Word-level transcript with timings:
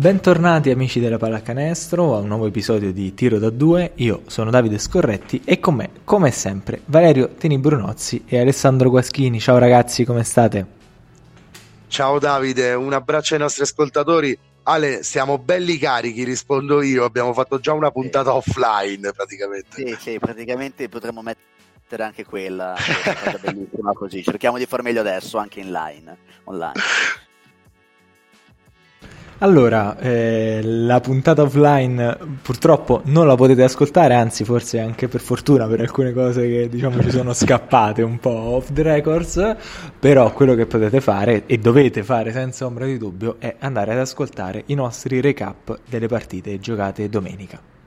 Bentornati 0.00 0.70
amici 0.70 0.98
della 0.98 1.18
pallacanestro 1.18 2.16
a 2.16 2.20
un 2.20 2.28
nuovo 2.28 2.46
episodio 2.46 2.90
di 2.90 3.12
Tiro 3.12 3.38
da 3.38 3.50
2. 3.50 3.92
Io 3.96 4.22
sono 4.28 4.48
Davide 4.48 4.78
Scorretti 4.78 5.42
e 5.44 5.60
con 5.60 5.74
me, 5.74 5.90
come 6.04 6.30
sempre, 6.30 6.80
Valerio 6.86 7.34
Teni 7.34 7.58
Brunozzi 7.58 8.24
e 8.26 8.40
Alessandro 8.40 8.88
Guaschini. 8.88 9.38
Ciao 9.38 9.58
ragazzi, 9.58 10.06
come 10.06 10.24
state? 10.24 10.66
Ciao 11.88 12.18
Davide, 12.18 12.72
un 12.72 12.94
abbraccio 12.94 13.34
ai 13.34 13.40
nostri 13.40 13.64
ascoltatori. 13.64 14.38
Ale, 14.62 15.02
siamo 15.02 15.36
belli 15.36 15.76
carichi, 15.76 16.24
rispondo 16.24 16.80
io. 16.80 17.04
Abbiamo 17.04 17.34
fatto 17.34 17.60
già 17.60 17.74
una 17.74 17.90
puntata 17.90 18.32
offline 18.32 19.12
praticamente. 19.12 19.86
Sì, 19.86 19.96
sì, 20.00 20.18
praticamente 20.18 20.88
potremmo 20.88 21.20
mettere 21.20 22.04
anche 22.04 22.24
quella, 22.24 22.74
che 22.80 23.38
bellissima 23.38 23.92
così. 23.92 24.22
Cerchiamo 24.22 24.56
di 24.56 24.64
far 24.64 24.80
meglio 24.80 25.00
adesso 25.00 25.36
anche 25.36 25.60
in 25.60 25.70
line, 25.70 26.16
online. 26.44 26.80
Allora, 29.42 29.98
eh, 29.98 30.60
la 30.62 31.00
puntata 31.00 31.40
offline 31.40 32.14
purtroppo 32.42 33.00
non 33.06 33.26
la 33.26 33.36
potete 33.36 33.62
ascoltare, 33.62 34.14
anzi 34.14 34.44
forse 34.44 34.80
anche 34.80 35.08
per 35.08 35.22
fortuna 35.22 35.66
per 35.66 35.80
alcune 35.80 36.12
cose 36.12 36.46
che 36.46 36.68
diciamo 36.68 37.00
ci 37.02 37.10
sono 37.10 37.32
scappate 37.32 38.02
un 38.02 38.18
po' 38.18 38.28
off 38.28 38.70
the 38.70 38.82
records, 38.82 39.56
però 39.98 40.30
quello 40.34 40.54
che 40.54 40.66
potete 40.66 41.00
fare 41.00 41.44
e 41.46 41.56
dovete 41.56 42.02
fare 42.02 42.32
senza 42.32 42.66
ombra 42.66 42.84
di 42.84 42.98
dubbio 42.98 43.36
è 43.38 43.56
andare 43.60 43.92
ad 43.92 44.00
ascoltare 44.00 44.64
i 44.66 44.74
nostri 44.74 45.22
recap 45.22 45.78
delle 45.88 46.06
partite 46.06 46.58
giocate 46.58 47.08
domenica. 47.08 47.79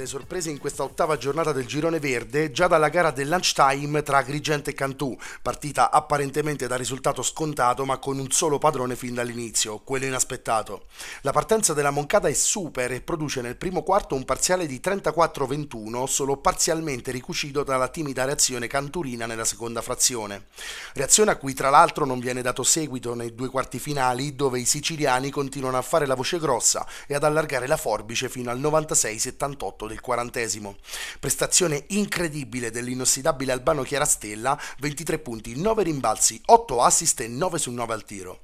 Tante 0.00 0.02
le 0.02 0.06
sorprese 0.06 0.50
in 0.50 0.58
questa 0.58 0.82
ottava 0.82 1.16
giornata 1.16 1.52
del 1.52 1.66
girone 1.66 2.00
verde, 2.00 2.50
già 2.52 2.66
dalla 2.66 2.88
gara 2.88 3.10
del 3.10 3.28
lunchtime 3.28 4.02
tra 4.02 4.18
Agrigento 4.18 4.70
e 4.70 4.74
Cantù, 4.74 5.16
partita 5.42 5.90
apparentemente 5.90 6.66
da 6.66 6.76
risultato 6.76 7.22
scontato 7.22 7.84
ma 7.84 7.98
con 7.98 8.18
un 8.18 8.30
solo 8.30 8.58
padrone 8.58 8.96
fin 8.96 9.14
dall'inizio, 9.14 9.80
quello 9.80 10.06
inaspettato. 10.06 10.86
La 11.22 11.32
partenza 11.32 11.74
della 11.74 11.90
Moncata 11.90 12.28
è 12.28 12.32
super 12.32 12.92
e 12.92 13.00
produce 13.00 13.42
nel 13.42 13.56
primo 13.56 13.82
quarto 13.82 14.14
un 14.14 14.24
parziale 14.24 14.66
di 14.66 14.80
34-21, 14.82 16.04
solo 16.04 16.38
parzialmente 16.38 17.10
ricucito 17.10 17.62
dalla 17.62 17.88
timida 17.88 18.24
reazione 18.24 18.66
canturina 18.68 19.26
nella 19.26 19.44
seconda 19.44 19.82
frazione. 19.82 20.46
Reazione 20.94 21.32
a 21.32 21.36
cui 21.36 21.52
tra 21.52 21.70
l'altro 21.70 22.06
non 22.06 22.20
viene 22.20 22.42
dato 22.42 22.62
seguito 22.62 23.14
nei 23.14 23.34
due 23.34 23.48
quarti 23.48 23.78
finali, 23.78 24.34
dove 24.34 24.60
i 24.60 24.64
siciliani 24.64 25.30
continuano 25.30 25.76
a 25.76 25.82
fare 25.82 26.06
la 26.06 26.14
voce 26.14 26.38
grossa 26.38 26.86
e 27.06 27.14
ad 27.14 27.24
allargare 27.24 27.66
la 27.66 27.76
forbice 27.76 28.28
fino 28.28 28.50
al 28.50 28.60
96-78 28.60 29.89
del 29.90 30.00
quarantesimo. 30.00 30.76
Prestazione 31.18 31.84
incredibile 31.88 32.70
dell'inossidabile 32.70 33.52
Albano 33.52 33.82
Chiarastella, 33.82 34.58
23 34.78 35.18
punti, 35.18 35.60
9 35.60 35.82
rimbalzi, 35.82 36.40
8 36.46 36.82
assist 36.82 37.20
e 37.20 37.28
9 37.28 37.58
su 37.58 37.70
9 37.70 37.92
al 37.92 38.04
tiro. 38.04 38.40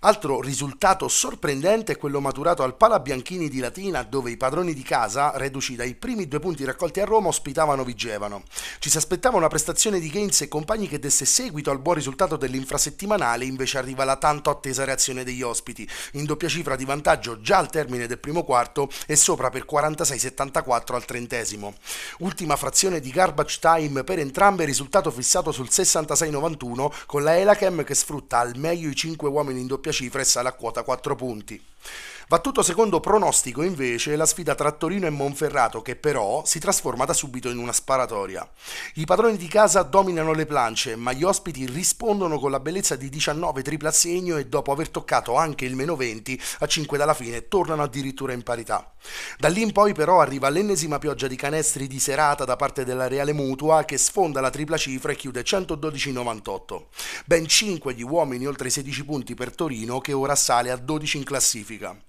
Altro 0.00 0.40
risultato 0.40 1.08
sorprendente 1.08 1.92
è 1.92 1.98
quello 1.98 2.20
maturato 2.20 2.62
al 2.62 2.76
Pala 2.76 3.00
Bianchini 3.00 3.48
di 3.48 3.58
Latina, 3.58 4.02
dove 4.02 4.30
i 4.30 4.36
padroni 4.36 4.74
di 4.74 4.82
casa, 4.82 5.32
reduci 5.36 5.76
dai 5.76 5.94
primi 5.94 6.28
due 6.28 6.40
punti 6.40 6.64
raccolti 6.64 7.00
a 7.00 7.04
Roma, 7.04 7.28
ospitavano 7.28 7.84
Vigevano. 7.84 8.42
Ci 8.78 8.90
si 8.90 8.96
aspettava 8.96 9.36
una 9.36 9.48
prestazione 9.48 10.00
di 10.00 10.08
Gaines 10.08 10.42
e 10.42 10.48
compagni 10.48 10.88
che 10.88 10.98
desse 10.98 11.24
seguito 11.24 11.70
al 11.70 11.80
buon 11.80 11.96
risultato 11.96 12.36
dell'infrasettimanale, 12.36 13.44
invece 13.44 13.78
arriva 13.78 14.04
la 14.04 14.16
tanto 14.16 14.50
attesa 14.50 14.84
reazione 14.84 15.24
degli 15.24 15.42
ospiti, 15.42 15.88
in 16.12 16.24
doppia 16.24 16.48
cifra 16.48 16.76
di 16.76 16.84
vantaggio 16.84 17.40
già 17.40 17.58
al 17.58 17.70
termine 17.70 18.06
del 18.06 18.18
primo 18.18 18.44
quarto 18.44 18.88
e 19.06 19.16
sopra 19.16 19.50
per 19.50 19.66
46-70 19.70 20.62
74 20.76 20.96
al 20.96 21.04
trentesimo. 21.04 21.74
Ultima 22.18 22.56
frazione 22.56 23.00
di 23.00 23.10
garbage 23.10 23.58
time 23.60 24.04
per 24.04 24.18
entrambe, 24.18 24.64
risultato 24.64 25.10
fissato 25.10 25.52
sul 25.52 25.68
66-91 25.70 27.04
con 27.06 27.22
la 27.22 27.36
Elachem 27.36 27.84
che 27.84 27.94
sfrutta 27.94 28.38
al 28.38 28.56
meglio 28.56 28.88
i 28.88 28.94
5 28.94 29.28
uomini 29.28 29.60
in 29.60 29.66
doppia 29.66 29.92
cifra 29.92 30.20
e 30.20 30.24
sale 30.24 30.48
a 30.48 30.52
quota 30.52 30.82
4 30.82 31.14
punti. 31.14 31.62
Va 32.28 32.40
tutto 32.40 32.62
secondo 32.62 32.98
pronostico 32.98 33.62
invece 33.62 34.16
la 34.16 34.26
sfida 34.26 34.56
tra 34.56 34.72
Torino 34.72 35.06
e 35.06 35.10
Monferrato 35.10 35.80
che 35.80 35.94
però 35.94 36.42
si 36.44 36.58
trasforma 36.58 37.04
da 37.04 37.12
subito 37.12 37.48
in 37.48 37.58
una 37.58 37.70
sparatoria. 37.70 38.50
I 38.94 39.04
padroni 39.04 39.36
di 39.36 39.46
casa 39.46 39.82
dominano 39.82 40.32
le 40.32 40.44
plance 40.44 40.96
ma 40.96 41.12
gli 41.12 41.22
ospiti 41.22 41.66
rispondono 41.66 42.40
con 42.40 42.50
la 42.50 42.58
bellezza 42.58 42.96
di 42.96 43.10
19 43.10 43.62
triple 43.62 43.86
a 43.86 43.92
segno 43.92 44.38
e 44.38 44.46
dopo 44.46 44.72
aver 44.72 44.88
toccato 44.88 45.36
anche 45.36 45.66
il 45.66 45.76
meno 45.76 45.94
20 45.94 46.42
a 46.58 46.66
5 46.66 46.98
dalla 46.98 47.14
fine 47.14 47.46
tornano 47.46 47.84
addirittura 47.84 48.32
in 48.32 48.42
parità. 48.42 48.92
Da 49.38 49.46
lì 49.46 49.62
in 49.62 49.70
poi 49.70 49.94
però 49.94 50.20
arriva 50.20 50.48
l'ennesima 50.48 50.98
pioggia 50.98 51.28
di 51.28 51.36
canestri 51.36 51.86
di 51.86 52.00
serata 52.00 52.44
da 52.44 52.56
parte 52.56 52.84
della 52.84 53.06
Reale 53.06 53.34
Mutua 53.34 53.84
che 53.84 53.98
sfonda 53.98 54.40
la 54.40 54.50
tripla 54.50 54.76
cifra 54.76 55.12
e 55.12 55.14
chiude 55.14 55.44
112-98. 55.44 56.86
Ben 57.24 57.46
5 57.46 57.94
gli 57.94 58.02
uomini 58.02 58.46
oltre 58.46 58.66
i 58.66 58.72
16 58.72 59.04
punti 59.04 59.34
per 59.34 59.54
Torino 59.54 60.00
che 60.00 60.12
ora 60.12 60.34
sale 60.34 60.72
a 60.72 60.76
12 60.76 61.18
in 61.18 61.22
classifica. 61.22 61.96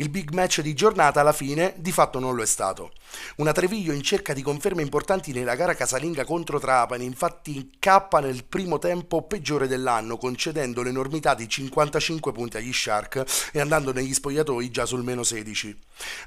Il 0.00 0.10
big 0.10 0.30
match 0.30 0.60
di 0.60 0.74
giornata 0.74 1.20
alla 1.20 1.32
fine 1.32 1.74
di 1.76 1.90
fatto 1.90 2.20
non 2.20 2.36
lo 2.36 2.42
è 2.44 2.46
stato. 2.46 2.92
Una 3.38 3.50
Treviglio 3.50 3.92
in 3.92 4.02
cerca 4.02 4.32
di 4.32 4.42
conferme 4.42 4.80
importanti 4.80 5.32
nella 5.32 5.56
gara 5.56 5.74
casalinga 5.74 6.24
contro 6.24 6.60
Trapani, 6.60 7.04
infatti 7.04 7.56
incappa 7.56 8.20
nel 8.20 8.44
primo 8.44 8.78
tempo 8.78 9.22
peggiore 9.22 9.66
dell'anno, 9.66 10.16
concedendo 10.16 10.82
l'enormità 10.82 11.34
di 11.34 11.48
55 11.48 12.30
punti 12.30 12.58
agli 12.58 12.72
Shark 12.72 13.24
e 13.52 13.58
andando 13.58 13.92
negli 13.92 14.14
spogliatoi 14.14 14.70
già 14.70 14.86
sul 14.86 15.02
meno 15.02 15.24
16. 15.24 15.76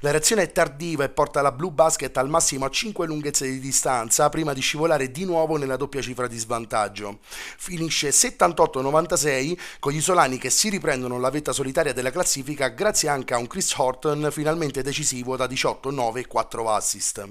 La 0.00 0.10
reazione 0.10 0.42
è 0.42 0.52
tardiva 0.52 1.04
e 1.04 1.08
porta 1.08 1.40
la 1.40 1.50
Blue 1.50 1.70
Basket 1.70 2.14
al 2.18 2.28
massimo 2.28 2.66
a 2.66 2.70
5 2.70 3.06
lunghezze 3.06 3.48
di 3.48 3.58
distanza 3.58 4.28
prima 4.28 4.52
di 4.52 4.60
scivolare 4.60 5.10
di 5.10 5.24
nuovo 5.24 5.56
nella 5.56 5.76
doppia 5.76 6.02
cifra 6.02 6.26
di 6.26 6.36
svantaggio. 6.36 7.20
Finisce 7.56 8.10
78-96 8.10 9.58
con 9.78 9.92
gli 9.92 9.96
isolani 9.96 10.36
che 10.36 10.50
si 10.50 10.68
riprendono 10.68 11.18
la 11.18 11.30
vetta 11.30 11.52
solitaria 11.52 11.94
della 11.94 12.10
classifica 12.10 12.68
grazie 12.68 13.08
anche 13.08 13.32
a 13.32 13.38
un 13.38 13.46
Chris 13.62 13.78
Horton 13.78 14.28
finalmente 14.32 14.82
decisivo 14.82 15.36
da 15.36 15.46
18-9 15.46 16.16
e 16.18 16.26
4 16.26 16.68
assist. 16.68 17.28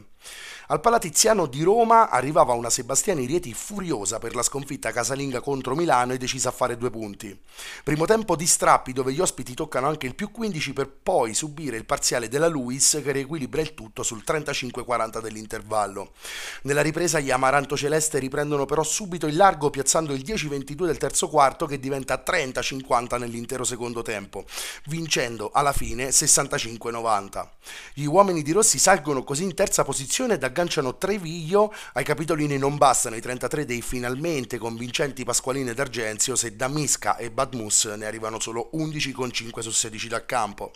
Al 0.72 0.80
Palatiziano 0.80 1.48
di 1.48 1.64
Roma 1.64 2.10
arrivava 2.10 2.54
una 2.54 2.70
Sebastiani 2.70 3.26
Rieti 3.26 3.54
furiosa 3.54 4.20
per 4.20 4.36
la 4.36 4.42
sconfitta 4.42 4.94
casalinga 4.94 5.42
contro 5.42 5.76
Milano 5.76 6.14
e 6.14 6.18
decisa 6.18 6.48
a 6.48 6.54
fare 6.54 6.78
due 6.78 6.90
punti. 6.90 7.38
Primo 7.84 8.06
tempo 8.06 8.38
di 8.38 8.48
strappi 8.48 8.94
dove 8.94 9.12
gli 9.12 9.20
ospiti 9.20 9.54
toccano 9.54 9.90
anche 9.90 10.08
il 10.08 10.16
più 10.16 10.32
15 10.32 10.72
per 10.72 10.90
poi 10.90 11.34
subire 11.34 11.76
il 11.76 11.84
parziale 11.84 12.30
della 12.30 12.48
Luis 12.48 13.02
che 13.04 13.12
riequilibra 13.12 13.60
il 13.60 13.74
tutto 13.74 14.02
sul 14.02 14.24
35-40 14.26 15.20
dell'intervallo. 15.20 16.14
Nella 16.62 16.82
ripresa 16.82 17.20
gli 17.20 17.32
Amaranto 17.32 17.76
Celeste 17.76 18.20
riprendono 18.20 18.64
però 18.64 18.82
subito 18.82 19.28
il 19.28 19.36
largo 19.36 19.72
piazzando 19.72 20.14
il 20.14 20.24
10-22 20.26 20.86
del 20.86 20.98
terzo 20.98 21.28
quarto 21.28 21.66
che 21.66 21.82
diventa 21.82 22.24
30-50 22.26 23.20
nell'intero 23.20 23.66
secondo 23.66 24.04
tempo, 24.04 24.46
vincendo 24.86 25.50
alla 25.52 25.74
fine 25.74 26.12
65-90. 26.12 27.46
Gli 27.94 28.06
uomini 28.06 28.42
di 28.42 28.54
Rossi 28.54 28.80
salgono 28.80 29.26
così 29.26 29.44
in 29.44 29.54
terza 29.54 29.84
posizione 29.84 30.38
da 30.38 30.50
agganciano 30.62 30.98
Treviglio, 30.98 31.74
ai 31.94 32.04
capitolini 32.04 32.58
non 32.58 32.78
bastano 32.78 33.16
i 33.16 33.22
33 33.22 33.66
dei 33.66 33.82
finalmente 33.82 34.60
convincenti 34.60 35.24
Pasqualini 35.24 35.72
ed 35.72 35.80
Argenzio 35.80 36.36
se 36.36 36.56
da 36.56 36.68
Misca 36.68 37.18
e 37.18 37.32
Badmus 37.32 37.86
ne 37.86 38.06
arrivano 38.06 38.40
solo 38.40 38.70
11 38.74 39.12
con 39.12 39.32
5 39.32 39.62
su 39.64 39.72
16 39.72 40.08
da 40.08 40.26
campo. 40.26 40.72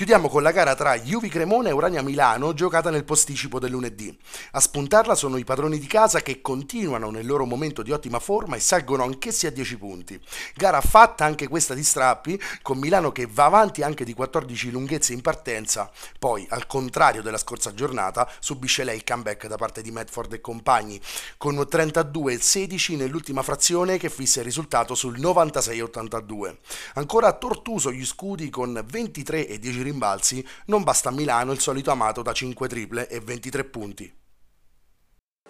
Chiudiamo 0.00 0.30
con 0.30 0.42
la 0.42 0.50
gara 0.50 0.74
tra 0.74 0.98
Juvi 0.98 1.28
Cremona 1.28 1.68
e 1.68 1.72
Urania 1.72 2.00
Milano 2.00 2.54
giocata 2.54 2.88
nel 2.88 3.04
posticipo 3.04 3.58
del 3.58 3.72
lunedì. 3.72 4.18
A 4.52 4.58
spuntarla 4.58 5.14
sono 5.14 5.36
i 5.36 5.44
padroni 5.44 5.78
di 5.78 5.86
casa 5.86 6.22
che 6.22 6.40
continuano 6.40 7.10
nel 7.10 7.26
loro 7.26 7.44
momento 7.44 7.82
di 7.82 7.90
ottima 7.92 8.18
forma 8.18 8.56
e 8.56 8.60
salgono 8.60 9.02
anch'essi 9.02 9.46
a 9.46 9.50
10 9.50 9.76
punti. 9.76 10.18
Gara 10.54 10.80
fatta 10.80 11.26
anche 11.26 11.48
questa 11.48 11.74
di 11.74 11.84
strappi, 11.84 12.40
con 12.62 12.78
Milano 12.78 13.12
che 13.12 13.28
va 13.30 13.44
avanti 13.44 13.82
anche 13.82 14.04
di 14.04 14.14
14 14.14 14.70
lunghezze 14.70 15.12
in 15.12 15.20
partenza, 15.20 15.90
poi 16.18 16.46
al 16.48 16.66
contrario 16.66 17.20
della 17.20 17.36
scorsa 17.36 17.74
giornata 17.74 18.26
subisce 18.38 18.84
lei 18.84 18.96
il 18.96 19.04
comeback 19.04 19.48
da 19.48 19.56
parte 19.56 19.82
di 19.82 19.90
Medford 19.90 20.32
e 20.32 20.40
compagni, 20.40 20.98
con 21.36 21.62
32 21.68 22.32
e 22.32 22.40
16 22.40 22.96
nell'ultima 22.96 23.42
frazione 23.42 23.98
che 23.98 24.08
fissa 24.08 24.38
il 24.38 24.46
risultato 24.46 24.94
sul 24.94 25.20
96-82. 25.20 26.56
Ancora 26.94 27.34
Tortuso 27.34 27.92
gli 27.92 28.06
scudi 28.06 28.48
con 28.48 28.82
23 28.82 29.46
e 29.46 29.58
10 29.58 29.88
rimbalzi, 29.90 30.44
non 30.66 30.82
basta 30.82 31.08
a 31.08 31.12
Milano 31.12 31.52
il 31.52 31.60
solito 31.60 31.90
amato 31.90 32.22
da 32.22 32.32
5 32.32 32.68
triple 32.68 33.08
e 33.08 33.20
23 33.20 33.64
punti. 33.64 34.14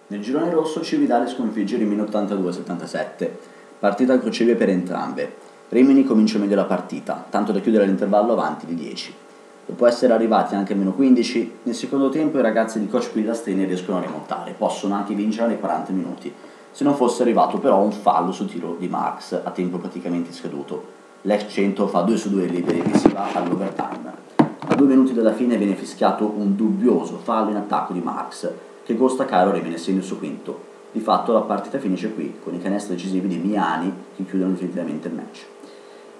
Nel 0.07 0.21
girone 0.21 0.51
rosso 0.51 0.81
Cividale 0.81 1.29
sconfigge 1.29 1.77
Rimini 1.77 2.01
82-77, 2.01 3.29
partita 3.79 4.13
a 4.13 4.19
crocevie 4.19 4.55
per 4.55 4.69
entrambe. 4.69 5.49
Rimini 5.69 6.03
comincia 6.03 6.37
meglio 6.37 6.55
la 6.55 6.65
partita, 6.65 7.25
tanto 7.29 7.53
da 7.53 7.61
chiudere 7.61 7.85
l'intervallo 7.85 8.33
avanti 8.33 8.65
di 8.65 8.75
10. 8.75 9.15
Dopo 9.67 9.85
essere 9.85 10.11
arrivati 10.11 10.53
anche 10.53 10.73
a 10.73 10.75
meno 10.75 10.91
15, 10.91 11.59
nel 11.63 11.75
secondo 11.75 12.09
tempo 12.09 12.37
i 12.37 12.41
ragazzi 12.41 12.77
di 12.77 12.89
coach 12.89 13.11
Pilastrini 13.11 13.63
riescono 13.63 13.99
a 13.99 14.01
rimontare, 14.01 14.51
possono 14.51 14.95
anche 14.95 15.13
vincere 15.13 15.47
nei 15.47 15.59
40 15.59 15.93
minuti, 15.93 16.33
se 16.71 16.83
non 16.83 16.95
fosse 16.95 17.21
arrivato 17.21 17.57
però 17.59 17.79
un 17.79 17.93
fallo 17.93 18.33
sul 18.33 18.49
tiro 18.49 18.75
di 18.77 18.89
Marx 18.89 19.39
a 19.41 19.51
tempo 19.51 19.77
praticamente 19.77 20.33
scaduto. 20.33 20.99
L'ex 21.25 21.51
centro 21.51 21.85
fa 21.85 22.01
2 22.01 22.17
su 22.17 22.31
2 22.31 22.47
liberi 22.47 22.81
e 22.81 22.97
si 22.97 23.07
va 23.09 23.31
all'overtime. 23.31 24.11
A 24.37 24.73
due 24.73 24.87
minuti 24.87 25.13
dalla 25.13 25.33
fine 25.33 25.55
viene 25.55 25.75
fischiato 25.75 26.25
un 26.25 26.55
dubbioso 26.55 27.17
fallo 27.17 27.51
in 27.51 27.57
attacco 27.57 27.93
di 27.93 27.99
Marx, 27.99 28.49
che 28.83 28.97
costa 28.97 29.25
caro 29.25 29.51
Rimini 29.51 29.75
essendo 29.75 29.99
il 29.99 30.05
suo 30.05 30.17
quinto. 30.17 30.69
Di 30.91 30.99
fatto 30.99 31.31
la 31.31 31.41
partita 31.41 31.77
finisce 31.77 32.11
qui, 32.11 32.37
con 32.43 32.55
i 32.55 32.59
canestri 32.59 32.95
decisivi 32.95 33.27
di 33.27 33.37
Miani 33.37 33.93
che 34.15 34.25
chiudono 34.25 34.53
definitivamente 34.53 35.09
il 35.09 35.13
match. 35.13 35.45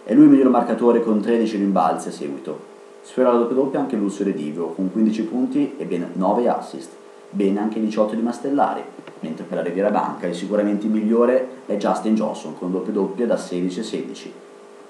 È 0.03 0.13
lui 0.13 0.25
il 0.25 0.29
miglior 0.29 0.49
marcatore 0.49 1.01
con 1.01 1.19
13 1.19 1.57
rimbalzi 1.57 2.09
a 2.09 2.11
seguito. 2.11 2.59
Sfiora 3.01 3.31
la 3.31 3.39
doppia 3.39 3.55
doppia 3.55 3.79
anche 3.79 3.95
Lucio 3.95 4.23
Redivio 4.23 4.67
con 4.67 4.91
15 4.91 5.23
punti 5.23 5.73
e 5.77 5.85
ben 5.85 6.11
9 6.13 6.47
assist. 6.47 6.91
Bene 7.31 7.59
anche 7.59 7.79
18 7.79 8.13
di 8.13 8.21
Mastellari, 8.21 8.83
mentre 9.21 9.45
per 9.45 9.57
la 9.57 9.63
Riviera 9.63 9.89
Banca 9.89 10.27
il 10.27 10.35
sicuramente 10.35 10.85
migliore 10.85 11.47
è 11.65 11.75
Justin 11.77 12.13
Johnson 12.13 12.55
con 12.55 12.71
doppia 12.71 12.93
doppia 12.93 13.25
da 13.25 13.37
16 13.37 13.79
a 13.79 13.83
16. 13.83 14.33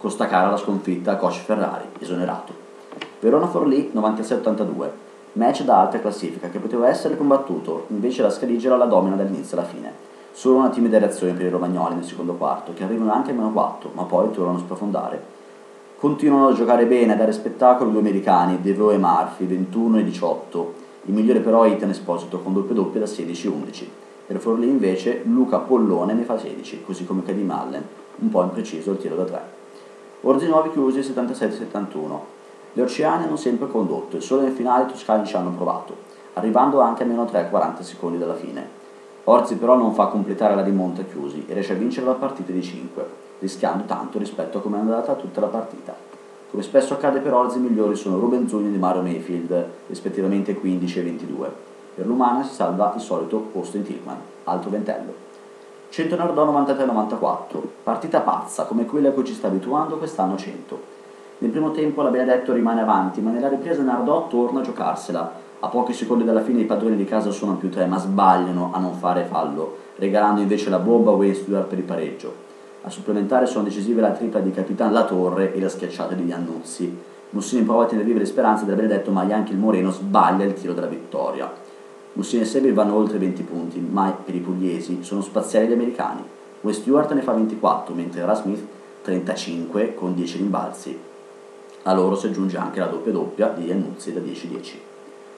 Costa 0.01 0.25
cara 0.25 0.49
la 0.49 0.57
sconfitta 0.57 1.11
a 1.11 1.15
Coach 1.15 1.43
Ferrari, 1.43 1.85
esonerato. 1.99 2.51
Verona 3.19 3.45
Forlì 3.45 3.91
96-82, 3.93 4.89
match 5.33 5.61
da 5.61 5.79
alta 5.79 5.99
classifica 5.99 6.49
che 6.49 6.57
poteva 6.57 6.89
essere 6.89 7.15
combattuto, 7.15 7.85
invece 7.89 8.23
la 8.23 8.31
Scaligera 8.31 8.77
la 8.77 8.85
domina 8.85 9.15
dall'inizio 9.15 9.59
alla 9.59 9.67
fine. 9.67 9.93
Solo 10.31 10.57
una 10.57 10.69
timida 10.69 10.97
reazione 10.97 11.33
per 11.33 11.45
i 11.45 11.49
romagnoli 11.49 11.93
nel 11.93 12.03
secondo 12.03 12.33
quarto, 12.33 12.73
che 12.73 12.83
arrivano 12.83 13.11
anche 13.11 13.29
a 13.29 13.35
meno 13.35 13.51
4, 13.51 13.91
ma 13.93 14.01
poi 14.05 14.31
tornano 14.31 14.57
a 14.57 14.61
sprofondare. 14.61 15.23
Continuano 15.99 16.47
a 16.47 16.53
giocare 16.53 16.87
bene, 16.87 17.13
a 17.13 17.15
dare 17.15 17.31
spettacolo 17.31 17.91
due 17.91 17.99
americani, 17.99 18.59
Devo 18.59 18.89
e 18.89 18.97
Murphy, 18.97 19.45
21 19.45 19.99
e 19.99 20.03
18. 20.03 20.73
Il 21.03 21.13
migliore 21.13 21.41
però 21.41 21.61
è 21.61 21.69
Ethan 21.69 21.91
Esposito 21.91 22.39
con 22.39 22.53
doppia 22.53 22.73
doppia 22.73 23.01
da 23.01 23.05
16 23.05 23.45
e 23.45 23.49
11. 23.51 23.91
Per 24.25 24.39
Forlì 24.39 24.67
invece 24.67 25.21
Luca 25.25 25.59
Pollone 25.59 26.13
ne 26.13 26.23
fa 26.23 26.39
16, 26.39 26.81
così 26.83 27.05
come 27.05 27.21
Cady 27.21 27.43
Mallen, 27.43 27.83
un 28.15 28.29
po' 28.29 28.41
impreciso 28.41 28.93
il 28.93 28.97
tiro 28.97 29.15
da 29.15 29.25
3. 29.25 29.50
Orzi 30.23 30.45
nuovi 30.45 30.69
chiusi 30.69 30.99
77-71. 30.99 32.19
Le 32.73 32.81
Oceane 32.83 33.25
hanno 33.25 33.37
sempre 33.37 33.67
condotto 33.67 34.17
e 34.17 34.21
solo 34.21 34.41
nel 34.41 34.51
finale 34.51 34.83
i 34.83 34.87
toscani 34.87 35.25
ci 35.25 35.35
hanno 35.35 35.49
provato, 35.49 35.95
arrivando 36.33 36.79
anche 36.79 37.01
a 37.01 37.07
meno 37.07 37.25
3 37.25 37.49
40 37.49 37.81
secondi 37.81 38.19
dalla 38.19 38.35
fine. 38.35 38.79
Orzi 39.23 39.55
però 39.55 39.75
non 39.75 39.95
fa 39.95 40.05
completare 40.07 40.53
la 40.53 40.61
rimonta 40.61 41.01
chiusi 41.01 41.45
e 41.47 41.53
riesce 41.53 41.73
a 41.73 41.75
vincere 41.75 42.05
la 42.05 42.13
partita 42.13 42.51
di 42.51 42.61
5, 42.61 43.05
rischiando 43.39 43.85
tanto 43.85 44.19
rispetto 44.19 44.59
a 44.59 44.61
come 44.61 44.77
è 44.77 44.81
andata 44.81 45.15
tutta 45.15 45.39
la 45.39 45.47
partita. 45.47 45.95
Come 46.51 46.61
spesso 46.61 46.93
accade 46.93 47.19
per 47.19 47.33
Orzi 47.33 47.57
i 47.57 47.61
migliori 47.61 47.95
sono 47.95 48.19
Ruben 48.19 48.47
Zugni 48.47 48.75
e 48.75 48.77
Mario 48.77 49.01
Mayfield, 49.01 49.69
rispettivamente 49.87 50.53
15 50.53 50.99
e 50.99 51.03
22. 51.03 51.51
Per 51.95 52.05
l'Umana 52.05 52.43
si 52.43 52.53
salva 52.53 52.93
il 52.95 53.01
solito 53.01 53.49
Austin 53.55 53.81
Tillman, 53.81 54.17
altro 54.43 54.69
ventello. 54.69 55.29
100 55.91 56.15
Nardò 56.15 56.49
93-94, 56.49 57.59
partita 57.83 58.21
pazza 58.21 58.63
come 58.63 58.85
quella 58.85 59.09
a 59.09 59.11
cui 59.11 59.25
ci 59.25 59.33
sta 59.33 59.47
abituando 59.47 59.97
quest'anno 59.97 60.37
100. 60.37 60.81
Nel 61.39 61.51
primo 61.51 61.71
tempo 61.71 62.01
la 62.01 62.09
Benedetto 62.09 62.53
rimane 62.53 62.79
avanti, 62.79 63.19
ma 63.19 63.29
nella 63.29 63.49
ripresa 63.49 63.81
Nardò 63.81 64.27
torna 64.29 64.61
a 64.61 64.63
giocarsela. 64.63 65.33
A 65.59 65.67
pochi 65.67 65.91
secondi 65.91 66.23
dalla 66.23 66.43
fine 66.43 66.61
i 66.61 66.65
padroni 66.65 66.95
di 66.95 67.03
casa 67.03 67.29
sono 67.31 67.55
più 67.55 67.69
3, 67.69 67.87
ma 67.87 67.97
sbagliano 67.99 68.71
a 68.73 68.79
non 68.79 68.93
fare 68.93 69.25
fallo, 69.25 69.75
regalando 69.97 70.39
invece 70.39 70.69
la 70.69 70.79
bomba 70.79 71.11
a 71.11 71.15
Wayne 71.15 71.59
per 71.63 71.77
il 71.77 71.83
pareggio. 71.83 72.33
A 72.83 72.89
supplementare 72.89 73.45
sono 73.45 73.65
decisive 73.65 73.99
la 73.99 74.11
tripla 74.11 74.39
di 74.39 74.51
Capitan 74.51 74.93
La 74.93 75.03
Torre 75.03 75.53
e 75.53 75.59
la 75.59 75.67
schiacciata 75.67 76.13
di 76.13 76.23
Iannuzzi. 76.25 76.99
Mussini 77.31 77.63
prova 77.63 77.83
a 77.83 77.87
tenere 77.87 78.07
vive 78.07 78.19
le 78.19 78.25
speranze 78.25 78.63
della 78.63 78.77
Benedetto, 78.77 79.11
ma 79.11 79.23
anche 79.23 79.51
il 79.51 79.57
Moreno 79.57 79.91
sbaglia 79.91 80.45
il 80.45 80.53
tiro 80.53 80.71
della 80.71 80.87
vittoria. 80.87 81.51
Mussini 82.13 82.41
e 82.41 82.45
Sebi 82.45 82.71
vanno 82.71 82.95
oltre 82.95 83.17
20 83.17 83.43
punti, 83.43 83.79
ma 83.79 84.11
per 84.11 84.35
i 84.35 84.39
pugliesi 84.39 84.99
sono 85.01 85.21
spaziali 85.21 85.67
gli 85.67 85.73
americani. 85.73 86.21
Wayne 86.59 86.79
Stewart 86.79 87.11
ne 87.13 87.21
fa 87.21 87.31
24, 87.31 87.93
mentre 87.95 88.25
Ra 88.25 88.33
Smith 88.33 88.63
35 89.01 89.93
con 89.95 90.13
10 90.13 90.37
rimbalzi. 90.37 90.99
A 91.83 91.93
loro 91.93 92.15
si 92.15 92.27
aggiunge 92.27 92.57
anche 92.57 92.79
la 92.79 92.87
doppia 92.87 93.13
doppia 93.13 93.47
di 93.47 93.65
Iannuzzi 93.65 94.11
da 94.11 94.19
10-10. 94.19 94.71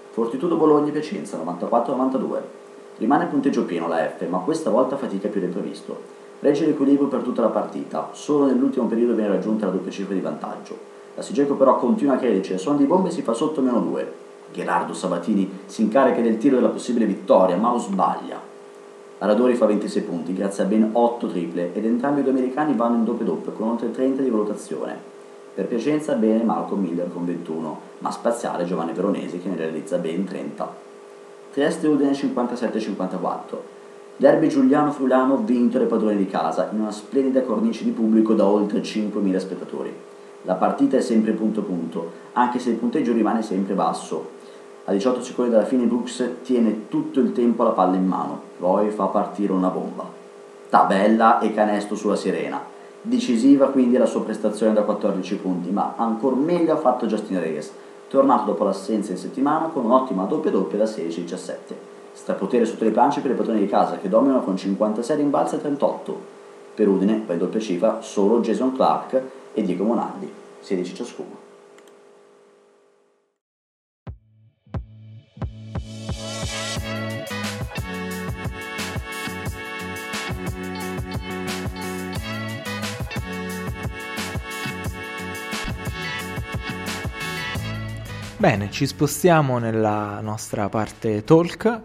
Fortitudo 0.09 0.57
Bologna 0.57 0.89
e 0.89 0.91
Piacenza 0.91 1.37
94-92. 1.37 2.39
Rimane 2.97 3.27
punteggio 3.27 3.65
pieno 3.65 3.87
la 3.87 4.09
F, 4.09 4.27
ma 4.27 4.39
questa 4.39 4.69
volta 4.69 4.97
fatica 4.97 5.27
più 5.27 5.39
del 5.39 5.51
previsto. 5.51 5.97
Regge 6.39 6.65
l'equilibrio 6.65 7.07
per 7.07 7.21
tutta 7.21 7.41
la 7.41 7.47
partita, 7.47 8.09
solo 8.11 8.45
nell'ultimo 8.45 8.87
periodo 8.87 9.13
viene 9.13 9.29
raggiunta 9.29 9.67
la 9.67 9.71
doppia 9.71 9.91
cifra 9.91 10.13
di 10.13 10.19
vantaggio. 10.19 10.77
La 11.15 11.21
Sigeco 11.21 11.53
però 11.53 11.77
continua 11.77 12.15
a 12.15 12.17
crederci, 12.17 12.53
al 12.53 12.59
suono 12.59 12.79
di 12.79 12.85
bombe 12.85 13.11
si 13.11 13.21
fa 13.21 13.33
sotto 13.33 13.61
meno 13.61 13.79
2. 13.79 14.13
Gerardo 14.53 14.93
Sabatini 14.93 15.49
si 15.65 15.81
incarica 15.81 16.21
del 16.21 16.37
tiro 16.37 16.55
della 16.55 16.69
possibile 16.69 17.05
vittoria, 17.05 17.57
ma 17.57 17.71
lo 17.71 17.79
sbaglia. 17.79 18.39
Aradori 19.17 19.55
fa 19.55 19.65
26 19.65 20.01
punti 20.03 20.33
grazie 20.33 20.63
a 20.63 20.67
ben 20.67 20.89
8 20.91 21.27
triple 21.27 21.73
ed 21.73 21.85
entrambi 21.85 22.19
i 22.19 22.23
due 22.23 22.31
americani 22.31 22.75
vanno 22.75 22.97
in 22.97 23.03
doppio 23.03 23.25
doppio 23.25 23.51
con 23.51 23.69
oltre 23.69 23.91
30 23.91 24.21
di 24.21 24.29
valutazione. 24.29 25.11
Per 25.53 25.67
Piacenza 25.67 26.13
bene 26.15 26.43
Malcolm 26.43 26.81
Miller 26.81 27.11
con 27.11 27.25
21, 27.25 27.79
ma 27.99 28.11
spaziale 28.11 28.65
Giovanni 28.65 28.93
Veronesi 28.93 29.39
che 29.39 29.49
ne 29.49 29.55
realizza 29.55 29.97
ben 29.97 30.25
30. 30.25 30.75
Trieste 31.51 31.87
Udine 31.87 32.11
57-54. 32.11 33.37
Derby 34.17 34.47
Giuliano-Fulano 34.47 35.37
vinto 35.37 35.77
dai 35.77 35.87
padroni 35.87 36.17
di 36.17 36.27
casa 36.27 36.69
in 36.71 36.81
una 36.81 36.91
splendida 36.91 37.43
cornice 37.43 37.83
di 37.83 37.91
pubblico 37.91 38.33
da 38.33 38.45
oltre 38.45 38.81
5.000 38.81 39.37
spettatori. 39.37 39.93
La 40.43 40.55
partita 40.55 40.97
è 40.97 41.01
sempre 41.01 41.31
punto 41.31 41.61
punto, 41.61 42.11
anche 42.33 42.59
se 42.59 42.71
il 42.71 42.75
punteggio 42.75 43.13
rimane 43.13 43.41
sempre 43.41 43.73
basso. 43.73 44.41
A 44.85 44.91
18 44.91 45.21
secondi 45.21 45.51
dalla 45.51 45.65
fine 45.65 45.85
Brooks 45.85 46.41
tiene 46.43 46.87
tutto 46.89 47.19
il 47.19 47.31
tempo 47.31 47.63
la 47.63 47.71
palla 47.71 47.95
in 47.95 48.05
mano, 48.05 48.41
poi 48.59 48.89
fa 48.89 49.05
partire 49.05 49.53
una 49.53 49.69
bomba. 49.69 50.05
Tabella 50.69 51.39
e 51.39 51.53
canestro 51.53 51.95
sulla 51.95 52.15
sirena 52.15 52.71
Decisiva 53.05 53.67
quindi 53.67 53.97
la 53.97 54.05
sua 54.05 54.23
prestazione 54.23 54.71
da 54.71 54.83
14 54.83 55.35
punti, 55.35 55.69
ma 55.71 55.95
ancora 55.97 56.37
meglio 56.37 56.71
ha 56.71 56.77
fatto 56.77 57.05
Justin 57.05 57.41
Reyes, 57.41 57.69
tornato 58.07 58.45
dopo 58.45 58.63
l'assenza 58.63 59.11
in 59.11 59.17
settimana 59.17 59.67
con 59.67 59.83
un'ottima 59.83 60.23
doppia 60.23 60.51
doppia 60.51 60.77
da 60.77 60.85
16-17. 60.85 61.55
Strapotere 62.13 62.63
sotto 62.63 62.85
le 62.85 62.91
planche 62.91 63.19
per 63.19 63.31
i 63.31 63.33
padroni 63.33 63.59
di 63.59 63.67
casa 63.67 63.97
che 63.97 64.07
dominano 64.07 64.41
con 64.41 64.55
56 64.55 65.17
rimbalzi 65.17 65.55
a 65.55 65.57
38. 65.57 66.21
Per 66.75 66.87
Udine 66.87 67.25
in 67.27 67.37
doppia 67.37 67.59
cifra 67.59 67.99
solo 67.99 68.39
Jason 68.39 68.73
Clark 68.73 69.21
e 69.53 69.61
Diego 69.63 69.83
Monaldi, 69.83 70.31
16 70.61 70.95
ciascuno. 70.95 71.42
Bene, 88.43 88.69
ci 88.71 88.85
spostiamo 88.85 89.57
nella 89.57 90.19
nostra 90.19 90.67
parte 90.67 91.23
talk 91.23 91.79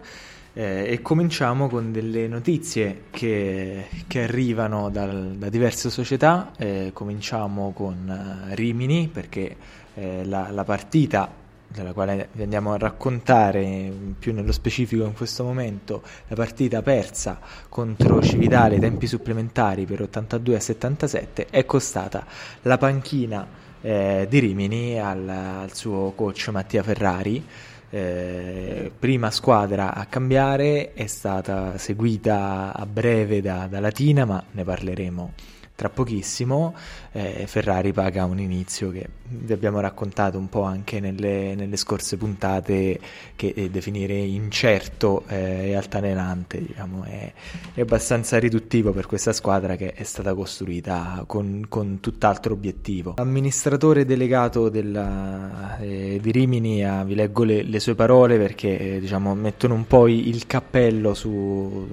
eh, 0.51 0.91
e 0.91 1.01
cominciamo 1.01 1.69
con 1.69 1.93
delle 1.93 2.27
notizie 2.27 3.03
che, 3.11 3.85
che 4.07 4.23
arrivano 4.23 4.89
dal, 4.89 5.35
da 5.37 5.47
diverse 5.47 5.89
società. 5.89 6.51
Eh, 6.57 6.91
cominciamo 6.91 7.71
con 7.71 8.49
uh, 8.49 8.53
Rimini 8.55 9.07
perché 9.07 9.55
eh, 9.93 10.25
la, 10.25 10.49
la 10.51 10.65
partita 10.65 11.31
della 11.65 11.93
quale 11.93 12.27
vi 12.33 12.43
andiamo 12.43 12.73
a 12.73 12.77
raccontare 12.77 13.89
più 14.19 14.33
nello 14.33 14.51
specifico 14.51 15.05
in 15.05 15.13
questo 15.13 15.45
momento, 15.45 16.03
la 16.27 16.35
partita 16.35 16.81
persa 16.81 17.39
contro 17.69 18.21
Civitale 18.21 18.73
ai 18.75 18.81
tempi 18.81 19.07
supplementari 19.07 19.85
per 19.85 20.01
82 20.01 20.55
a 20.57 20.59
77 20.59 21.47
è 21.51 21.63
costata 21.63 22.25
la 22.63 22.77
panchina 22.77 23.67
eh, 23.81 24.25
di 24.29 24.39
Rimini 24.39 24.99
al, 24.99 25.27
al, 25.27 25.73
suo 25.73 26.11
coach 26.15 26.49
Mattia 26.49 26.83
Ferrari. 26.83 27.43
Eh, 27.91 28.91
prima 28.97 29.31
squadra 29.31 29.95
a 29.95 30.05
cambiare 30.05 30.93
è 30.93 31.07
stata 31.07 31.77
seguita 31.77 32.71
a 32.75 32.85
breve 32.85 33.41
da, 33.41 33.67
da 33.67 33.79
Latina, 33.79 34.25
ma 34.25 34.43
ne 34.51 34.63
parleremo 34.63 35.33
tra 35.79 35.89
pochissimo. 35.89 36.75
Eh, 37.13 37.45
Ferrari 37.47 37.93
paga 37.93 38.25
un 38.25 38.37
inizio 38.37 38.91
che 38.91 39.07
vi 39.29 39.53
abbiamo 39.53 39.79
raccontato 39.79 40.37
un 40.37 40.49
po' 40.49 40.63
anche 40.63 40.99
nelle, 40.99 41.55
nelle 41.55 41.77
scorse 41.77 42.17
puntate, 42.17 42.99
che 43.37 43.53
eh, 43.55 43.69
definire 43.69 44.15
incerto 44.15 45.23
eh, 45.27 45.69
e 45.69 45.75
altalenante 45.75 46.61
diciamo, 46.65 47.03
è, 47.03 47.31
è, 47.73 47.79
abbastanza 47.79 48.37
riduttivo 48.39 48.91
per 48.91 49.05
questa 49.05 49.31
squadra 49.31 49.77
che 49.77 49.93
è 49.93 50.03
stata 50.03 50.33
costruita 50.33 51.23
con, 51.25 51.65
con 51.69 51.99
tutt'altro 52.01 52.53
obiettivo. 52.53 53.13
L'amministratore 53.15 54.03
delegato 54.03 54.67
della, 54.67 55.77
eh, 55.77 56.19
di 56.21 56.31
Rimini, 56.31 56.83
ah, 56.83 57.05
vi 57.05 57.15
leggo 57.15 57.45
le, 57.45 57.63
le, 57.63 57.79
sue 57.79 57.95
parole 57.95 58.37
perché 58.37 58.95
eh, 58.95 58.99
diciamo, 58.99 59.33
mettono 59.33 59.75
un 59.75 59.87
po' 59.87 60.09
il 60.09 60.45
cappello 60.45 61.13
su, 61.13 61.87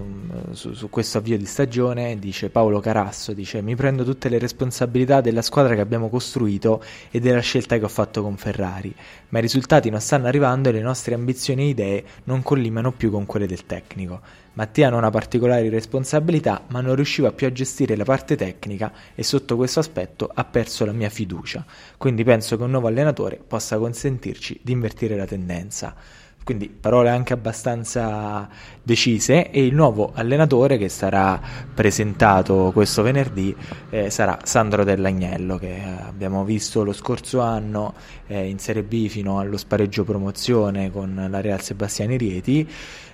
su, 0.50 0.72
su 0.72 0.90
questo 0.90 1.18
avvio 1.18 1.38
di 1.38 1.46
stagione, 1.46 2.18
dice 2.18 2.50
Paolo 2.50 2.80
Carasso, 2.80 3.32
dice 3.32 3.62
mi 3.62 3.75
prendo 3.76 4.02
tutte 4.02 4.28
le 4.28 4.38
responsabilità 4.38 5.20
della 5.20 5.42
squadra 5.42 5.74
che 5.74 5.80
abbiamo 5.80 6.08
costruito 6.08 6.82
e 7.10 7.20
della 7.20 7.40
scelta 7.40 7.78
che 7.78 7.84
ho 7.84 7.88
fatto 7.88 8.22
con 8.22 8.36
Ferrari, 8.36 8.92
ma 9.28 9.38
i 9.38 9.42
risultati 9.42 9.90
non 9.90 10.00
stanno 10.00 10.26
arrivando 10.26 10.68
e 10.68 10.72
le 10.72 10.80
nostre 10.80 11.14
ambizioni 11.14 11.62
e 11.62 11.68
idee 11.68 12.04
non 12.24 12.42
collimano 12.42 12.90
più 12.90 13.10
con 13.10 13.26
quelle 13.26 13.46
del 13.46 13.66
tecnico. 13.66 14.20
Mattia 14.54 14.88
non 14.88 15.04
ha 15.04 15.10
particolari 15.10 15.68
responsabilità, 15.68 16.62
ma 16.68 16.80
non 16.80 16.94
riusciva 16.94 17.30
più 17.30 17.46
a 17.46 17.52
gestire 17.52 17.94
la 17.94 18.04
parte 18.04 18.36
tecnica 18.36 18.90
e 19.14 19.22
sotto 19.22 19.54
questo 19.54 19.80
aspetto 19.80 20.30
ha 20.32 20.44
perso 20.44 20.86
la 20.86 20.92
mia 20.92 21.10
fiducia. 21.10 21.64
Quindi 21.98 22.24
penso 22.24 22.56
che 22.56 22.62
un 22.62 22.70
nuovo 22.70 22.86
allenatore 22.86 23.38
possa 23.46 23.76
consentirci 23.76 24.58
di 24.62 24.72
invertire 24.72 25.14
la 25.14 25.26
tendenza. 25.26 25.94
Quindi 26.42 26.68
parole 26.68 27.10
anche 27.10 27.32
abbastanza 27.32 28.48
decise 28.86 29.50
e 29.50 29.66
il 29.66 29.74
nuovo 29.74 30.12
allenatore 30.14 30.78
che 30.78 30.88
sarà 30.88 31.40
presentato 31.74 32.70
questo 32.72 33.02
venerdì 33.02 33.52
eh, 33.90 34.10
sarà 34.10 34.38
Sandro 34.44 34.84
Dell'Agnello 34.84 35.58
che 35.58 35.82
abbiamo 36.06 36.44
visto 36.44 36.84
lo 36.84 36.92
scorso 36.92 37.40
anno 37.40 37.94
eh, 38.28 38.48
in 38.48 38.60
Serie 38.60 38.84
B 38.84 39.08
fino 39.08 39.40
allo 39.40 39.56
spareggio 39.56 40.04
promozione 40.04 40.90
con 40.90 41.26
la 41.28 41.40
Real 41.40 41.60
Sebastiani 41.60 42.16
Rieti. 42.16 42.68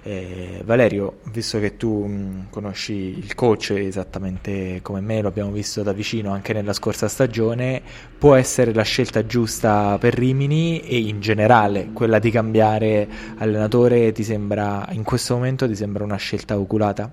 Eh, 0.05 0.62
Valerio, 0.64 1.21
visto 1.31 1.61
che 1.61 1.76
tu 1.76 2.05
mh, 2.05 2.47
conosci 2.50 2.93
il 2.93 3.37
coach 3.37 3.71
esattamente 3.71 4.81
come 4.83 5.00
me, 5.00 5.23
lo 5.23 5.29
abbiamo 5.29 5.52
visto 5.52 5.85
da 5.85 5.93
vicino 5.93 6.33
anche 6.33 6.52
nella 6.52 6.73
scorsa 6.73 7.07
stagione, 7.07 7.81
può 8.19 8.35
essere 8.35 8.73
la 8.75 8.83
scelta 8.83 9.25
giusta 9.26 9.97
per 10.00 10.14
Rimini? 10.14 10.81
E 10.81 10.99
in 10.99 11.21
generale 11.21 11.91
quella 11.93 12.19
di 12.19 12.33
cambiare 12.33 13.09
allenatore 13.38 14.11
ti 14.11 14.25
sembra, 14.25 14.88
in 14.91 15.05
questo 15.05 15.35
momento 15.35 15.62
ti 15.66 15.75
sembra 15.75 16.04
una 16.04 16.16
scelta 16.16 16.59
oculata? 16.59 17.12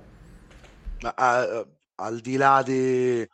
Ma, 1.02 1.14
uh, 1.18 1.78
al 1.96 2.20
di 2.20 2.36
là 2.36 2.62
di, 2.64 3.28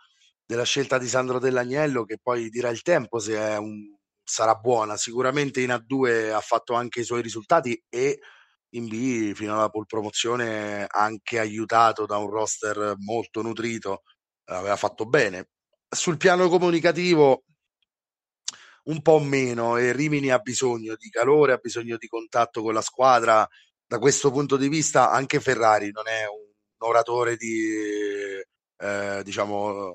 della 0.46 0.64
scelta 0.64 0.98
di 0.98 1.08
Sandro 1.08 1.40
Dell'Agnello, 1.40 2.04
che 2.04 2.20
poi 2.22 2.50
dirà 2.50 2.70
il 2.70 2.82
tempo 2.82 3.20
se 3.20 3.36
un, 3.38 3.96
sarà 4.24 4.56
buona, 4.56 4.98
sicuramente 4.98 5.62
in 5.62 5.70
A2 5.70 6.32
ha 6.32 6.42
fatto 6.42 6.74
anche 6.74 7.02
i 7.02 7.04
suoi 7.04 7.22
risultati 7.22 7.82
e 7.90 8.20
in 8.70 8.88
B 8.88 9.34
fino 9.34 9.54
alla 9.54 9.70
pole 9.70 9.86
promozione 9.88 10.86
anche 10.90 11.40
aiutato 11.40 12.06
da 12.06 12.18
un 12.18 12.30
roster 12.30 12.96
molto 12.98 13.42
nutrito, 13.42 14.04
aveva 14.46 14.76
fatto 14.76 15.06
bene. 15.06 15.50
Sul 15.88 16.18
piano 16.18 16.50
comunicativo 16.50 17.46
un 18.86 19.02
po' 19.02 19.20
meno 19.20 19.78
e 19.78 19.94
Rimini 19.94 20.30
ha 20.30 20.40
bisogno 20.40 20.96
di 20.98 21.10
calore, 21.10 21.54
ha 21.54 21.58
bisogno 21.58 21.98
di 21.98 22.08
contatto 22.08 22.62
con 22.62 22.74
la 22.74 22.82
squadra. 22.82 23.48
Da 23.88 24.00
questo 24.00 24.32
punto 24.32 24.58
di 24.58 24.68
vista 24.68 25.12
anche 25.12 25.40
Ferrari 25.40 25.92
non 25.92 26.08
è 26.08 26.26
un 26.28 26.88
oratore 26.88 27.36
di, 27.38 27.70
eh, 28.78 29.22
diciamo, 29.24 29.94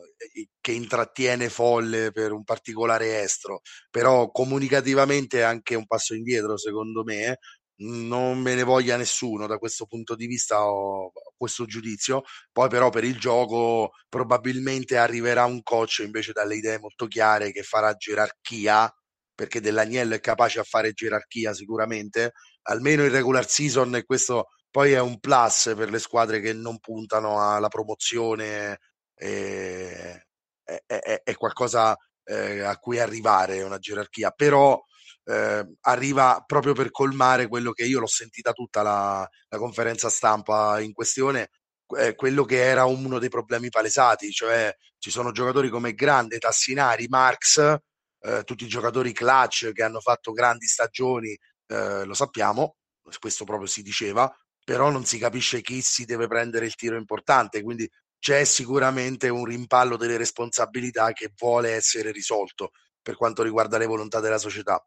che 0.61 0.73
intrattiene 0.73 1.49
folle 1.49 2.13
per 2.13 2.31
un 2.33 2.45
particolare 2.45 3.21
estro, 3.23 3.63
però 3.91 4.31
comunicativamente 4.31 5.41
è 5.41 5.43
anche 5.43 5.75
un 5.75 5.87
passo 5.87 6.15
indietro 6.15 6.57
secondo 6.57 7.03
me, 7.03 7.39
non 7.83 8.39
me 8.39 8.55
ne 8.55 8.63
voglia 8.63 8.97
nessuno 8.97 9.47
da 9.47 9.59
questo 9.59 9.87
punto 9.87 10.15
di 10.15 10.27
vista 10.27 10.65
ho 10.71 11.11
questo 11.37 11.65
giudizio. 11.65 12.23
Poi 12.53 12.69
però 12.69 12.91
per 12.91 13.05
il 13.05 13.19
gioco 13.19 13.93
probabilmente 14.09 14.99
arriverà 14.99 15.47
un 15.47 15.63
coach 15.63 16.01
invece 16.05 16.33
dalle 16.33 16.57
idee 16.57 16.79
molto 16.79 17.07
chiare 17.07 17.53
che 17.53 17.63
farà 17.63 17.95
gerarchia 17.95 18.93
perché 19.41 19.63
Dell'Agnello 19.63 20.15
è 20.15 20.21
capace 20.21 20.61
a 20.61 20.65
fare 20.65 20.93
gerarchia 20.93 21.55
sicuramente 21.55 22.33
almeno 22.65 23.05
in 23.05 23.11
regular 23.11 23.49
season 23.49 23.95
e 23.95 24.05
questo 24.05 24.49
poi 24.71 24.93
è 24.93 25.01
un 25.01 25.19
plus 25.19 25.73
per 25.75 25.89
le 25.89 25.99
squadre 25.99 26.41
che 26.41 26.53
non 26.53 26.79
puntano 26.79 27.41
alla 27.41 27.69
promozione 27.69 28.81
è, 29.15 30.23
è, 30.63 30.83
è, 30.85 31.23
è 31.25 31.35
qualcosa 31.37 31.97
eh, 32.25 32.61
a 32.61 32.77
cui 32.77 33.01
arrivare 33.01 33.63
una 33.63 33.79
gerarchia. 33.79 34.31
Però 34.31 34.79
eh, 35.25 35.67
arriva 35.81 36.45
proprio 36.47 36.75
per 36.75 36.91
colmare 36.91 37.49
quello 37.49 37.73
che 37.73 37.85
io 37.85 37.99
l'ho 37.99 38.07
sentita 38.07 38.53
tutta 38.53 38.83
la, 38.83 39.27
la 39.49 39.59
conferenza 39.59 40.11
stampa 40.11 40.81
in 40.81 40.93
questione, 40.93 41.49
eh, 41.97 42.15
quello 42.15 42.45
che 42.45 42.63
era 42.63 42.85
uno 42.85 43.19
dei 43.19 43.31
problemi 43.31 43.71
palesati, 43.71 44.31
cioè 44.33 44.71
ci 44.99 45.11
sono 45.11 45.33
giocatori 45.33 45.71
come 45.71 45.95
Grande, 45.95 46.37
Tassinari, 46.37 47.07
Marx, 47.09 47.79
eh, 48.21 48.43
tutti 48.45 48.65
i 48.65 48.69
giocatori 48.69 49.13
clutch 49.13 49.73
che 49.73 49.83
hanno 49.83 50.01
fatto 50.01 50.33
grandi 50.33 50.67
stagioni, 50.67 51.37
eh, 51.67 52.05
lo 52.05 52.15
sappiamo, 52.15 52.77
questo 53.19 53.45
proprio 53.45 53.67
si 53.67 53.83
diceva, 53.83 54.33
però 54.65 54.91
non 54.91 55.05
si 55.05 55.19
capisce 55.19 55.63
chi 55.63 55.81
si 55.81 56.05
deve 56.05 56.27
prendere 56.27 56.67
il 56.67 56.75
tiro 56.75 56.97
importante, 56.97 57.63
quindi 57.63 57.89
c'è 58.19 58.45
sicuramente 58.45 59.29
un 59.29 59.45
rimpallo 59.45 59.97
delle 59.97 60.19
responsabilità 60.19 61.13
che 61.13 61.33
vuole 61.37 61.71
essere 61.71 62.13
risolto 62.13 62.71
per 63.01 63.17
quanto 63.17 63.43
riguarda 63.43 63.79
le 63.79 63.87
volontà 63.87 64.21
della 64.21 64.39
società. 64.39 64.81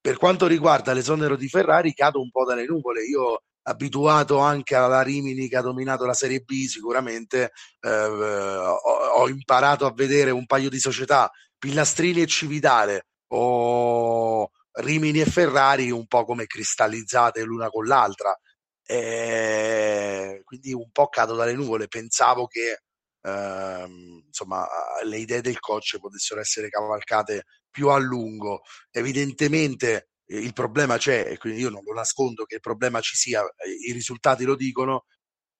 Per 0.00 0.18
quanto 0.18 0.46
riguarda 0.46 0.92
l'esonero 0.92 1.36
di 1.36 1.48
Ferrari, 1.48 1.94
cado 1.94 2.20
un 2.20 2.30
po' 2.30 2.44
dalle 2.44 2.66
nuvole. 2.66 3.04
Io 3.04 3.42
abituato 3.66 4.38
anche 4.38 4.74
alla 4.74 5.02
Rimini 5.02 5.48
che 5.48 5.56
ha 5.56 5.62
dominato 5.62 6.04
la 6.04 6.12
Serie 6.12 6.40
B, 6.40 6.66
sicuramente 6.66 7.52
eh, 7.80 7.88
ho, 7.88 8.74
ho, 8.74 9.28
imparato 9.28 9.86
a 9.86 9.92
vedere 9.94 10.30
un 10.30 10.44
paio 10.44 10.68
di 10.68 10.78
società, 10.78 11.30
Pillastrini 11.64 12.20
e 12.20 12.26
Cividale 12.26 13.06
o 13.28 14.50
Rimini 14.72 15.20
e 15.20 15.24
Ferrari 15.24 15.90
un 15.90 16.06
po' 16.06 16.26
come 16.26 16.44
cristallizzate 16.44 17.42
l'una 17.42 17.70
con 17.70 17.86
l'altra. 17.86 18.38
E 18.86 20.42
quindi 20.44 20.74
un 20.74 20.90
po' 20.92 21.08
cado 21.08 21.34
dalle 21.34 21.54
nuvole. 21.54 21.88
Pensavo 21.88 22.46
che 22.48 22.82
ehm, 23.22 24.24
insomma, 24.26 24.68
le 25.04 25.16
idee 25.16 25.40
del 25.40 25.58
coach 25.58 25.98
potessero 25.98 26.38
essere 26.40 26.68
cavalcate 26.68 27.44
più 27.70 27.88
a 27.88 27.96
lungo. 27.96 28.60
Evidentemente 28.90 30.10
eh, 30.26 30.36
il 30.36 30.52
problema 30.52 30.98
c'è 30.98 31.24
e 31.30 31.38
quindi 31.38 31.60
io 31.60 31.70
non 31.70 31.82
lo 31.82 31.94
nascondo 31.94 32.44
che 32.44 32.56
il 32.56 32.60
problema 32.60 33.00
ci 33.00 33.16
sia, 33.16 33.42
i 33.86 33.92
risultati 33.92 34.44
lo 34.44 34.54
dicono, 34.54 35.06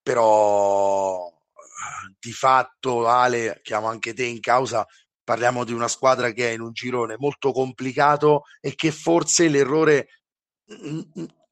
però 0.03 1.33
di 2.19 2.33
fatto 2.33 3.07
Ale, 3.09 3.61
chiamo 3.63 3.89
anche 3.89 4.15
te 4.15 4.25
in 4.25 4.41
causa, 4.41 4.87
parliamo 5.25 5.65
di 5.65 5.73
una 5.73 5.89
squadra 5.89 6.31
che 6.33 6.51
è 6.51 6.53
in 6.53 6.61
un 6.61 6.73
girone 6.73 7.17
molto 7.19 7.51
complicato 7.53 8.43
e 8.61 8.75
che 8.75 8.93
forse 8.93 9.49
l'errore, 9.49 10.09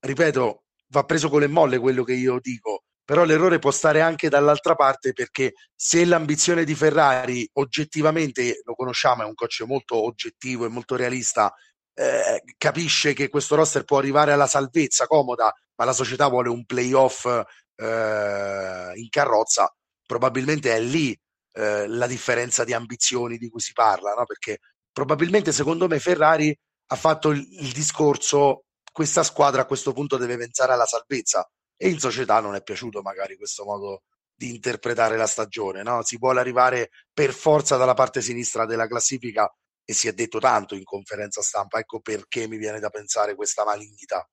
ripeto, 0.00 0.64
va 0.88 1.05
preso 1.05 1.29
con 1.29 1.41
le 1.41 1.49
molle 1.49 1.79
quello 1.79 2.05
che 2.05 2.12
io 2.12 2.38
dico, 2.41 2.85
però 3.05 3.25
l'errore 3.25 3.59
può 3.59 3.71
stare 3.71 4.00
anche 4.00 4.29
dall'altra 4.29 4.75
parte 4.75 5.12
perché 5.12 5.55
se 5.75 6.05
l'ambizione 6.05 6.64
di 6.64 6.75
Ferrari 6.75 7.49
oggettivamente, 7.55 8.61
lo 8.64 8.75
conosciamo, 8.75 9.23
è 9.23 9.26
un 9.26 9.35
coach 9.35 9.62
molto 9.67 9.97
oggettivo 10.05 10.67
e 10.67 10.69
molto 10.69 10.95
realista, 10.95 11.52
eh, 11.95 12.43
capisce 12.57 13.12
che 13.12 13.29
questo 13.29 13.55
roster 13.57 13.85
può 13.85 13.99
arrivare 13.99 14.33
alla 14.33 14.47
salvezza 14.47 15.07
comoda, 15.07 15.52
ma 15.76 15.85
la 15.85 15.93
società 15.93 16.29
vuole 16.29 16.49
un 16.49 16.64
playoff 16.64 17.25
eh, 17.26 18.93
in 18.95 19.09
carrozza, 19.09 19.75
probabilmente 20.07 20.75
è 20.75 20.81
lì 20.81 21.19
eh, 21.52 21.87
la 21.87 22.06
differenza 22.06 22.64
di 22.64 22.73
ambizioni 22.73 23.38
di 23.38 23.49
cui 23.49 23.61
si 23.61 23.73
parla, 23.73 24.14
no? 24.14 24.25
perché 24.25 24.59
probabilmente 24.90 25.52
secondo 25.52 25.88
me 25.88 25.99
Ferrari 25.99 26.56
ha 26.87 26.97
fatto 26.97 27.30
il, 27.30 27.47
il 27.61 27.73
discorso 27.73 28.64
questa 28.92 29.23
squadra 29.23 29.62
a 29.62 29.66
questo 29.66 29.92
punto 29.92 30.18
deve 30.18 30.37
pensare 30.37 30.73
alla 30.73 30.85
salvezza 30.85 31.49
e 31.76 31.88
in 31.88 31.99
società 31.99 32.40
non 32.40 32.54
è 32.54 32.62
piaciuto 32.62 33.00
magari 33.00 33.37
questo 33.37 33.64
modo 33.64 34.02
di 34.35 34.50
interpretare 34.50 35.16
la 35.16 35.26
stagione, 35.26 35.82
no? 35.82 36.02
Si 36.02 36.18
vuole 36.18 36.40
arrivare 36.40 36.90
per 37.12 37.32
forza 37.32 37.76
dalla 37.76 37.94
parte 37.94 38.21
sinistra 38.21 38.66
della 38.66 38.87
classifica 38.87 39.50
e 39.85 39.92
si 39.92 40.09
è 40.09 40.12
detto 40.12 40.38
tanto 40.38 40.75
in 40.75 40.85
conferenza 40.85 41.42
stampa, 41.42 41.78
ecco 41.78 42.00
perché 42.00 42.47
mi 42.49 42.56
viene 42.56 42.80
da 42.80 42.90
pensare 42.90 43.35
questa 43.35 43.64
malignità. 43.64 44.28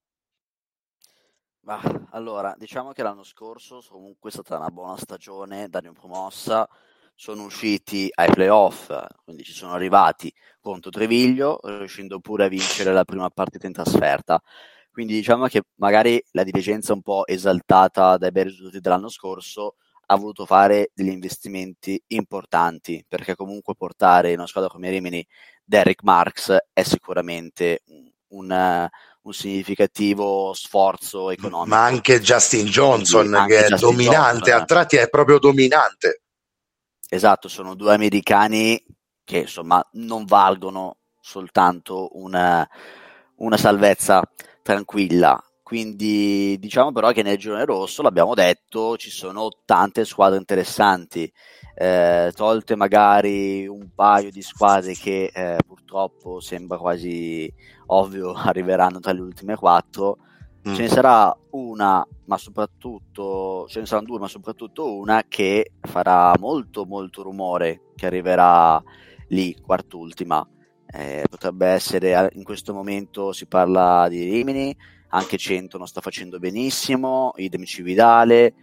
Ma, 1.62 1.80
allora, 2.12 2.56
diciamo 2.58 2.92
che 2.92 3.04
l'anno 3.04 3.24
scorso 3.24 3.84
comunque 3.88 4.30
è 4.30 4.34
stata 4.34 4.58
una 4.58 4.70
buona 4.70 4.98
stagione 4.98 5.70
da 5.70 5.82
promossa, 5.82 6.68
sono 7.20 7.44
usciti 7.44 8.10
ai 8.14 8.32
playoff, 8.32 8.94
quindi 9.26 9.44
ci 9.44 9.52
sono 9.52 9.74
arrivati 9.74 10.34
contro 10.62 10.90
Treviglio, 10.90 11.60
riuscendo 11.64 12.22
pure 12.22 12.46
a 12.46 12.48
vincere 12.48 12.94
la 12.94 13.04
prima 13.04 13.30
partita 13.30 13.68
in 13.68 13.74
trasferta. 13.74 14.42
Quindi 14.90 15.16
diciamo 15.16 15.48
che 15.48 15.64
magari 15.76 16.24
la 16.32 16.44
dirigenza 16.44 16.94
un 16.94 17.02
po' 17.02 17.28
esaltata 17.28 18.16
dai 18.16 18.32
bei 18.32 18.46
risultati 18.46 18.80
dell'anno 18.80 19.10
scorso 19.10 19.76
ha 20.06 20.16
voluto 20.16 20.46
fare 20.46 20.92
degli 20.94 21.10
investimenti 21.10 22.02
importanti 22.08 23.04
perché 23.06 23.36
comunque 23.36 23.76
portare 23.76 24.32
in 24.32 24.38
una 24.38 24.48
squadra 24.48 24.70
come 24.70 24.90
Rimini 24.90 25.26
Derek 25.62 26.04
Marx 26.04 26.56
è 26.72 26.84
sicuramente 26.84 27.82
un, 28.30 28.90
un 29.24 29.34
significativo 29.34 30.54
sforzo 30.54 31.32
economico. 31.32 31.76
Ma 31.76 31.84
anche 31.84 32.22
Justin 32.22 32.68
Johnson 32.68 33.34
anche 33.34 33.56
che 33.56 33.60
Justin 33.68 33.76
è 33.76 33.80
dominante, 33.80 34.52
Johnson, 34.52 34.62
a 34.62 34.66
tratti 34.66 34.96
è 34.96 35.10
proprio 35.10 35.38
dominante. 35.38 36.22
Esatto, 37.12 37.48
sono 37.48 37.74
due 37.76 37.94
americani 37.94 38.82
che 39.24 39.40
insomma 39.40 39.84
non 39.94 40.26
valgono 40.26 40.98
soltanto 41.20 42.10
una, 42.14 42.68
una 43.38 43.58
salvezza 43.58 44.22
tranquilla. 44.62 45.42
quindi 45.64 46.58
diciamo 46.60 46.92
però 46.92 47.12
che 47.12 47.22
nel 47.22 47.38
girone 47.38 47.64
rosso, 47.66 48.02
l'abbiamo 48.02 48.34
detto, 48.34 48.98
ci 48.98 49.12
sono 49.12 49.50
tante 49.66 50.04
squadre 50.06 50.38
interessanti, 50.40 51.32
eh, 51.76 52.32
tolte 52.36 52.76
magari 52.76 53.68
un 53.68 53.90
paio 53.94 54.32
di 54.32 54.42
squadre 54.42 54.94
che 54.96 55.32
eh, 55.34 55.58
purtroppo 55.66 56.40
sembra 56.40 56.78
quasi 56.80 57.52
ovvio 57.88 58.34
arriveranno 58.34 59.00
tra 59.00 59.12
le 59.12 59.22
ultime 59.22 59.56
quattro. 59.56 60.18
Mm. 60.68 60.74
Ce 60.74 60.82
ne 60.82 60.88
sarà 60.90 61.36
una, 61.52 62.06
ma 62.26 62.38
soprattutto 62.38 63.66
ce 63.70 63.80
ne 63.80 63.86
saranno 63.86 64.08
due, 64.08 64.20
ma 64.20 64.28
soprattutto 64.28 64.94
una 64.98 65.24
che 65.28 65.72
farà 65.80 66.34
molto 66.38 66.86
molto 66.86 67.24
rumore, 67.24 67.92
che 67.96 68.06
arriverà 68.06 68.82
lì, 69.30 69.56
quart'ultima. 69.56 70.46
Eh, 70.92 71.24
potrebbe 71.30 71.68
essere 71.68 72.30
in 72.34 72.44
questo 72.44 72.74
momento 72.74 73.32
si 73.32 73.46
parla 73.46 74.08
di 74.10 74.24
Rimini, 74.24 74.76
anche 75.10 75.38
Cento 75.38 75.78
non 75.78 75.88
sta 75.88 76.02
facendo 76.02 76.40
benissimo, 76.40 77.32
idem 77.38 77.64
Cividale. 77.64 78.54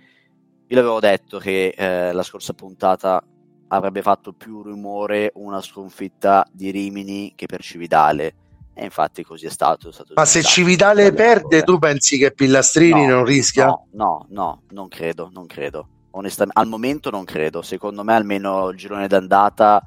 Io 0.67 0.77
l'avevo 0.77 1.01
detto 1.01 1.39
che 1.39 1.69
eh, 1.77 2.13
la 2.13 2.23
scorsa 2.23 2.53
puntata 2.53 3.23
avrebbe 3.69 4.03
fatto 4.03 4.33
più 4.33 4.63
rumore 4.63 5.31
una 5.35 5.61
sconfitta 5.61 6.47
di 6.53 6.71
Rimini 6.71 7.33
che 7.35 7.47
per 7.47 7.63
Cividale. 7.63 8.35
E 8.79 8.85
infatti 8.85 9.25
così 9.25 9.47
è 9.47 9.51
stato. 9.51 9.89
È 9.89 9.93
stato 9.93 10.13
Ma 10.15 10.27
se 10.27 10.43
Cividale 10.43 11.11
perde, 11.15 11.63
tu 11.63 11.79
pensi 11.79 12.19
che 12.19 12.33
Pillastrini 12.33 13.07
no, 13.07 13.15
non 13.15 13.25
rischia? 13.25 13.67
No, 13.69 13.87
no, 13.93 14.27
no, 14.29 14.63
non 14.73 14.89
credo, 14.89 15.31
non 15.33 15.47
credo. 15.47 15.89
Onestamente, 16.11 16.61
al 16.61 16.69
momento 16.69 17.09
non 17.09 17.25
credo. 17.25 17.63
Secondo 17.63 18.05
me, 18.05 18.15
almeno 18.15 18.69
il 18.69 18.77
girone 18.77 19.09
d'andata, 19.09 19.83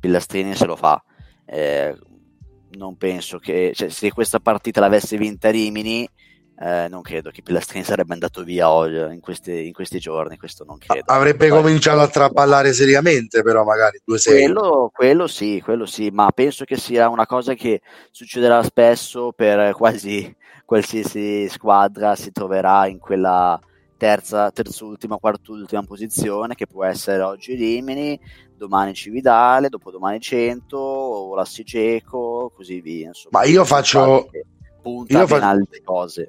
Pillastrini 0.00 0.56
se 0.56 0.66
lo 0.66 0.74
fa. 0.74 1.00
Eh, 1.44 1.96
non 2.70 2.96
penso 2.96 3.38
che 3.38 3.70
cioè, 3.76 3.88
se 3.90 4.12
questa 4.12 4.40
partita 4.40 4.80
l'avesse 4.80 5.16
vinta 5.16 5.48
Rimini, 5.48 6.08
eh, 6.62 6.86
non 6.88 7.02
credo 7.02 7.30
che 7.30 7.42
Pilastrini 7.42 7.82
sarebbe 7.82 8.12
andato 8.12 8.44
via 8.44 8.70
oggi, 8.70 8.94
in, 8.94 9.18
questi, 9.20 9.66
in 9.66 9.72
questi 9.72 9.98
giorni. 9.98 10.36
Questo 10.36 10.64
non 10.64 10.78
credo. 10.78 11.10
Avrebbe 11.12 11.48
Poi, 11.48 11.60
cominciato 11.60 12.00
a 12.00 12.06
traballare 12.06 12.72
seriamente, 12.72 13.42
però, 13.42 13.64
magari 13.64 14.00
due 14.04 14.20
quello, 14.22 14.90
quello 14.94 15.26
sì, 15.26 15.60
quello 15.60 15.86
sì, 15.86 16.10
ma 16.10 16.30
penso 16.30 16.64
che 16.64 16.76
sia 16.76 17.08
una 17.08 17.26
cosa 17.26 17.54
che 17.54 17.80
succederà 18.12 18.62
spesso 18.62 19.32
per 19.34 19.72
quasi 19.72 20.34
qualsiasi 20.64 21.48
squadra 21.48 22.14
si 22.14 22.30
troverà 22.30 22.86
in 22.86 22.98
quella 22.98 23.60
terza, 23.96 24.52
terzultima, 24.52 25.16
quartultima 25.16 25.82
posizione, 25.82 26.54
che 26.54 26.68
può 26.68 26.84
essere 26.84 27.22
oggi 27.22 27.54
Rimini, 27.54 28.18
domani 28.56 28.94
Cividale, 28.94 29.68
dopodomani 29.68 30.20
100, 30.20 30.76
o 30.78 31.34
la 31.34 31.44
Sigeco, 31.44 32.52
così 32.54 32.80
via. 32.80 33.08
Insomma, 33.08 33.40
Ma 33.40 33.44
io 33.46 33.64
faccio... 33.64 34.30
Punta 34.80 35.18
io 35.18 35.26
fa... 35.28 35.48
altre 35.48 35.80
cose. 35.84 36.28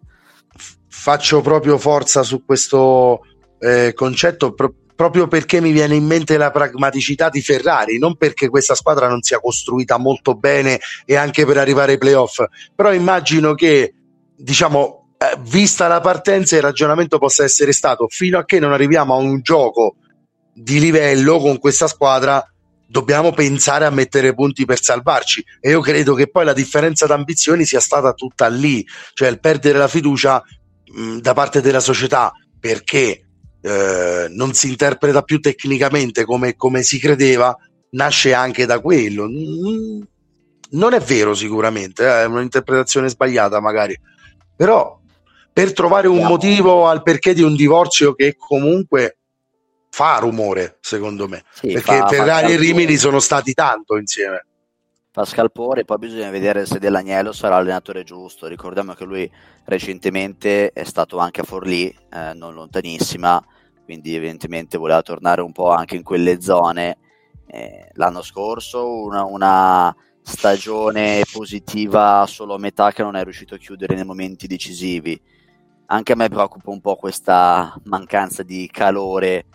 Faccio 0.95 1.41
proprio 1.41 1.79
forza 1.79 2.21
su 2.21 2.45
questo 2.45 3.21
eh, 3.59 3.93
concetto 3.95 4.53
pro- 4.53 4.75
proprio 4.95 5.27
perché 5.27 5.59
mi 5.59 5.71
viene 5.71 5.95
in 5.95 6.05
mente 6.05 6.37
la 6.37 6.51
pragmaticità 6.51 7.29
di 7.29 7.41
Ferrari, 7.41 7.97
non 7.97 8.15
perché 8.15 8.47
questa 8.47 8.75
squadra 8.75 9.07
non 9.07 9.21
sia 9.23 9.39
costruita 9.39 9.97
molto 9.97 10.35
bene 10.35 10.79
e 11.05 11.15
anche 11.15 11.45
per 11.45 11.57
arrivare 11.57 11.93
ai 11.93 11.97
playoff, 11.97 12.43
però 12.75 12.93
immagino 12.93 13.55
che 13.55 13.93
diciamo 14.37 15.15
eh, 15.17 15.37
vista 15.41 15.87
la 15.87 15.99
partenza, 15.99 16.55
il 16.55 16.61
ragionamento 16.61 17.17
possa 17.17 17.43
essere 17.43 17.73
stato 17.73 18.07
fino 18.07 18.37
a 18.37 18.45
che 18.45 18.59
non 18.59 18.71
arriviamo 18.71 19.15
a 19.15 19.17
un 19.17 19.41
gioco 19.41 19.95
di 20.53 20.79
livello 20.79 21.39
con 21.39 21.57
questa 21.57 21.87
squadra 21.87 22.47
dobbiamo 22.85 23.31
pensare 23.31 23.85
a 23.85 23.89
mettere 23.89 24.35
punti 24.35 24.65
per 24.65 24.79
salvarci. 24.79 25.43
E 25.59 25.71
io 25.71 25.81
credo 25.81 26.13
che 26.13 26.29
poi 26.29 26.45
la 26.45 26.53
differenza 26.53 27.07
d'ambizioni 27.07 27.65
sia 27.65 27.79
stata 27.79 28.13
tutta 28.13 28.47
lì, 28.47 28.85
cioè 29.13 29.29
il 29.29 29.39
perdere 29.39 29.79
la 29.79 29.87
fiducia 29.87 30.43
mh, 30.91 31.17
da 31.17 31.33
parte 31.33 31.61
della 31.61 31.79
società 31.79 32.31
perché 32.59 33.25
eh, 33.61 34.27
non 34.29 34.53
si 34.53 34.69
interpreta 34.69 35.21
più 35.21 35.39
tecnicamente 35.39 36.25
come, 36.25 36.55
come 36.55 36.83
si 36.83 36.99
credeva, 36.99 37.55
nasce 37.91 38.33
anche 38.33 38.65
da 38.65 38.79
quello. 38.79 39.27
non 39.27 40.93
è 40.93 40.99
vero 40.99 41.33
sicuramente, 41.33 42.03
eh, 42.03 42.23
è 42.23 42.25
un'interpretazione 42.25 43.09
sbagliata 43.09 43.59
magari, 43.59 43.97
però 44.55 44.99
per 45.51 45.71
trovare 45.73 46.07
un 46.07 46.25
motivo 46.25 46.87
al 46.87 47.03
perché 47.03 47.33
di 47.33 47.43
un 47.43 47.55
divorzio 47.55 48.15
che 48.15 48.35
comunque 48.37 49.17
fa 49.89 50.17
rumore, 50.17 50.77
secondo 50.81 51.27
me. 51.27 51.43
Sì, 51.53 51.73
perché 51.73 51.97
fa, 51.97 52.07
Ferrari 52.07 52.47
fa 52.47 52.53
e 52.53 52.57
Rimini 52.57 52.97
sono 52.97 53.19
stati 53.19 53.53
tanto 53.53 53.95
insieme. 53.97 54.45
Fa 55.15 55.25
scalpore, 55.25 55.85
poi 55.85 55.99
bisogna 55.99 56.31
vedere 56.31 56.65
se 56.65 56.79
Dell'Agnello 56.79 57.33
sarà 57.33 57.57
l'allenatore 57.57 58.01
giusto. 58.01 58.47
Ricordiamo 58.47 58.93
che 58.93 59.05
lui 59.05 59.31
recentemente 59.65 60.71
è 60.71 60.83
stato 60.85 61.19
anche 61.19 61.41
a 61.41 61.43
Forlì, 61.43 61.87
eh, 62.11 62.33
non 62.33 62.55
lontanissima, 62.55 63.39
quindi 63.85 64.15
evidentemente 64.15 64.79
voleva 64.79 65.03
tornare 65.03 65.41
un 65.41 65.51
po' 65.51 65.69
anche 65.69 65.95
in 65.95 66.01
quelle 66.01 66.41
zone. 66.41 66.97
Eh, 67.45 67.91
l'anno 67.93 68.23
scorso 68.23 69.03
una, 69.03 69.23
una 69.23 69.95
stagione 70.23 71.21
positiva 71.31 72.25
solo 72.27 72.55
a 72.55 72.57
metà 72.57 72.91
che 72.91 73.03
non 73.03 73.15
è 73.15 73.23
riuscito 73.23 73.53
a 73.53 73.59
chiudere 73.59 73.93
nei 73.93 74.05
momenti 74.05 74.47
decisivi 74.47 75.21
anche 75.87 76.13
a 76.13 76.15
me 76.15 76.27
preoccupa 76.29 76.71
un 76.71 76.81
po' 76.81 76.95
questa 76.95 77.79
mancanza 77.83 78.41
di 78.41 78.67
calore 78.71 79.45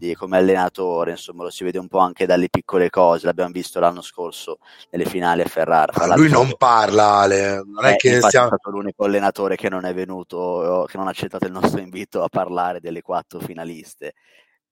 di, 0.00 0.14
come 0.14 0.38
allenatore, 0.38 1.10
insomma 1.10 1.42
lo 1.42 1.50
si 1.50 1.62
vede 1.62 1.78
un 1.78 1.86
po' 1.86 1.98
anche 1.98 2.24
dalle 2.24 2.48
piccole 2.48 2.88
cose, 2.88 3.26
l'abbiamo 3.26 3.50
visto 3.50 3.78
l'anno 3.78 4.00
scorso 4.00 4.58
nelle 4.90 5.04
finali 5.04 5.42
a 5.42 5.44
Ferrara. 5.44 5.92
Ma 5.94 6.16
lui 6.16 6.30
non 6.30 6.56
parla, 6.56 7.18
Ale. 7.18 7.62
non 7.66 7.84
è 7.84 7.92
eh, 7.92 7.96
che 7.96 8.20
stiamo... 8.20 8.46
è 8.46 8.48
stato 8.48 8.70
l'unico 8.70 9.04
allenatore 9.04 9.56
che 9.56 9.68
non 9.68 9.84
è 9.84 9.92
venuto, 9.92 10.86
che 10.88 10.96
non 10.96 11.06
ha 11.06 11.10
accettato 11.10 11.44
il 11.44 11.52
nostro 11.52 11.80
invito 11.80 12.22
a 12.22 12.28
parlare 12.28 12.80
delle 12.80 13.02
quattro 13.02 13.40
finaliste. 13.40 14.14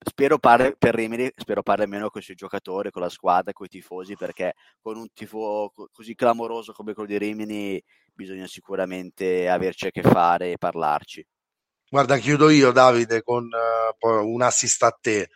Spero 0.01 0.39
parli 0.39 0.73
per 0.77 0.95
Rimini, 0.95 1.29
spero 1.35 1.61
parli 1.61 1.85
meno 1.85 2.09
con 2.09 2.21
i 2.21 2.23
suoi 2.23 2.35
giocatori, 2.35 2.89
con 2.89 3.01
la 3.01 3.09
squadra, 3.09 3.51
con 3.51 3.65
i 3.65 3.69
tifosi, 3.69 4.15
perché 4.15 4.53
con 4.81 4.97
un 4.97 5.07
tifo 5.13 5.71
così 5.91 6.15
clamoroso 6.15 6.71
come 6.71 6.93
quello 6.93 7.09
di 7.09 7.17
Rimini 7.17 7.83
bisogna 8.13 8.47
sicuramente 8.47 9.47
averci 9.47 9.87
a 9.87 9.91
che 9.91 10.01
fare 10.01 10.53
e 10.53 10.57
parlarci. 10.57 11.23
Guarda, 11.89 12.17
chiudo 12.17 12.49
io 12.49 12.71
Davide 12.71 13.23
con 13.23 13.47
uh, 13.47 14.07
un 14.07 14.41
assist 14.43 14.83
a 14.83 14.91
te. 14.91 15.29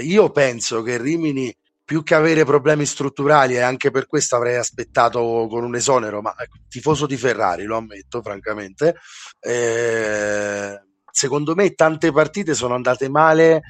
Io 0.00 0.30
penso 0.30 0.82
che 0.82 0.98
Rimini 0.98 1.54
più 1.84 2.02
che 2.02 2.14
avere 2.14 2.44
problemi 2.44 2.84
strutturali 2.84 3.54
e 3.54 3.60
anche 3.60 3.90
per 3.90 4.06
questo 4.06 4.36
avrei 4.36 4.56
aspettato 4.56 5.46
con 5.48 5.64
un 5.64 5.74
esonero, 5.74 6.20
ma 6.20 6.34
ecco, 6.36 6.58
tifoso 6.68 7.06
di 7.06 7.16
Ferrari, 7.16 7.64
lo 7.64 7.76
ammetto 7.76 8.22
francamente. 8.22 8.96
Eh, 9.40 10.80
secondo 11.10 11.54
me 11.54 11.74
tante 11.74 12.12
partite 12.12 12.54
sono 12.54 12.74
andate 12.74 13.08
male 13.08 13.62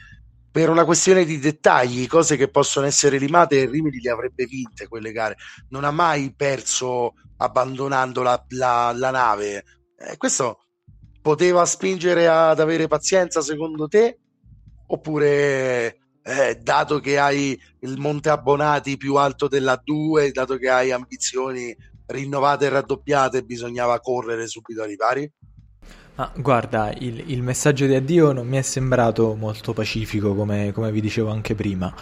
per 0.51 0.69
una 0.69 0.85
questione 0.85 1.25
di 1.25 1.39
dettagli, 1.39 2.07
cose 2.07 2.37
che 2.37 2.49
possono 2.49 2.87
essere 2.87 3.19
limate 3.19 3.61
e 3.61 3.67
Rimini 3.67 4.01
le 4.01 4.11
avrebbe 4.11 4.47
vinte 4.47 4.89
quelle 4.89 5.13
gare. 5.13 5.37
Non 5.69 5.85
ha 5.85 5.91
mai 5.91 6.35
perso 6.35 7.15
abbandonando 7.37 8.23
la, 8.23 8.43
la, 8.49 8.93
la 8.95 9.11
nave. 9.11 9.65
Eh, 9.99 10.17
questo 10.17 10.61
poteva 11.21 11.65
spingere 11.65 12.27
ad 12.29 12.61
avere 12.61 12.89
pazienza 12.89 13.41
secondo 13.41 13.89
te? 13.89 14.19
Oppure 14.87 15.99
eh, 16.23 16.59
dato 16.63 16.99
che 17.01 17.19
hai 17.19 17.59
il 17.81 17.99
monte 17.99 18.29
abbonati 18.29 18.97
più 18.97 19.17
alto 19.17 19.49
della 19.49 19.81
2, 19.83 20.33
dato 20.33 20.57
che 20.57 20.69
hai 20.69 20.91
ambizioni 20.93 21.77
rinnovate 22.07 22.67
e 22.67 22.69
raddoppiate, 22.69 23.43
bisognava 23.43 24.01
correre 24.01 24.47
subito 24.47 24.83
ai 24.83 24.89
ripari? 24.89 25.33
Ah, 26.17 26.33
guarda, 26.37 26.93
il, 26.99 27.31
il, 27.31 27.43
messaggio 27.43 27.87
di 27.87 27.95
addio 27.95 28.33
non 28.33 28.47
mi 28.47 28.59
è 28.59 28.63
sembrato 28.63 29.35
molto 29.35 29.73
pacifico, 29.73 30.35
come, 30.35 30.73
come, 30.73 30.91
vi 30.93 31.01
dicevo 31.01 31.31
anche 31.31 31.55
prima. 31.55 31.95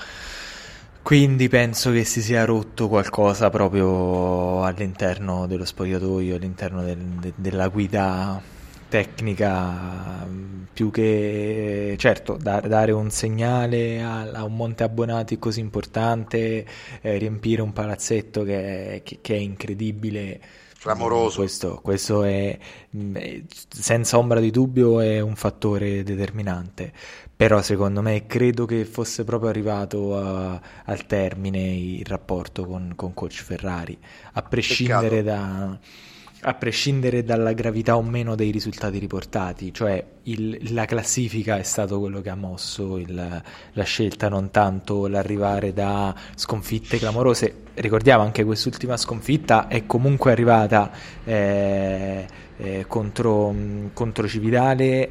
Quindi 1.03 1.49
penso 1.49 1.93
che 1.93 2.05
si 2.05 2.21
sia 2.21 2.45
rotto 2.45 2.89
qualcosa 2.89 3.49
proprio 3.49 4.65
all'interno 4.65 5.47
dello 5.47 5.65
spogliatoio, 5.65 6.35
all'interno 6.35 6.83
del, 6.83 6.99
de, 6.99 7.33
della 7.37 7.69
guida 7.69 8.43
tecnica, 8.89 10.27
più 10.73 10.91
che 10.91 11.95
certo 11.99 12.37
da, 12.41 12.61
dare 12.61 12.93
un 12.93 13.11
segnale 13.11 14.03
a, 14.03 14.31
a, 14.31 14.45
un 14.45 14.55
monte 14.57 14.85
abbonati 14.85 15.39
così 15.39 15.61
importante, 15.61 16.67
eh, 17.01 17.17
riempire 17.19 17.63
un 17.63 17.73
palazzetto 17.73 18.45
che, 18.45 19.03
che, 19.05 19.19
che 19.21 19.35
è 19.35 19.39
incredibile 19.39 20.41
clamoroso. 20.79 21.39
Questo, 21.39 21.81
questo 21.83 22.23
è, 22.23 22.57
mm, 22.97 23.17
senza 23.69 24.19
ombra 24.19 24.41
di 24.41 24.51
dubbio, 24.51 25.01
è 25.01 25.21
un 25.21 25.37
fattore 25.37 26.03
determinante. 26.03 26.93
Però 27.35 27.63
secondo 27.63 28.03
me 28.03 28.27
credo 28.27 28.65
che 28.65 28.85
fosse 28.85 29.23
proprio 29.23 29.51
arrivato 29.51 30.17
a, 30.17 30.61
al 30.85 31.07
termine 31.07 31.61
il 31.61 32.05
rapporto 32.05 32.65
con, 32.67 32.93
con 32.97 33.15
coach 33.15 33.43
Ferrari, 33.43 33.97
a 34.33 34.43
prescindere 34.43 35.23
da, 35.23 35.79
a 36.43 36.55
prescindere 36.55 37.25
dalla 37.25 37.53
gravità 37.53 37.97
o 37.97 38.03
meno 38.03 38.35
dei 38.35 38.51
risultati 38.51 38.99
riportati, 38.99 39.73
cioè 39.73 40.05
il, 40.25 40.73
la 40.73 40.85
classifica 40.85 41.59
è 41.59 41.63
stato 41.63 41.99
quello 41.99 42.21
che 42.21 42.31
ha 42.31 42.37
mosso 42.37 42.97
il, 42.97 43.43
la 43.73 43.85
scelta, 43.85 44.29
non 44.29 44.51
tanto 44.51 45.07
l'arrivare 45.09 45.73
da 45.73 46.15
sconfitte 46.35 46.99
clamorose. 46.99 47.63
Ricordiamo 47.75 48.23
anche 48.23 48.45
quest'ultima 48.45 48.97
sconfitta 48.97 49.69
è 49.69 49.87
comunque 49.87 50.31
arrivata 50.31 50.91
eh, 51.25 52.27
eh, 52.57 52.85
contro, 52.87 53.55
contro 53.93 54.29
Cividale 54.29 55.11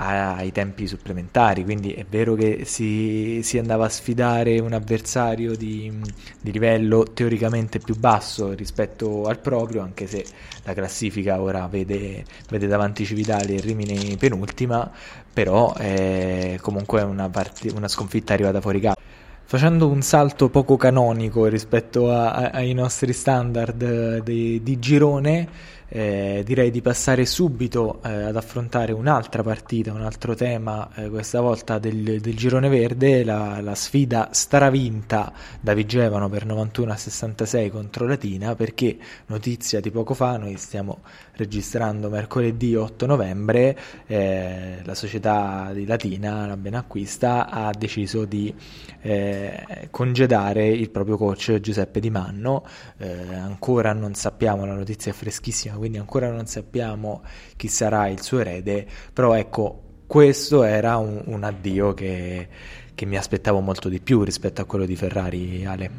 ai 0.00 0.52
tempi 0.52 0.86
supplementari, 0.86 1.64
quindi 1.64 1.92
è 1.92 2.06
vero 2.08 2.34
che 2.34 2.60
si, 2.64 3.40
si 3.42 3.58
andava 3.58 3.86
a 3.86 3.88
sfidare 3.88 4.60
un 4.60 4.72
avversario 4.72 5.56
di, 5.56 5.92
di, 6.40 6.52
livello 6.52 7.02
teoricamente 7.02 7.80
più 7.80 7.96
basso 7.98 8.52
rispetto 8.52 9.24
al 9.24 9.40
proprio, 9.40 9.82
anche 9.82 10.06
se 10.06 10.24
la 10.62 10.72
classifica 10.72 11.40
ora 11.40 11.66
vede, 11.66 12.24
vede 12.48 12.68
davanti 12.68 13.04
Civitali 13.04 13.56
e 13.56 13.60
Rimini 13.60 14.16
penultima, 14.16 14.88
però 15.32 15.74
è 15.74 16.56
comunque 16.60 17.02
una, 17.02 17.28
part- 17.28 17.72
una 17.74 17.88
sconfitta 17.88 18.34
arrivata 18.34 18.60
fuori 18.60 18.80
casa. 18.80 18.96
Facendo 19.42 19.88
un 19.88 20.02
salto 20.02 20.48
poco 20.48 20.76
canonico 20.76 21.46
rispetto 21.46 22.12
a, 22.12 22.32
a, 22.32 22.50
ai 22.50 22.72
nostri 22.72 23.12
standard 23.12 24.22
di, 24.22 24.62
di 24.62 24.78
girone, 24.78 25.48
eh, 25.88 26.42
direi 26.44 26.70
di 26.70 26.82
passare 26.82 27.24
subito 27.24 28.00
eh, 28.04 28.24
ad 28.24 28.36
affrontare 28.36 28.92
un'altra 28.92 29.42
partita, 29.42 29.92
un 29.92 30.02
altro 30.02 30.34
tema, 30.34 30.90
eh, 30.94 31.08
questa 31.08 31.40
volta 31.40 31.78
del, 31.78 32.20
del, 32.20 32.36
girone 32.36 32.68
verde, 32.68 33.24
la, 33.24 33.60
la, 33.60 33.74
sfida 33.74 34.28
stravinta 34.32 35.32
da 35.60 35.72
Vigevano 35.72 36.28
per 36.28 36.44
91 36.44 36.92
a 36.92 36.96
66 36.96 37.70
contro 37.70 38.06
Latina, 38.06 38.54
perché 38.54 38.98
notizia 39.26 39.80
di 39.80 39.90
poco 39.90 40.12
fa, 40.12 40.36
noi 40.36 40.56
stiamo 40.56 41.00
registrando 41.32 42.10
mercoledì 42.10 42.74
8 42.74 43.06
novembre, 43.06 43.78
eh, 44.06 44.80
la 44.82 44.94
società 44.94 45.70
di 45.72 45.86
Latina, 45.86 46.46
la 46.46 46.56
Benacquista, 46.56 47.48
ha 47.48 47.70
deciso 47.72 48.24
di 48.24 48.52
eh, 49.00 49.88
congedare 49.90 50.66
il 50.68 50.90
proprio 50.90 51.16
coach 51.16 51.60
Giuseppe 51.60 52.00
Di 52.00 52.10
Manno, 52.10 52.66
eh, 52.98 53.34
ancora 53.34 53.92
non 53.92 54.14
sappiamo, 54.14 54.66
la 54.66 54.74
notizia 54.74 55.12
è 55.12 55.14
freschissima, 55.14 55.77
quindi 55.78 55.98
ancora 55.98 56.30
non 56.30 56.46
sappiamo 56.46 57.22
chi 57.56 57.68
sarà 57.68 58.08
il 58.08 58.20
suo 58.20 58.40
erede, 58.40 58.86
però 59.12 59.34
ecco, 59.34 60.02
questo 60.06 60.62
era 60.62 60.96
un, 60.96 61.22
un 61.26 61.44
addio 61.44 61.94
che, 61.94 62.48
che 62.94 63.06
mi 63.06 63.16
aspettavo 63.16 63.60
molto 63.60 63.88
di 63.88 64.00
più 64.00 64.22
rispetto 64.22 64.60
a 64.60 64.64
quello 64.64 64.84
di 64.84 64.96
Ferrari, 64.96 65.64
Ale. 65.64 65.90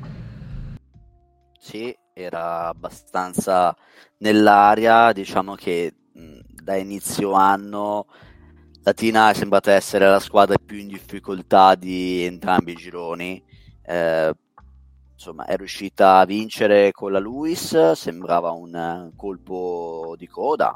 Sì, 1.59 1.95
era 2.13 2.67
abbastanza 2.67 3.75
nell'aria, 4.17 5.11
diciamo 5.11 5.55
che 5.55 5.93
da 6.61 6.75
inizio 6.75 7.31
anno 7.31 8.05
Latina 8.83 9.29
è 9.29 9.33
sembrata 9.33 9.71
essere 9.71 10.07
la 10.07 10.19
squadra 10.19 10.57
più 10.57 10.77
in 10.77 10.87
difficoltà 10.87 11.75
di 11.75 12.23
entrambi 12.23 12.71
i 12.71 12.75
gironi. 12.75 13.43
Eh, 13.85 14.33
insomma, 15.19 15.43
è 15.43 15.58
riuscita 15.58 16.19
a 16.19 16.25
vincere 16.25 16.93
con 16.93 17.12
la 17.12 17.19
Luis, 17.19 17.91
sembrava 17.91 18.51
un 18.51 19.12
colpo 19.17 20.15
di 20.17 20.27
coda, 20.27 20.73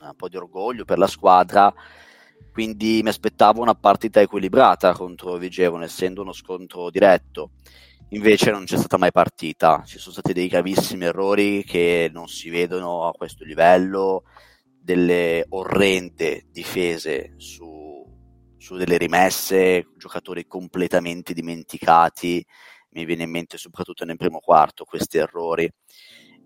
un 0.00 0.14
po' 0.14 0.28
di 0.28 0.36
orgoglio 0.36 0.84
per 0.84 0.98
la 0.98 1.06
squadra, 1.06 1.72
quindi 2.52 3.00
mi 3.02 3.08
aspettavo 3.08 3.62
una 3.62 3.74
partita 3.74 4.20
equilibrata 4.20 4.92
contro 4.92 5.38
Vigevano, 5.38 5.84
essendo 5.84 6.20
uno 6.20 6.32
scontro 6.32 6.90
diretto. 6.90 7.52
Invece 8.10 8.50
non 8.50 8.64
c'è 8.64 8.76
stata 8.76 8.98
mai 8.98 9.12
partita, 9.12 9.82
ci 9.86 9.98
sono 9.98 10.12
stati 10.12 10.34
dei 10.34 10.48
gravissimi 10.48 11.06
errori 11.06 11.64
che 11.64 12.10
non 12.12 12.28
si 12.28 12.50
vedono 12.50 13.08
a 13.08 13.12
questo 13.12 13.44
livello, 13.44 14.24
delle 14.78 15.46
orrende 15.48 16.48
difese 16.50 17.32
su, 17.38 18.06
su 18.58 18.76
delle 18.76 18.98
rimesse, 18.98 19.86
giocatori 19.96 20.46
completamente 20.46 21.32
dimenticati, 21.32 22.44
mi 22.96 23.04
viene 23.04 23.24
in 23.24 23.30
mente 23.30 23.58
soprattutto 23.58 24.04
nel 24.04 24.16
primo 24.16 24.40
quarto 24.40 24.84
questi 24.84 25.18
errori. 25.18 25.70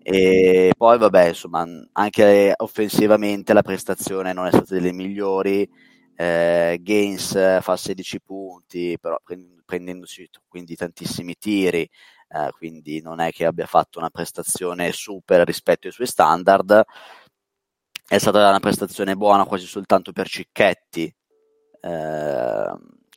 E 0.03 0.73
poi, 0.75 0.97
vabbè, 0.97 1.27
insomma, 1.29 1.65
anche 1.93 2.53
offensivamente 2.57 3.53
la 3.53 3.61
prestazione 3.61 4.33
non 4.33 4.47
è 4.47 4.49
stata 4.51 4.73
delle 4.73 4.91
migliori. 4.91 5.67
Eh, 6.15 6.79
Gaines 6.81 7.61
fa 7.61 7.77
16 7.77 8.21
punti, 8.21 8.97
però 8.99 9.17
prendendosi 9.65 10.29
quindi 10.47 10.75
tantissimi 10.75 11.35
tiri, 11.37 11.81
eh, 11.81 12.49
quindi 12.57 13.01
non 13.01 13.19
è 13.19 13.31
che 13.31 13.45
abbia 13.45 13.65
fatto 13.65 13.99
una 13.99 14.09
prestazione 14.09 14.91
super 14.91 15.45
rispetto 15.45 15.87
ai 15.87 15.93
suoi 15.93 16.07
standard. 16.07 16.83
È 18.07 18.17
stata 18.17 18.49
una 18.49 18.59
prestazione 18.59 19.15
buona 19.15 19.45
quasi 19.45 19.65
soltanto 19.65 20.11
per 20.11 20.27
Cicchetti. 20.27 21.13
Eh, 21.81 22.71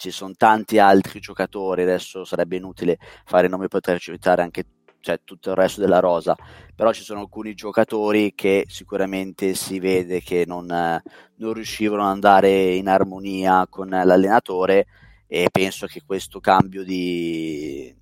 ci 0.05 0.11
sono 0.11 0.35
tanti 0.37 0.79
altri 0.79 1.19
giocatori, 1.19 1.83
adesso 1.83 2.25
sarebbe 2.25 2.57
inutile 2.57 2.99
fare 3.25 3.49
nomi, 3.49 3.69
poter 3.69 3.99
citare 3.99 4.43
anche 4.43 4.65
cioè, 5.01 5.21
tutto 5.25 5.51
il 5.51 5.57
resto 5.57 5.81
della 5.81 6.01
rosa, 6.01 6.37
però 6.75 6.93
ci 6.93 7.03
sono 7.03 7.21
alcuni 7.21 7.55
giocatori 7.55 8.35
che 8.35 8.65
sicuramente 8.69 9.55
si 9.55 9.79
vede 9.79 10.21
che 10.21 10.45
non, 10.47 10.67
non 10.67 11.53
riuscivano 11.53 12.03
ad 12.03 12.11
andare 12.11 12.75
in 12.75 12.89
armonia 12.89 13.67
con 13.69 13.89
l'allenatore 13.89 14.87
e 15.27 15.49
penso 15.51 15.87
che 15.87 16.03
questo 16.05 16.39
cambio 16.41 16.85
di, 16.85 17.95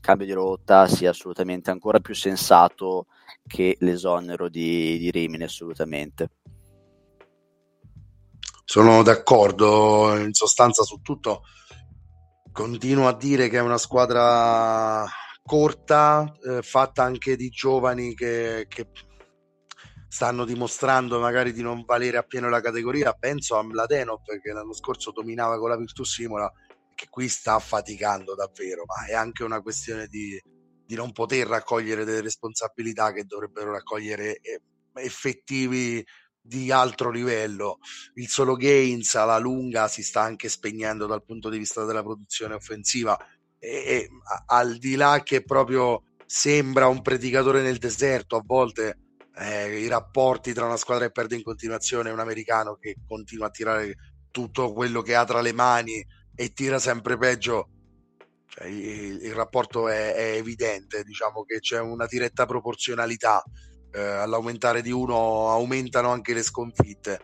cambio 0.00 0.26
di 0.26 0.32
rotta 0.32 0.88
sia 0.88 1.10
assolutamente 1.10 1.70
ancora 1.70 2.00
più 2.00 2.14
sensato 2.14 3.06
che 3.46 3.76
l'esonero 3.80 4.48
di, 4.48 4.98
di 4.98 5.10
Rimini 5.10 5.44
assolutamente. 5.44 6.30
Sono 8.68 9.04
d'accordo 9.04 10.16
in 10.16 10.32
sostanza 10.32 10.82
su 10.82 11.00
tutto. 11.00 11.44
Continuo 12.50 13.06
a 13.06 13.14
dire 13.14 13.48
che 13.48 13.58
è 13.58 13.60
una 13.60 13.78
squadra 13.78 15.06
corta, 15.44 16.36
eh, 16.42 16.62
fatta 16.62 17.04
anche 17.04 17.36
di 17.36 17.48
giovani 17.48 18.12
che, 18.16 18.66
che, 18.68 18.88
stanno 20.08 20.44
dimostrando 20.44 21.20
magari 21.20 21.52
di 21.52 21.62
non 21.62 21.84
valere 21.84 22.16
appieno 22.16 22.48
la 22.48 22.60
categoria. 22.60 23.12
Penso 23.12 23.56
a 23.56 23.62
Mladenov 23.62 24.24
che 24.42 24.52
l'anno 24.52 24.74
scorso 24.74 25.12
dominava 25.12 25.60
con 25.60 25.68
la 25.68 25.76
Virtus 25.76 26.14
Simola, 26.14 26.52
che 26.92 27.06
qui 27.08 27.28
sta 27.28 27.60
faticando 27.60 28.34
davvero, 28.34 28.82
ma 28.84 29.06
è 29.06 29.14
anche 29.14 29.44
una 29.44 29.62
questione 29.62 30.08
di, 30.08 30.42
di 30.84 30.94
non 30.96 31.12
poter 31.12 31.46
raccogliere 31.46 32.04
delle 32.04 32.20
responsabilità 32.20 33.12
che 33.12 33.26
dovrebbero 33.26 33.70
raccogliere 33.70 34.40
eh, 34.40 34.60
effettivi 34.94 36.04
di 36.46 36.70
altro 36.70 37.10
livello. 37.10 37.78
Il 38.14 38.28
solo 38.28 38.54
Gaines 38.54 39.14
alla 39.14 39.38
lunga 39.38 39.88
si 39.88 40.02
sta 40.02 40.22
anche 40.22 40.48
spegnendo 40.48 41.06
dal 41.06 41.24
punto 41.24 41.48
di 41.48 41.58
vista 41.58 41.84
della 41.84 42.02
produzione 42.02 42.54
offensiva 42.54 43.18
e, 43.58 43.68
e 43.68 44.08
al 44.46 44.76
di 44.76 44.94
là 44.96 45.22
che 45.22 45.42
proprio 45.42 46.02
sembra 46.24 46.88
un 46.88 47.02
predicatore 47.02 47.62
nel 47.62 47.78
deserto 47.78 48.36
a 48.36 48.42
volte 48.44 48.98
eh, 49.38 49.80
i 49.80 49.88
rapporti 49.88 50.52
tra 50.52 50.66
una 50.66 50.76
squadra 50.76 51.06
che 51.06 51.12
perde 51.12 51.36
in 51.36 51.42
continuazione 51.42 52.08
e 52.08 52.12
un 52.12 52.18
americano 52.20 52.76
che 52.76 52.96
continua 53.06 53.46
a 53.46 53.50
tirare 53.50 53.94
tutto 54.30 54.72
quello 54.72 55.02
che 55.02 55.14
ha 55.14 55.24
tra 55.24 55.40
le 55.40 55.52
mani 55.52 56.04
e 56.34 56.52
tira 56.52 56.78
sempre 56.78 57.16
peggio 57.16 57.68
cioè, 58.46 58.66
il, 58.66 59.22
il, 59.22 59.34
rapporto 59.34 59.88
è, 59.88 60.14
è 60.14 60.36
evidente 60.36 61.04
diciamo 61.04 61.44
che 61.44 61.60
c'è 61.60 61.80
una 61.80 62.06
diretta 62.06 62.46
proporzionalità 62.46 63.42
eh, 63.92 64.00
all'aumentare 64.00 64.82
di 64.82 64.90
uno 64.90 65.50
aumentano 65.50 66.10
anche 66.10 66.34
le 66.34 66.42
sconfitte. 66.42 67.20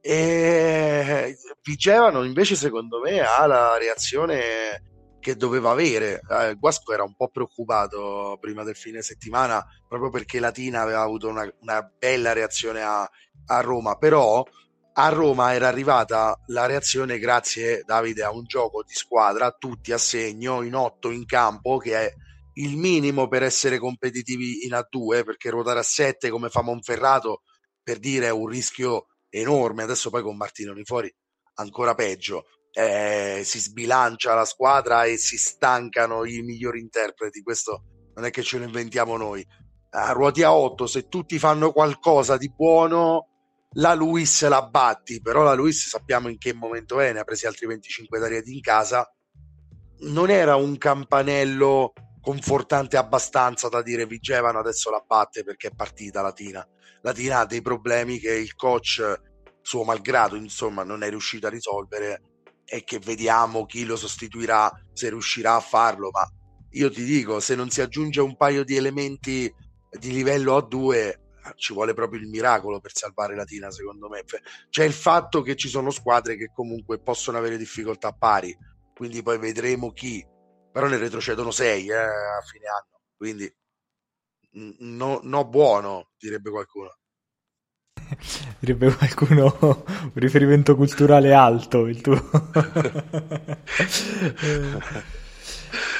E 0.00 1.36
Vigevano 1.62 2.24
invece 2.24 2.56
secondo 2.56 3.00
me 3.00 3.20
ha 3.20 3.46
la 3.46 3.78
reazione 3.78 4.90
che 5.22 5.36
doveva 5.36 5.70
avere. 5.70 6.20
Eh, 6.28 6.56
Guasco 6.58 6.92
era 6.92 7.04
un 7.04 7.14
po' 7.14 7.28
preoccupato 7.28 8.36
prima 8.40 8.64
del 8.64 8.74
fine 8.74 9.00
settimana 9.00 9.64
proprio 9.86 10.10
perché 10.10 10.40
Latina 10.40 10.82
aveva 10.82 11.02
avuto 11.02 11.28
una, 11.28 11.48
una 11.60 11.82
bella 11.82 12.32
reazione 12.32 12.82
a, 12.82 13.08
a, 13.46 13.60
Roma, 13.60 13.94
però 13.94 14.44
a 14.94 15.08
Roma 15.08 15.54
era 15.54 15.68
arrivata 15.68 16.38
la 16.46 16.66
reazione 16.66 17.18
grazie 17.18 17.82
Davide 17.84 18.24
a 18.24 18.32
un 18.32 18.44
gioco 18.44 18.82
di 18.82 18.92
squadra, 18.92 19.52
tutti 19.52 19.92
a 19.92 19.98
segno, 19.98 20.62
in 20.62 20.74
otto 20.74 21.10
in 21.10 21.24
campo, 21.24 21.76
che 21.78 21.94
è 21.94 22.14
il 22.54 22.76
minimo 22.76 23.28
per 23.28 23.42
essere 23.42 23.78
competitivi 23.78 24.64
in 24.64 24.72
A2, 24.72 25.24
perché 25.24 25.50
ruotare 25.50 25.80
a 25.80 25.84
7 25.84 26.30
come 26.30 26.48
fa 26.48 26.62
Monferrato, 26.62 27.42
per 27.82 27.98
dire, 27.98 28.26
è 28.26 28.30
un 28.30 28.46
rischio 28.46 29.06
enorme. 29.28 29.84
Adesso 29.84 30.10
poi 30.10 30.22
con 30.22 30.36
Martinoni 30.36 30.84
fuori 30.84 31.12
ancora 31.54 31.94
peggio. 31.94 32.44
Eh, 32.74 33.42
si 33.44 33.58
sbilancia 33.58 34.34
la 34.34 34.44
squadra 34.44 35.04
e 35.04 35.18
si 35.18 35.36
stancano 35.36 36.24
i 36.24 36.40
migliori 36.42 36.80
interpreti. 36.80 37.42
Questo 37.42 37.84
non 38.14 38.24
è 38.24 38.30
che 38.30 38.42
ce 38.42 38.58
lo 38.58 38.64
inventiamo 38.64 39.16
noi. 39.16 39.46
A 39.94 40.12
ruoti 40.12 40.42
a 40.42 40.54
8, 40.54 40.86
se 40.86 41.08
tutti 41.08 41.38
fanno 41.38 41.70
qualcosa 41.72 42.36
di 42.36 42.50
buono, 42.50 43.28
la 43.76 43.94
Luis 43.94 44.46
la 44.48 44.66
batti, 44.66 45.20
però 45.20 45.42
la 45.42 45.54
Luis 45.54 45.88
sappiamo 45.88 46.28
in 46.28 46.38
che 46.38 46.52
momento 46.54 47.00
è, 47.00 47.12
ne 47.12 47.20
ha 47.20 47.24
presi 47.24 47.46
altri 47.46 47.66
25 47.66 48.18
d'arieti 48.18 48.54
in 48.54 48.60
casa. 48.60 49.10
Non 50.00 50.30
era 50.30 50.56
un 50.56 50.76
campanello 50.78 51.92
confortante 52.22 52.96
abbastanza 52.96 53.68
da 53.68 53.82
dire 53.82 54.06
Vigevano 54.06 54.60
adesso 54.60 54.90
la 54.90 55.04
batte 55.04 55.42
perché 55.42 55.68
è 55.68 55.74
partita 55.74 56.22
Latina. 56.22 56.66
Latina 57.02 57.40
ha 57.40 57.46
dei 57.46 57.60
problemi 57.60 58.18
che 58.18 58.32
il 58.32 58.54
coach, 58.54 59.20
suo 59.60 59.82
malgrado, 59.82 60.36
insomma, 60.36 60.84
non 60.84 61.02
è 61.02 61.10
riuscito 61.10 61.48
a 61.48 61.50
risolvere 61.50 62.22
e 62.64 62.84
che 62.84 63.00
vediamo 63.00 63.66
chi 63.66 63.84
lo 63.84 63.96
sostituirà, 63.96 64.70
se 64.92 65.10
riuscirà 65.10 65.56
a 65.56 65.60
farlo, 65.60 66.10
ma 66.10 66.26
io 66.70 66.90
ti 66.90 67.04
dico, 67.04 67.40
se 67.40 67.56
non 67.56 67.70
si 67.70 67.80
aggiunge 67.80 68.20
un 68.20 68.36
paio 68.36 68.64
di 68.64 68.76
elementi 68.76 69.52
di 69.90 70.12
livello 70.12 70.56
A2, 70.56 71.20
ci 71.56 71.72
vuole 71.72 71.92
proprio 71.92 72.20
il 72.20 72.28
miracolo 72.28 72.80
per 72.80 72.92
salvare 72.94 73.34
Latina, 73.34 73.70
secondo 73.70 74.08
me. 74.08 74.22
C'è 74.70 74.84
il 74.84 74.92
fatto 74.92 75.42
che 75.42 75.56
ci 75.56 75.68
sono 75.68 75.90
squadre 75.90 76.36
che 76.36 76.50
comunque 76.54 77.00
possono 77.00 77.36
avere 77.36 77.58
difficoltà 77.58 78.12
pari, 78.12 78.56
quindi 78.94 79.22
poi 79.22 79.38
vedremo 79.38 79.90
chi 79.92 80.24
però 80.72 80.88
ne 80.88 80.96
retrocedono 80.96 81.50
6 81.50 81.88
eh, 81.88 81.94
a 81.94 82.40
fine 82.44 82.66
anno, 82.66 83.00
quindi 83.16 83.52
no, 84.78 85.20
no 85.22 85.44
buono, 85.44 86.08
direbbe 86.18 86.50
qualcuno. 86.50 86.96
direbbe 88.58 88.92
qualcuno 88.94 89.54
un 89.60 90.12
riferimento 90.14 90.74
culturale 90.74 91.32
alto 91.32 91.86
il 91.86 92.00
tuo. 92.00 92.16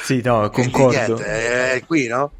sì, 0.03 0.21
no, 0.23 0.51
concordo. 0.51 1.17
Niente, 1.17 1.73
è 1.73 1.85
qui, 1.87 2.07
no? 2.07 2.33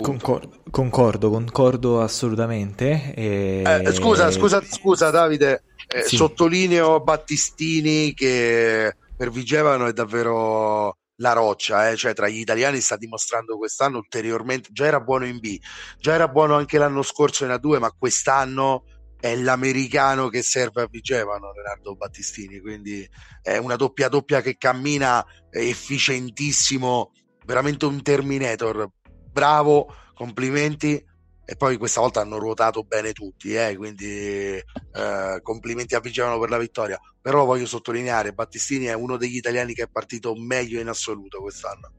Concordo, 0.00 0.62
concordo, 0.70 1.30
concordo 1.30 2.00
assolutamente. 2.00 3.14
E... 3.14 3.62
Eh, 3.64 3.92
scusa, 3.92 4.30
scusa, 4.32 4.60
scusa 4.64 5.10
Davide, 5.10 5.62
eh, 5.86 6.02
sì. 6.02 6.16
sottolineo 6.16 7.00
Battistini 7.00 8.12
che 8.14 8.96
per 9.16 9.30
Vigevano 9.30 9.86
è 9.86 9.92
davvero 9.92 10.96
la 11.20 11.32
roccia, 11.32 11.90
eh? 11.90 11.96
cioè 11.96 12.12
tra 12.12 12.28
gli 12.28 12.38
italiani 12.38 12.80
sta 12.80 12.96
dimostrando 12.96 13.56
quest'anno 13.56 13.98
ulteriormente, 13.98 14.70
già 14.72 14.86
era 14.86 15.00
buono 15.00 15.26
in 15.26 15.38
B, 15.38 15.58
già 15.98 16.14
era 16.14 16.28
buono 16.28 16.56
anche 16.56 16.78
l'anno 16.78 17.02
scorso 17.02 17.44
in 17.44 17.50
A2, 17.50 17.78
ma 17.78 17.92
quest'anno 17.96 18.84
è 19.18 19.36
l'americano 19.36 20.28
che 20.28 20.42
serve 20.42 20.82
a 20.82 20.88
Vigevano, 20.90 21.52
Leonardo 21.52 21.94
Battistini, 21.94 22.58
quindi 22.60 23.06
è 23.42 23.58
una 23.58 23.76
doppia 23.76 24.08
doppia 24.08 24.40
che 24.40 24.56
cammina 24.56 25.24
efficientissimo, 25.50 27.12
veramente 27.44 27.84
un 27.84 28.02
Terminator, 28.02 28.88
bravo, 29.30 29.94
complimenti 30.14 31.04
e 31.50 31.56
poi 31.56 31.78
questa 31.78 32.00
volta 32.00 32.20
hanno 32.20 32.38
ruotato 32.38 32.84
bene 32.84 33.12
tutti, 33.12 33.54
eh, 33.54 33.74
quindi 33.76 34.06
eh, 34.06 35.40
complimenti 35.42 35.96
a 35.96 36.00
Vigevano 36.00 36.38
per 36.38 36.48
la 36.48 36.58
vittoria. 36.58 36.96
Però 37.20 37.44
voglio 37.44 37.66
sottolineare, 37.66 38.32
Battistini 38.32 38.84
è 38.84 38.92
uno 38.92 39.16
degli 39.16 39.34
italiani 39.34 39.74
che 39.74 39.82
è 39.82 39.88
partito 39.90 40.32
meglio 40.36 40.78
in 40.78 40.86
assoluto 40.86 41.40
quest'anno. 41.40 41.90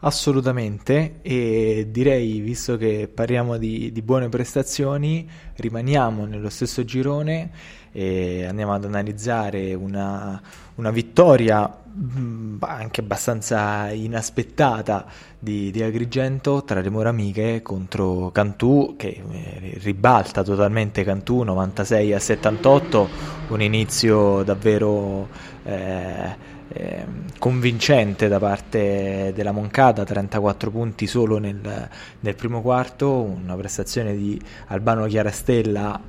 Assolutamente, 0.00 1.20
e 1.22 1.88
direi, 1.90 2.40
visto 2.40 2.76
che 2.76 3.08
parliamo 3.12 3.56
di, 3.56 3.90
di 3.90 4.02
buone 4.02 4.28
prestazioni, 4.28 5.28
rimaniamo 5.56 6.26
nello 6.26 6.50
stesso 6.50 6.84
girone 6.84 7.50
e 7.90 8.44
andiamo 8.44 8.74
ad 8.74 8.84
analizzare 8.84 9.72
una, 9.72 10.40
una 10.74 10.90
vittoria 10.90 11.82
Mm, 11.96 12.56
anche 12.58 13.02
abbastanza 13.02 13.88
inaspettata 13.92 15.06
di, 15.38 15.70
di, 15.70 15.80
Agrigento 15.80 16.64
tra 16.64 16.80
le 16.80 16.90
mura 16.90 17.10
amiche 17.10 17.62
contro 17.62 18.32
Cantù 18.32 18.96
che 18.96 19.22
eh, 19.30 19.78
ribalta 19.80 20.42
totalmente 20.42 21.04
Cantù 21.04 21.44
96 21.44 22.12
a 22.12 22.18
78 22.18 23.08
un 23.50 23.62
inizio 23.62 24.42
davvero 24.42 25.28
eh, 25.62 26.36
eh, 26.74 27.04
convincente 27.38 28.26
da 28.26 28.40
parte 28.40 29.32
della 29.32 29.52
Moncada 29.52 30.04
34 30.04 30.70
punti 30.70 31.06
solo 31.06 31.38
nel, 31.38 31.88
nel 32.20 32.34
primo 32.34 32.60
quarto 32.62 33.22
una 33.22 33.54
prestazione 33.54 34.16
di 34.16 34.40
Albano 34.66 35.06
Chiarastella 35.06 36.00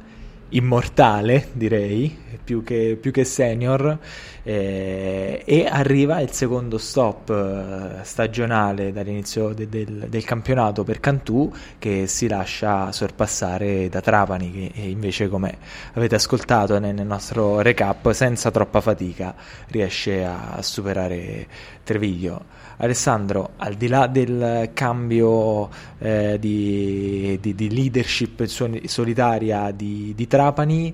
immortale, 0.50 1.50
direi, 1.54 2.24
più 2.44 2.64
che, 2.64 2.98
più 3.00 3.12
che 3.12 3.24
senior, 3.24 3.98
eh, 4.44 5.42
e 5.44 5.66
arriva 5.66 6.20
il 6.22 6.32
secondo 6.32 6.78
stop 6.78 7.30
eh, 7.32 8.04
stagionale 8.04 8.92
dall'inizio 8.92 9.54
de, 9.54 9.68
del, 9.68 10.06
del, 10.08 10.24
campionato 10.24 10.84
per 10.84 11.00
Cantù 11.00 11.52
che 11.80 12.06
si 12.06 12.28
lascia 12.28 12.92
sorpassare 12.92 13.90
da 13.90 14.02
Trapani 14.02 14.52
che 14.52 14.82
invece 14.82 15.28
come 15.30 15.58
avete 15.94 16.16
ascoltato 16.16 16.78
nel, 16.78 16.94
nel 16.94 17.08
nostro 17.08 17.62
recap 17.62 18.12
senza 18.12 18.52
troppa 18.52 18.82
fatica 18.82 19.34
riesce 19.70 20.24
a, 20.24 20.52
a 20.54 20.62
superare 20.62 21.48
Treviglio. 21.84 22.64
Alessandro, 22.78 23.52
al 23.58 23.76
di 23.76 23.88
là 23.88 24.08
del 24.08 24.72
cambio 24.74 25.70
eh, 25.98 26.38
di, 26.40 27.38
di, 27.40 27.56
di, 27.56 27.74
leadership 27.74 28.44
solitaria 28.46 29.72
di, 29.72 30.14
di 30.14 30.28
Trapani, 30.36 30.94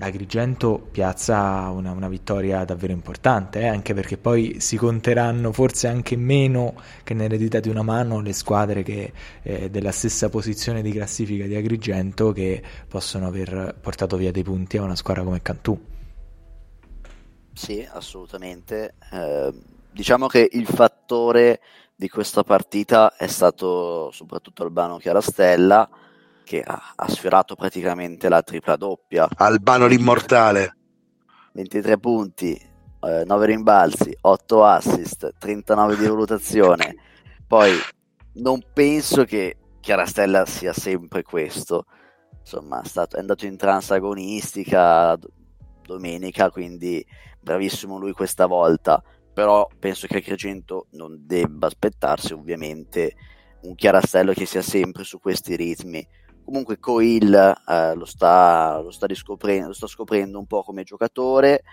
Agrigento 0.00 0.88
piazza 0.90 1.70
una, 1.70 1.92
una 1.92 2.08
vittoria 2.08 2.64
davvero 2.64 2.92
importante, 2.92 3.60
eh, 3.60 3.66
anche 3.66 3.94
perché 3.94 4.18
poi 4.18 4.60
si 4.60 4.76
conteranno 4.76 5.52
forse 5.52 5.88
anche 5.88 6.16
meno 6.16 6.74
che 7.02 7.14
nell'eredità 7.14 7.58
di 7.58 7.70
una 7.70 7.82
mano 7.82 8.20
le 8.20 8.34
squadre 8.34 8.82
che, 8.82 9.12
eh, 9.42 9.70
della 9.70 9.92
stessa 9.92 10.28
posizione 10.28 10.82
di 10.82 10.92
classifica 10.92 11.46
di 11.46 11.54
Agrigento 11.54 12.32
che 12.32 12.62
possono 12.86 13.26
aver 13.26 13.76
portato 13.80 14.16
via 14.16 14.30
dei 14.30 14.42
punti 14.42 14.76
a 14.76 14.82
una 14.82 14.96
squadra 14.96 15.22
come 15.22 15.40
Cantù. 15.40 15.78
Sì, 17.54 17.86
assolutamente. 17.90 18.94
Eh 19.10 19.74
diciamo 19.96 20.26
che 20.26 20.46
il 20.52 20.66
fattore 20.66 21.60
di 21.94 22.10
questa 22.10 22.42
partita 22.42 23.16
è 23.16 23.26
stato 23.26 24.10
soprattutto 24.10 24.62
Albano 24.62 24.98
Chiarastella 24.98 25.88
che 26.46 26.62
ha, 26.62 26.92
ha 26.94 27.08
sfiorato 27.10 27.56
praticamente 27.56 28.28
la 28.28 28.40
tripla 28.42 28.76
doppia. 28.76 29.28
Albano 29.34 29.86
l'immortale. 29.86 30.76
23 31.52 31.98
punti, 31.98 32.52
eh, 32.54 33.24
9 33.26 33.46
rimbalzi, 33.46 34.16
8 34.20 34.64
assist, 34.64 35.34
39 35.38 35.96
di 35.96 36.06
valutazione. 36.06 36.94
Poi 37.46 37.72
non 38.34 38.60
penso 38.72 39.24
che 39.24 39.56
Chiarastella 39.80 40.46
sia 40.46 40.72
sempre 40.72 41.22
questo. 41.22 41.86
Insomma, 42.38 42.80
è, 42.80 42.86
stato, 42.86 43.16
è 43.16 43.18
andato 43.18 43.44
in 43.46 43.56
transagonistica 43.56 45.18
domenica, 45.82 46.50
quindi 46.50 47.04
bravissimo 47.40 47.98
lui 47.98 48.12
questa 48.12 48.46
volta 48.46 49.02
però 49.36 49.68
penso 49.78 50.06
che 50.06 50.16
Agrigento 50.16 50.86
non 50.92 51.26
debba 51.26 51.66
aspettarsi 51.66 52.32
ovviamente 52.32 53.14
un 53.64 53.74
chiarastello 53.74 54.32
che 54.32 54.46
sia 54.46 54.62
sempre 54.62 55.04
su 55.04 55.20
questi 55.20 55.56
ritmi. 55.56 56.08
Comunque 56.46 56.78
Coil 56.78 57.34
eh, 57.34 57.94
lo, 57.96 58.04
sta, 58.04 58.80
lo, 58.80 58.92
sta 58.92 59.08
lo 59.08 59.72
sta 59.72 59.86
scoprendo 59.88 60.38
un 60.38 60.46
po' 60.46 60.62
come 60.62 60.84
giocatore, 60.84 61.64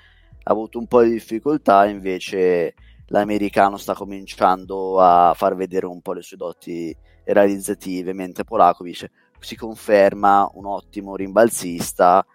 ha 0.46 0.52
avuto 0.52 0.80
un 0.80 0.88
po' 0.88 1.04
di 1.04 1.12
difficoltà, 1.12 1.86
invece 1.86 2.74
l'americano 3.10 3.78
sta 3.78 3.94
cominciando 3.94 5.00
a 5.00 5.36
far 5.36 5.56
vedere 5.56 5.86
un 5.86 6.02
po' 6.02 6.14
le 6.14 6.24
sue 6.24 6.38
doti 6.38 6.98
realizzative, 7.26 8.14
mentre 8.14 8.46
Polakovic 8.46 9.12
si 9.40 9.56
conferma 9.56 10.50
un 10.56 10.66
ottimo 10.66 11.16
rimbalzista, 11.16 12.26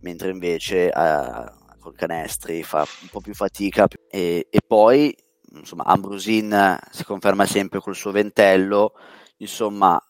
mentre 0.00 0.30
invece 0.30 0.90
eh, 0.90 1.44
con 1.78 1.92
canestri 1.94 2.62
fa 2.62 2.86
un 3.02 3.08
po' 3.10 3.20
più 3.20 3.34
fatica. 3.34 3.86
E, 4.08 4.46
e 4.48 4.60
poi 4.66 5.14
insomma 5.56 5.84
Ambrosin 5.84 6.78
si 6.90 7.04
conferma 7.04 7.44
sempre 7.44 7.80
col 7.80 7.94
suo 7.94 8.12
ventello 8.12 8.94
insomma 9.36 10.02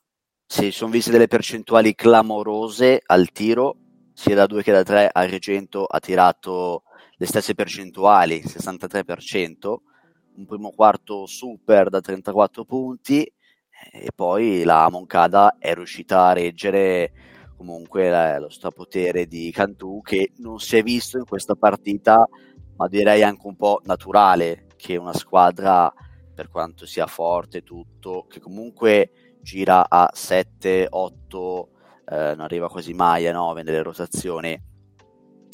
si 0.53 0.71
sono 0.71 0.91
viste 0.91 1.11
delle 1.11 1.29
percentuali 1.29 1.95
clamorose 1.95 3.01
al 3.07 3.33
tiro 3.33 3.77
sia 4.13 4.35
da 4.35 4.45
2 4.45 4.63
che 4.63 4.71
da 4.71 4.83
3 4.83 5.09
Agrigento 5.11 5.87
ha 5.87 5.99
tirato 5.99 6.83
le 7.17 7.25
stesse 7.25 7.55
percentuali 7.55 8.43
63% 8.45 9.75
un 10.37 10.45
primo 10.45 10.71
quarto 10.73 11.25
super 11.25 11.89
da 11.89 12.03
34 12.03 12.67
punti 12.67 13.23
e 13.23 14.11
poi 14.15 14.63
la 14.65 14.91
Moncada 14.91 15.57
è 15.59 15.73
riuscita 15.73 16.27
a 16.27 16.33
reggere 16.35 17.13
comunque 17.57 18.11
la, 18.11 18.39
lo 18.39 18.51
strapotere 18.51 19.25
di 19.25 19.51
Cantù 19.53 20.03
che 20.03 20.33
non 20.37 20.61
si 20.61 20.77
è 20.77 20.83
visto 20.83 21.17
in 21.17 21.25
questa 21.25 21.55
partita, 21.55 22.29
ma 22.77 22.89
direi 22.89 23.23
anche 23.23 23.47
un 23.47 23.57
po' 23.57 23.81
naturale 23.85 24.67
che 24.77 24.97
una 24.97 25.15
squadra, 25.15 25.91
per 26.35 26.51
quanto 26.51 26.85
sia 26.85 27.07
forte 27.07 27.63
tutto, 27.63 28.27
che 28.29 28.39
comunque 28.39 29.22
gira 29.43 29.89
a 29.89 30.09
7, 30.13 30.87
8, 30.89 31.69
eh, 32.09 32.15
non 32.35 32.41
arriva 32.41 32.69
quasi 32.69 32.95
mai 32.95 33.27
a 33.27 33.33
9 33.33 33.63
nelle 33.63 33.83
rotazioni, 33.83 34.59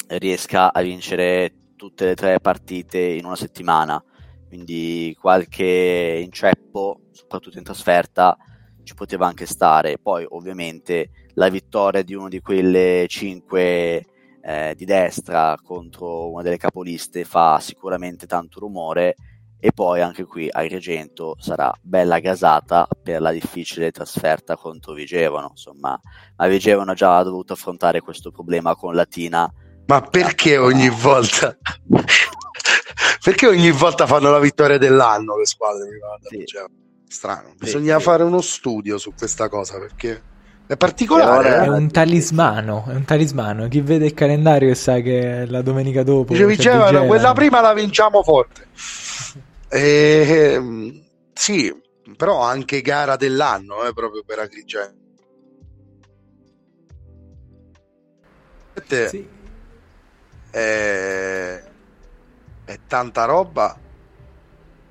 riesca 0.07 0.71
a 0.71 0.81
vincere 0.81 1.53
tutte 1.75 2.05
le 2.05 2.15
tre 2.15 2.39
partite 2.39 2.99
in 2.99 3.25
una 3.25 3.35
settimana. 3.35 4.01
Quindi 4.47 5.15
qualche 5.19 6.21
inceppo, 6.23 7.01
soprattutto 7.11 7.57
in 7.57 7.63
trasferta, 7.63 8.37
ci 8.83 8.93
poteva 8.95 9.27
anche 9.27 9.45
stare. 9.45 9.97
Poi 9.99 10.25
ovviamente 10.27 11.11
la 11.33 11.49
vittoria 11.49 12.01
di 12.01 12.15
una 12.15 12.29
di 12.29 12.39
quelle 12.39 13.05
cinque 13.07 14.05
eh, 14.41 14.73
di 14.75 14.85
destra 14.85 15.55
contro 15.61 16.31
una 16.31 16.41
delle 16.41 16.57
capoliste 16.57 17.23
fa 17.23 17.59
sicuramente 17.59 18.25
tanto 18.25 18.59
rumore 18.59 19.15
e 19.59 19.71
poi 19.73 20.01
anche 20.01 20.23
qui 20.23 20.47
Agrigento 20.49 21.35
sarà 21.37 21.73
bella 21.81 22.19
gasata 22.19 22.87
per 23.03 23.21
la 23.21 23.31
difficile 23.31 23.91
trasferta 23.91 24.55
contro 24.55 24.93
Vigevano 24.93 25.49
insomma 25.51 25.99
ma 26.37 26.47
Vigevano 26.47 26.93
già 26.93 27.17
ha 27.17 27.23
dovuto 27.23 27.53
affrontare 27.53 27.99
questo 27.99 28.31
problema 28.31 28.75
con 28.75 28.95
Latina 28.95 29.51
ma 29.85 30.01
perché 30.01 30.57
ogni 30.57 30.89
volta 30.89 31.57
perché 33.21 33.47
ogni 33.47 33.71
volta 33.71 34.07
fanno 34.07 34.31
la 34.31 34.39
vittoria 34.39 34.77
dell'anno 34.77 35.37
le 35.37 35.45
squadre 35.45 35.89
sì. 36.29 36.45
cioè, 36.45 36.63
strano 37.05 37.53
bisogna 37.57 37.97
sì, 37.97 38.03
fare 38.03 38.23
uno 38.23 38.39
studio 38.39 38.97
su 38.97 39.13
questa 39.13 39.49
cosa 39.49 39.77
perché 39.77 40.27
è 40.69 40.77
particolare. 40.77 41.49
È 41.49 41.63
eh? 41.63 41.69
un 41.69 41.89
talismano, 41.89 42.85
è 42.87 42.93
un 42.93 43.03
talismano. 43.03 43.67
Chi 43.67 43.81
vede 43.81 44.05
il 44.05 44.13
calendario 44.13 44.69
e 44.69 44.75
sa 44.75 44.99
che 44.99 45.47
la 45.47 45.63
domenica 45.63 46.03
dopo. 46.03 46.31
Dice 46.31 46.45
Vigevano, 46.45 47.07
quella 47.07 47.33
prima 47.33 47.59
la 47.59 47.73
vinciamo 47.73 48.21
forte. 48.21 48.67
E, 49.69 50.51
ehm, 50.53 51.03
sì, 51.33 51.73
però 52.17 52.41
anche 52.41 52.81
gara 52.81 53.15
dell'anno 53.15 53.85
eh, 53.85 53.93
proprio 53.93 54.23
per 54.23 54.39
Agrigento. 54.39 54.97
Sì. 59.07 59.27
È, 60.49 61.63
è 62.65 62.79
tanta 62.87 63.25
roba. 63.25 63.79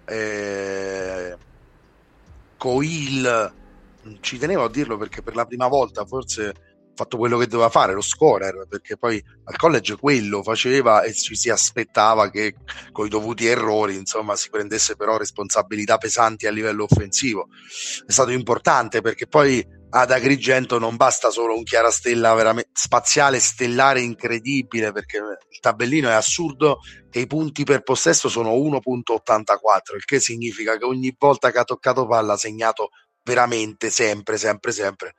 È... 0.04 1.36
Coil 2.56 3.54
ci 4.20 4.38
tenevo 4.38 4.64
a 4.64 4.70
dirlo 4.70 4.96
perché 4.96 5.22
per 5.22 5.34
la 5.34 5.44
prima 5.44 5.68
volta 5.68 6.04
forse 6.04 6.54
fatto 6.98 7.16
quello 7.16 7.38
che 7.38 7.46
doveva 7.46 7.70
fare, 7.70 7.92
lo 7.92 8.00
scorer, 8.00 8.66
perché 8.68 8.96
poi 8.96 9.22
al 9.44 9.56
college 9.56 9.96
quello 9.96 10.42
faceva 10.42 11.02
e 11.02 11.14
ci 11.14 11.36
si 11.36 11.48
aspettava 11.48 12.28
che 12.28 12.56
con 12.90 13.06
i 13.06 13.08
dovuti 13.08 13.46
errori 13.46 13.94
insomma 13.94 14.34
si 14.34 14.50
prendesse 14.50 14.96
però 14.96 15.16
responsabilità 15.16 15.96
pesanti 15.96 16.46
a 16.46 16.50
livello 16.50 16.84
offensivo. 16.84 17.48
È 18.04 18.10
stato 18.10 18.30
importante 18.30 19.00
perché 19.00 19.28
poi 19.28 19.64
ad 19.90 20.10
Agrigento 20.10 20.78
non 20.78 20.96
basta 20.96 21.30
solo 21.30 21.56
un 21.56 21.62
chiarastella 21.62 22.34
veramente 22.34 22.70
spaziale, 22.74 23.38
stellare 23.38 24.00
incredibile 24.00 24.92
perché 24.92 25.16
il 25.16 25.60
tabellino 25.60 26.08
è 26.08 26.14
assurdo 26.14 26.80
e 27.10 27.20
i 27.20 27.26
punti 27.26 27.62
per 27.64 27.82
possesso 27.82 28.28
sono 28.28 28.50
1.84 28.50 29.94
il 29.96 30.04
che 30.04 30.20
significa 30.20 30.76
che 30.76 30.84
ogni 30.84 31.14
volta 31.16 31.50
che 31.50 31.58
ha 31.58 31.64
toccato 31.64 32.06
palla 32.06 32.34
ha 32.34 32.36
segnato 32.36 32.90
veramente 33.28 33.90
sempre, 33.90 34.38
sempre, 34.38 34.72
sempre. 34.72 35.14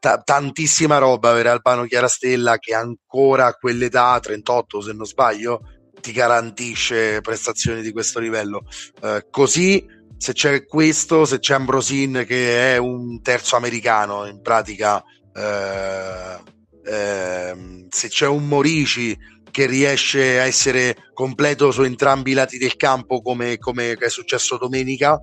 T- 0.00 0.22
tantissima 0.24 0.96
roba 0.96 1.34
per 1.34 1.46
Albano 1.46 1.84
Chiarastella 1.84 2.58
che 2.58 2.74
ancora 2.74 3.46
a 3.46 3.54
quell'età, 3.54 4.18
38 4.18 4.80
se 4.80 4.92
non 4.92 5.04
sbaglio, 5.04 5.60
ti 6.00 6.12
garantisce 6.12 7.20
prestazioni 7.20 7.82
di 7.82 7.92
questo 7.92 8.18
livello. 8.18 8.62
Eh, 9.02 9.26
così 9.30 9.86
se 10.16 10.32
c'è 10.32 10.64
questo, 10.64 11.26
se 11.26 11.38
c'è 11.38 11.54
Ambrosin 11.54 12.24
che 12.26 12.74
è 12.74 12.76
un 12.78 13.20
terzo 13.20 13.56
americano 13.56 14.26
in 14.26 14.40
pratica, 14.40 15.02
eh, 15.34 16.38
eh, 16.86 17.86
se 17.90 18.08
c'è 18.08 18.26
un 18.26 18.46
Morici 18.48 19.16
che 19.50 19.66
riesce 19.66 20.40
a 20.40 20.46
essere 20.46 20.96
completo 21.12 21.70
su 21.70 21.82
entrambi 21.82 22.32
i 22.32 22.34
lati 22.34 22.58
del 22.58 22.76
campo 22.76 23.22
come, 23.22 23.58
come 23.58 23.92
è 23.92 24.08
successo 24.08 24.56
domenica, 24.56 25.20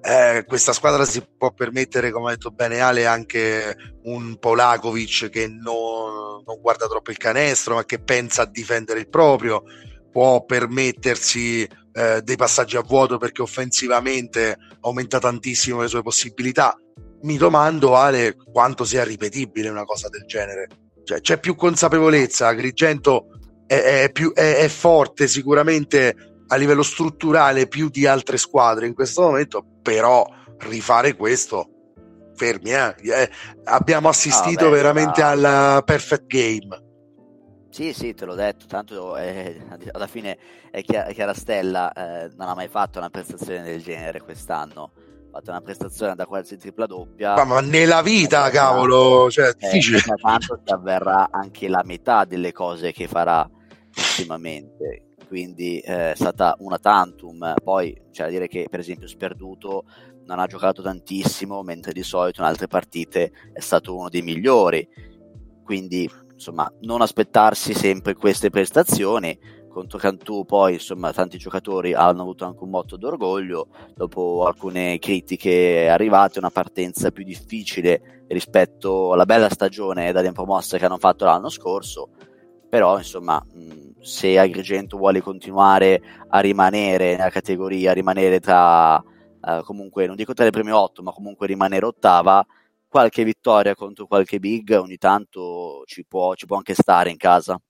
eh, 0.00 0.44
questa 0.46 0.72
squadra 0.72 1.04
si 1.04 1.22
può 1.36 1.52
permettere, 1.52 2.10
come 2.10 2.28
ha 2.28 2.34
detto 2.34 2.50
bene 2.50 2.80
Ale, 2.80 3.06
anche 3.06 3.76
un 4.04 4.38
Polakovic 4.38 5.28
che 5.28 5.48
non, 5.48 6.42
non, 6.46 6.60
guarda 6.60 6.86
troppo 6.86 7.10
il 7.10 7.16
canestro, 7.16 7.74
ma 7.74 7.84
che 7.84 7.98
pensa 7.98 8.42
a 8.42 8.46
difendere 8.46 9.00
il 9.00 9.08
proprio, 9.08 9.62
può 10.10 10.44
permettersi 10.44 11.68
eh, 11.92 12.22
dei 12.22 12.36
passaggi 12.36 12.76
a 12.76 12.82
vuoto 12.82 13.18
perché 13.18 13.42
offensivamente 13.42 14.56
aumenta 14.80 15.18
tantissimo 15.18 15.80
le 15.80 15.88
sue 15.88 16.02
possibilità. 16.02 16.76
Mi 17.22 17.36
domando, 17.36 17.96
Ale, 17.96 18.36
quanto 18.52 18.84
sia 18.84 19.02
ripetibile 19.02 19.68
una 19.68 19.84
cosa 19.84 20.08
del 20.08 20.24
genere. 20.26 20.68
Cioè, 21.02 21.20
c'è 21.20 21.40
più 21.40 21.56
consapevolezza, 21.56 22.46
Agrigento 22.46 23.28
è, 23.66 24.02
è, 24.02 24.12
più, 24.12 24.32
è, 24.32 24.56
è 24.56 24.68
forte 24.68 25.26
sicuramente 25.26 26.14
a 26.48 26.56
livello 26.56 26.82
strutturale 26.82 27.66
più 27.66 27.88
di 27.88 28.06
altre 28.06 28.38
squadre 28.38 28.86
in 28.86 28.94
questo 28.94 29.22
momento, 29.22 29.77
però 29.88 30.28
rifare 30.68 31.16
questo 31.16 31.70
fermi, 32.34 32.72
eh? 32.72 32.94
Eh, 33.00 33.30
abbiamo 33.64 34.10
assistito 34.10 34.66
ah, 34.66 34.68
beh, 34.68 34.76
veramente 34.76 35.22
ah. 35.22 35.30
al 35.30 35.84
perfect 35.84 36.26
game. 36.26 36.86
Sì, 37.70 37.94
sì, 37.94 38.12
te 38.12 38.26
l'ho 38.26 38.34
detto, 38.34 38.66
tanto 38.66 39.16
eh, 39.16 39.58
alla 39.92 40.06
fine 40.06 40.36
è 40.70 40.82
Chiarastella 40.82 41.92
eh, 41.92 42.30
non 42.36 42.48
ha 42.48 42.54
mai 42.54 42.68
fatto 42.68 42.98
una 42.98 43.08
prestazione 43.08 43.62
del 43.62 43.82
genere 43.82 44.20
quest'anno, 44.20 44.92
ha 44.94 45.38
fatto 45.38 45.50
una 45.50 45.62
prestazione 45.62 46.14
da 46.14 46.26
quasi 46.26 46.58
tripla 46.58 46.84
doppia. 46.84 47.34
Ma, 47.34 47.44
ma 47.44 47.60
nella 47.60 48.02
vita, 48.02 48.50
cavolo, 48.50 49.30
cioè, 49.30 49.48
è 49.48 49.54
difficile. 49.58 50.00
Tanto 50.20 50.60
che 50.62 50.72
avverrà 50.72 51.28
anche 51.30 51.66
la 51.66 51.82
metà 51.82 52.26
delle 52.26 52.52
cose 52.52 52.92
che 52.92 53.08
farà 53.08 53.48
prossimamente 53.90 55.07
quindi 55.28 55.78
eh, 55.80 56.12
è 56.12 56.14
stata 56.16 56.56
una 56.60 56.78
tantum. 56.78 57.54
Poi 57.62 57.94
c'è 58.10 58.24
da 58.24 58.30
dire 58.30 58.48
che, 58.48 58.66
per 58.68 58.80
esempio, 58.80 59.06
Sperduto 59.06 59.84
non 60.24 60.38
ha 60.40 60.46
giocato 60.46 60.82
tantissimo, 60.82 61.62
mentre 61.62 61.92
di 61.92 62.02
solito 62.02 62.40
in 62.40 62.46
altre 62.46 62.66
partite 62.66 63.30
è 63.52 63.60
stato 63.60 63.94
uno 63.94 64.08
dei 64.08 64.22
migliori. 64.22 64.88
Quindi, 65.62 66.10
insomma, 66.32 66.70
non 66.80 67.02
aspettarsi 67.02 67.74
sempre 67.74 68.14
queste 68.14 68.48
prestazioni. 68.48 69.38
Contro 69.68 69.98
Cantù, 69.98 70.44
poi, 70.46 70.72
insomma, 70.72 71.12
tanti 71.12 71.36
giocatori 71.36 71.92
hanno 71.92 72.22
avuto 72.22 72.46
anche 72.46 72.64
un 72.64 72.70
motto 72.70 72.96
d'orgoglio. 72.96 73.68
Dopo 73.94 74.46
alcune 74.46 74.98
critiche 74.98 75.88
arrivate, 75.88 76.38
una 76.38 76.50
partenza 76.50 77.10
più 77.10 77.22
difficile 77.22 78.24
rispetto 78.28 79.12
alla 79.12 79.26
bella 79.26 79.50
stagione 79.50 80.10
da 80.10 80.32
promossa 80.32 80.78
che 80.78 80.86
hanno 80.86 80.98
fatto 80.98 81.26
l'anno 81.26 81.50
scorso. 81.50 82.08
Però, 82.68 82.96
insomma, 82.96 83.42
mh, 83.52 83.87
se 84.00 84.38
Agrigento 84.38 84.96
vuole 84.96 85.20
continuare 85.20 86.00
a 86.28 86.40
rimanere 86.40 87.16
nella 87.16 87.30
categoria, 87.30 87.92
rimanere 87.92 88.40
tra 88.40 88.96
uh, 88.96 89.62
comunque, 89.64 90.06
non 90.06 90.16
dico 90.16 90.34
tra 90.34 90.44
le 90.44 90.50
prime 90.50 90.72
otto, 90.72 91.02
ma 91.02 91.12
comunque 91.12 91.46
rimanere 91.46 91.86
ottava, 91.86 92.44
qualche 92.88 93.24
vittoria 93.24 93.74
contro 93.74 94.06
qualche 94.06 94.38
big 94.38 94.70
ogni 94.70 94.96
tanto 94.96 95.82
ci 95.86 96.04
può, 96.06 96.34
ci 96.34 96.46
può 96.46 96.56
anche 96.56 96.74
stare 96.74 97.10
in 97.10 97.16
casa. 97.16 97.60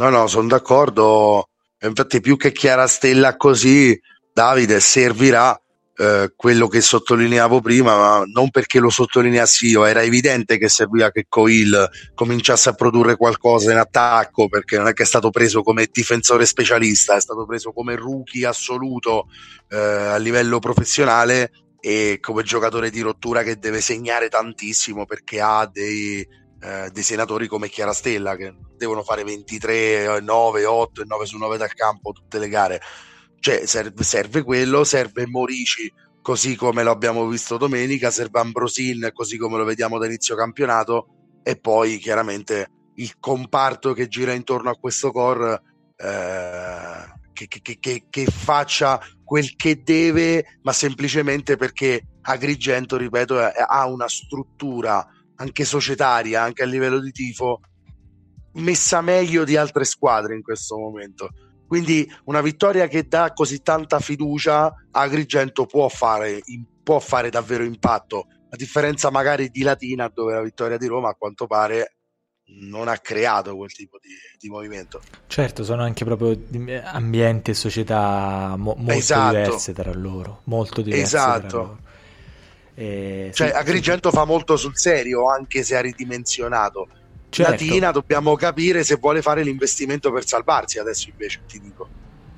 No, 0.00 0.08
no, 0.10 0.26
sono 0.26 0.48
d'accordo. 0.48 1.48
Infatti, 1.80 2.20
più 2.20 2.36
che 2.36 2.52
chiara 2.52 2.86
stella 2.86 3.36
così, 3.36 3.98
Davide 4.32 4.80
servirà 4.80 5.60
eh, 6.00 6.32
quello 6.36 6.68
che 6.68 6.80
sottolineavo 6.80 7.60
prima, 7.60 7.96
ma 7.96 8.22
non 8.24 8.50
perché 8.50 8.78
lo 8.78 8.88
sottolineassi 8.88 9.66
io, 9.66 9.84
era 9.84 10.00
evidente 10.00 10.56
che 10.56 10.68
serviva 10.68 11.10
che 11.10 11.26
Coil 11.28 11.88
cominciasse 12.14 12.68
a 12.68 12.74
produrre 12.74 13.16
qualcosa 13.16 13.72
in 13.72 13.78
attacco, 13.78 14.48
perché 14.48 14.76
non 14.76 14.86
è 14.86 14.92
che 14.92 15.02
è 15.02 15.06
stato 15.06 15.30
preso 15.30 15.62
come 15.62 15.88
difensore 15.90 16.46
specialista, 16.46 17.16
è 17.16 17.20
stato 17.20 17.44
preso 17.46 17.72
come 17.72 17.96
rookie 17.96 18.46
assoluto 18.46 19.26
eh, 19.70 19.76
a 19.76 20.16
livello 20.18 20.60
professionale 20.60 21.50
e 21.80 22.18
come 22.20 22.44
giocatore 22.44 22.90
di 22.90 23.00
rottura 23.00 23.42
che 23.42 23.58
deve 23.58 23.80
segnare 23.80 24.28
tantissimo 24.28 25.04
perché 25.04 25.40
ha 25.40 25.68
dei, 25.72 26.20
eh, 26.60 26.90
dei 26.92 27.02
senatori 27.02 27.48
come 27.48 27.68
Chiarastella 27.68 28.36
che 28.36 28.54
devono 28.76 29.02
fare 29.02 29.24
23, 29.24 30.20
9, 30.20 30.64
8 30.64 31.02
e 31.02 31.04
9 31.04 31.26
su 31.26 31.38
9 31.38 31.56
dal 31.56 31.74
campo 31.74 32.12
tutte 32.12 32.38
le 32.38 32.48
gare 32.48 32.80
cioè 33.40 33.66
serve, 33.66 34.02
serve 34.02 34.42
quello, 34.42 34.84
serve 34.84 35.26
Morici 35.26 35.92
così 36.20 36.56
come 36.56 36.82
lo 36.82 36.90
abbiamo 36.90 37.26
visto 37.26 37.56
domenica, 37.56 38.10
serve 38.10 38.40
Ambrosin 38.40 39.10
così 39.12 39.38
come 39.38 39.56
lo 39.56 39.64
vediamo 39.64 39.98
da 39.98 40.06
inizio 40.06 40.36
campionato 40.36 41.40
e 41.42 41.56
poi 41.56 41.98
chiaramente 41.98 42.70
il 42.96 43.18
comparto 43.18 43.92
che 43.92 44.08
gira 44.08 44.32
intorno 44.32 44.70
a 44.70 44.76
questo 44.76 45.10
core 45.12 45.62
eh, 45.96 47.16
che, 47.32 47.46
che, 47.46 47.78
che, 47.78 48.06
che, 48.10 48.26
faccia 48.26 49.00
quel 49.24 49.54
che 49.54 49.82
deve, 49.82 50.58
ma 50.62 50.72
semplicemente 50.72 51.56
perché 51.56 52.02
Agrigento, 52.22 52.96
ripeto, 52.96 53.38
ha 53.38 53.86
una 53.86 54.08
struttura 54.08 55.06
anche 55.36 55.64
societaria, 55.64 56.42
anche 56.42 56.62
a 56.62 56.66
livello 56.66 57.00
di 57.00 57.10
tifo, 57.10 57.60
messa 58.54 59.00
meglio 59.00 59.44
di 59.44 59.56
altre 59.56 59.84
squadre 59.84 60.34
in 60.34 60.42
questo 60.42 60.76
momento. 60.76 61.30
Quindi 61.68 62.10
una 62.24 62.40
vittoria 62.40 62.88
che 62.88 63.06
dà 63.06 63.32
così 63.34 63.60
tanta 63.62 64.00
fiducia 64.00 64.74
Agrigento 64.90 65.66
può 65.66 65.88
fare, 65.88 66.40
può 66.82 66.98
fare 66.98 67.28
davvero 67.28 67.62
impatto, 67.62 68.26
a 68.48 68.56
differenza 68.56 69.10
magari 69.10 69.50
di 69.50 69.62
Latina 69.62 70.10
dove 70.12 70.32
la 70.32 70.40
vittoria 70.40 70.78
di 70.78 70.86
Roma 70.86 71.10
a 71.10 71.14
quanto 71.14 71.46
pare 71.46 71.98
non 72.70 72.88
ha 72.88 72.96
creato 72.96 73.54
quel 73.54 73.70
tipo 73.70 73.98
di, 74.00 74.08
di 74.38 74.48
movimento. 74.48 75.02
Certo, 75.26 75.62
sono 75.62 75.82
anche 75.82 76.06
proprio 76.06 76.34
ambienti 76.84 77.50
e 77.50 77.54
società 77.54 78.54
mo- 78.56 78.74
molto 78.78 78.92
esatto. 78.92 79.36
diverse 79.36 79.74
tra 79.74 79.92
loro, 79.92 80.40
molto 80.44 80.80
diverse 80.80 81.04
esatto. 81.04 81.78
Eh, 82.72 83.30
cioè, 83.34 83.48
sì, 83.48 83.54
Agrigento 83.54 84.08
sì. 84.08 84.16
fa 84.16 84.24
molto 84.24 84.56
sul 84.56 84.78
serio, 84.78 85.28
anche 85.28 85.62
se 85.62 85.76
ha 85.76 85.80
ridimensionato 85.80 86.88
certo. 87.30 87.50
Latina 87.50 87.90
dobbiamo 87.90 88.34
capire 88.36 88.84
se 88.84 88.96
vuole 88.96 89.22
fare 89.22 89.42
l'investimento 89.42 90.10
per 90.12 90.26
salvarsi 90.26 90.78
adesso 90.78 91.08
invece 91.10 91.40
ti 91.46 91.60
dico 91.60 91.88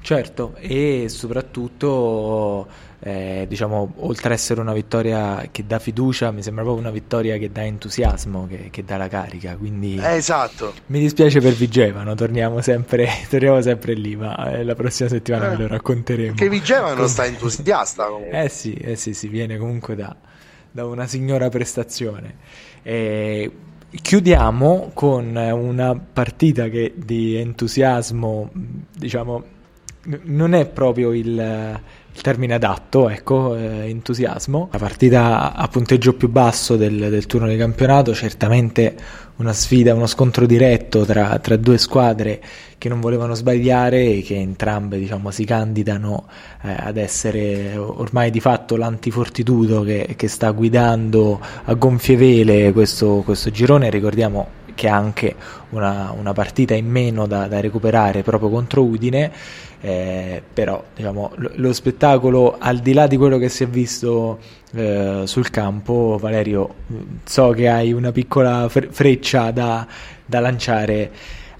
certo 0.02 0.54
e 0.58 1.06
soprattutto 1.08 2.66
eh, 3.02 3.46
diciamo, 3.48 3.94
oltre 4.00 4.26
ad 4.26 4.32
essere 4.32 4.60
una 4.60 4.74
vittoria 4.74 5.48
che 5.50 5.64
dà 5.66 5.78
fiducia, 5.78 6.30
mi 6.32 6.42
sembra 6.42 6.62
proprio 6.62 6.84
una 6.84 6.92
vittoria 6.92 7.38
che 7.38 7.50
dà 7.50 7.64
entusiasmo, 7.64 8.46
che, 8.46 8.68
che 8.70 8.84
dà 8.84 8.98
la 8.98 9.08
carica. 9.08 9.56
Quindi 9.56 9.96
eh, 9.96 10.16
esatto. 10.16 10.74
mi 10.86 11.00
dispiace 11.00 11.40
per 11.40 11.54
Vigevano, 11.54 12.14
torniamo 12.14 12.60
sempre, 12.60 13.08
torniamo 13.28 13.62
sempre 13.62 13.94
lì, 13.94 14.16
ma 14.16 14.52
eh, 14.52 14.64
la 14.64 14.74
prossima 14.74 15.08
settimana 15.08 15.46
eh, 15.46 15.56
ve 15.56 15.62
lo 15.62 15.68
racconteremo. 15.68 16.34
Che 16.34 16.48
Vigevano 16.48 16.96
Con... 16.96 17.08
sta 17.08 17.24
entusiasta. 17.24 18.04
Comunque. 18.10 18.44
Eh 18.44 18.48
sì, 18.50 18.74
eh 18.74 18.96
sì, 18.96 19.14
si 19.14 19.28
viene 19.28 19.56
comunque 19.56 19.94
da, 19.94 20.14
da 20.70 20.84
una 20.84 21.06
signora 21.06 21.48
prestazione. 21.48 22.36
E 22.82 23.50
chiudiamo 23.90 24.90
con 24.94 25.34
una 25.36 25.94
partita 25.94 26.68
che 26.68 26.92
di 26.96 27.36
entusiasmo, 27.36 28.50
diciamo, 28.96 29.44
non 30.24 30.54
è 30.54 30.66
proprio 30.66 31.12
il 31.12 31.78
il 32.12 32.22
termine 32.22 32.54
adatto, 32.54 33.08
ecco, 33.08 33.54
eh, 33.56 33.88
entusiasmo. 33.88 34.68
La 34.72 34.78
partita 34.78 35.54
a 35.54 35.68
punteggio 35.68 36.14
più 36.14 36.28
basso 36.28 36.76
del, 36.76 37.08
del, 37.08 37.26
turno 37.26 37.46
di 37.46 37.56
campionato, 37.56 38.14
certamente 38.14 38.96
una 39.40 39.52
sfida, 39.54 39.94
uno 39.94 40.06
scontro 40.06 40.44
diretto 40.44 41.04
tra, 41.04 41.38
tra, 41.38 41.56
due 41.56 41.78
squadre 41.78 42.40
che 42.76 42.90
non 42.90 43.00
volevano 43.00 43.34
sbagliare 43.34 44.16
e 44.16 44.22
che 44.22 44.36
entrambe 44.36 44.98
diciamo, 44.98 45.30
si 45.30 45.44
candidano 45.44 46.26
eh, 46.62 46.74
ad 46.78 46.98
essere 46.98 47.74
ormai 47.76 48.30
di 48.30 48.40
fatto 48.40 48.76
l'antifortitudo 48.76 49.82
che, 49.82 50.14
che 50.16 50.28
sta 50.28 50.50
guidando 50.50 51.40
a 51.64 51.74
gonfie 51.74 52.16
vele 52.16 52.72
questo, 52.72 53.22
questo 53.24 53.50
girone. 53.50 53.88
Ricordiamo 53.88 54.59
che 54.74 54.88
ha 54.88 54.96
anche 54.96 55.34
una, 55.70 56.12
una 56.16 56.32
partita 56.32 56.74
in 56.74 56.88
meno 56.88 57.26
da, 57.26 57.46
da 57.46 57.60
recuperare 57.60 58.22
proprio 58.22 58.50
contro 58.50 58.82
Udine 58.82 59.30
eh, 59.82 60.42
però 60.52 60.84
diciamo, 60.94 61.32
lo, 61.36 61.50
lo, 61.54 61.72
spettacolo 61.72 62.56
al 62.58 62.80
di 62.80 62.92
là 62.92 63.06
di 63.06 63.16
quello 63.16 63.38
che 63.38 63.48
si 63.48 63.64
è 63.64 63.66
visto 63.66 64.38
eh, 64.72 65.22
sul 65.24 65.48
campo 65.48 66.18
Valerio 66.20 66.74
so 67.24 67.50
che 67.50 67.68
hai 67.68 67.92
una 67.92 68.12
piccola 68.12 68.68
freccia 68.68 69.50
da, 69.50 69.86
da 70.26 70.40
lanciare 70.40 71.10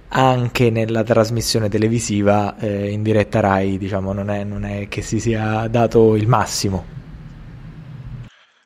anche 0.09 0.71
nella 0.71 1.03
trasmissione 1.03 1.69
televisiva 1.69 2.59
eh, 2.59 2.91
in 2.91 3.03
diretta 3.03 3.41
Rai 3.41 3.79
diciamo 3.79 4.13
non 4.13 4.29
è, 4.29 4.45
non 4.45 4.65
è 4.65 4.89
che 4.89 5.03
si 5.03 5.19
sia 5.19 5.67
dato 5.69 6.15
il 6.17 6.27
massimo. 6.27 6.99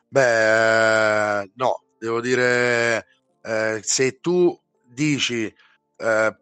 Beh 0.08 1.50
no 1.54 1.82
devo 1.98 2.20
dire 2.20 3.06
eh, 3.46 3.80
se 3.82 4.18
tu 4.20 4.58
dici 4.82 5.52
eh, 5.96 6.36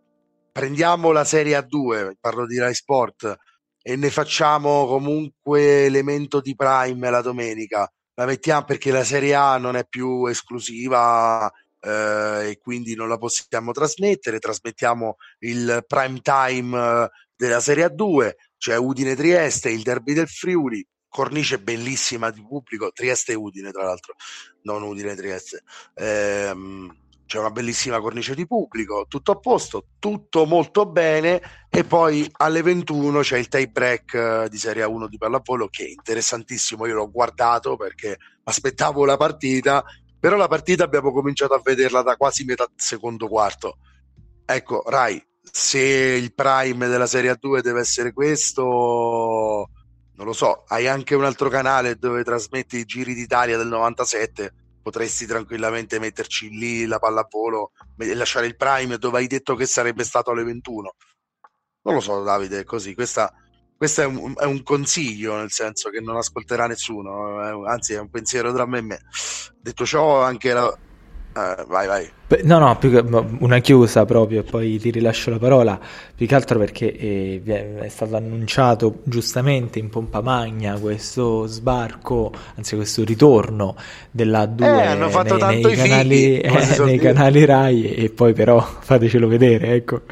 prendiamo 0.53 1.11
la 1.11 1.25
Serie 1.25 1.59
A2, 1.59 2.13
parlo 2.21 2.47
di 2.47 2.59
Rai 2.59 2.75
Sport, 2.75 3.37
e 3.83 3.97
ne 3.97 4.11
facciamo 4.11 4.87
comunque 4.87 5.87
elemento 5.87 6.41
di 6.41 6.55
prime 6.55 7.11
la 7.11 7.21
domenica. 7.21 7.91
La 8.15 8.27
mettiamo 8.27 8.65
perché 8.65 8.93
la 8.93 9.05
Serie 9.05 9.35
A 9.35 9.57
non 9.59 9.77
è 9.77 9.85
più 9.89 10.27
esclusiva 10.27 11.51
eh, 11.81 12.51
e 12.51 12.59
quindi 12.61 12.95
non 12.95 13.09
la 13.09 13.19
possiamo 13.19 13.73
trasmettere. 13.73 14.39
Trasmettiamo 14.39 15.17
il 15.41 15.85
prime 15.87 16.21
time 16.21 16.79
eh, 16.79 17.09
della 17.35 17.61
Serie 17.61 17.87
A2, 17.87 18.33
cioè 18.59 18.77
Udine 18.77 19.17
Trieste, 19.17 19.71
il 19.71 19.83
derby 19.83 20.13
del 20.13 20.29
Friuli, 20.29 20.87
cornice 21.13 21.61
bellissima 21.61 22.31
di 22.31 22.43
pubblico, 22.43 22.91
Trieste 22.91 23.33
e 23.33 23.35
Udine 23.35 23.71
tra 23.71 23.85
l'altro, 23.85 24.15
non 24.63 24.83
Udine 24.83 25.15
Trieste. 25.15 25.63
Ehm, 25.95 26.91
c'è 27.27 27.39
una 27.39 27.51
bellissima 27.51 28.01
cornice 28.01 28.35
di 28.35 28.47
pubblico, 28.47 29.05
tutto 29.09 29.33
a 29.33 29.39
posto, 29.39 29.87
tutto 29.99 30.47
molto 30.47 30.87
bene 30.87 31.67
e 31.71 31.85
poi 31.85 32.29
alle 32.39 32.63
21 32.63 33.21
c'è 33.21 33.39
il 33.39 33.49
tie 33.49 33.69
break 33.69 34.15
eh, 34.15 34.49
di 34.51 34.57
Serie 34.57 34.85
1 34.85 35.07
di 35.07 35.19
pallavolo 35.19 35.69
che 35.69 35.85
è 35.85 35.89
interessantissimo, 35.89 36.87
io 36.87 36.95
l'ho 36.95 37.11
guardato 37.11 37.77
perché 37.77 38.17
aspettavo 38.45 39.05
la 39.05 39.17
partita, 39.17 39.85
però 40.19 40.37
la 40.37 40.49
partita 40.49 40.85
abbiamo 40.85 41.13
cominciato 41.13 41.55
a 41.55 41.61
vederla 41.63 42.03
da 42.03 42.17
quasi 42.17 42.45
metà 42.45 42.67
secondo 42.75 43.29
quarto. 43.29 43.79
Ecco, 44.47 44.83
Rai, 44.87 45.23
se 45.43 45.79
il 45.79 46.35
prime 46.35 46.89
della 46.89 47.07
Serie 47.07 47.37
2 47.39 47.61
deve 47.63 47.81
essere 47.81 48.13
questo, 48.13 49.69
non 50.23 50.31
lo 50.31 50.37
so, 50.37 50.63
hai 50.69 50.87
anche 50.87 51.17
un 51.17 51.25
altro 51.25 51.49
canale 51.49 51.97
dove 51.97 52.23
trasmetti 52.23 52.77
i 52.77 52.85
giri 52.85 53.13
d'Italia 53.13 53.57
del 53.57 53.67
97 53.67 54.55
potresti 54.81 55.27
tranquillamente 55.27 55.99
metterci 55.99 56.49
lì 56.49 56.87
la 56.87 57.01
pallavolo 57.01 57.73
e 57.99 58.15
lasciare 58.15 58.47
il 58.47 58.57
prime 58.57 58.99
dove 58.99 59.19
hai 59.19 59.27
detto 59.27 59.57
che 59.57 59.67
sarebbe 59.67 60.05
stato 60.05 60.31
alle 60.31 60.45
21. 60.45 60.95
Non 61.83 61.95
lo 61.95 62.01
so, 62.01 62.23
Davide, 62.23 62.61
è 62.61 62.65
così. 62.65 62.95
Questa, 62.95 63.33
questo 63.77 64.03
è 64.03 64.05
un, 64.05 64.35
è 64.37 64.45
un, 64.45 64.63
consiglio, 64.63 65.35
nel 65.35 65.51
senso 65.51 65.91
che 65.91 66.01
non 66.01 66.17
ascolterà 66.17 66.67
nessuno, 66.67 67.65
anzi 67.65 67.95
è 67.95 67.99
un 67.99 68.09
pensiero 68.09 68.53
tra 68.53 68.65
me 68.65 68.79
e 68.79 68.83
me. 68.83 69.01
Detto 69.61 69.85
ciò, 69.85 70.23
anche 70.23 70.53
la, 70.53 70.79
eh, 71.35 71.65
vai, 71.67 71.87
vai. 71.87 72.11
No, 72.45 72.59
no, 72.59 72.79
che 72.79 73.05
una 73.39 73.59
chiusa 73.59 74.05
proprio 74.05 74.41
e 74.41 74.43
poi 74.43 74.79
ti 74.79 74.91
rilascio 74.91 75.31
la 75.31 75.39
parola, 75.39 75.79
più 76.15 76.27
che 76.27 76.35
altro 76.35 76.59
perché 76.59 76.95
eh, 76.97 77.43
è 77.81 77.89
stato 77.89 78.17
annunciato 78.17 79.01
giustamente 79.05 79.79
in 79.79 79.89
pompa 79.89 80.21
magna 80.21 80.79
questo 80.79 81.47
sbarco, 81.47 82.33
anzi 82.57 82.77
questo 82.77 83.05
ritorno 83.05 83.77
della 84.11 84.47
2 84.47 84.67
eh, 84.67 84.95
nei, 84.95 85.63
nei, 85.63 85.75
canali, 85.75 86.41
eh, 86.41 86.77
nei 86.85 86.99
canali 86.99 87.45
Rai 87.45 87.95
e 87.95 88.11
poi 88.11 88.33
però 88.33 88.61
fatecelo 88.81 89.27
vedere, 89.27 89.75
ecco. 89.75 90.03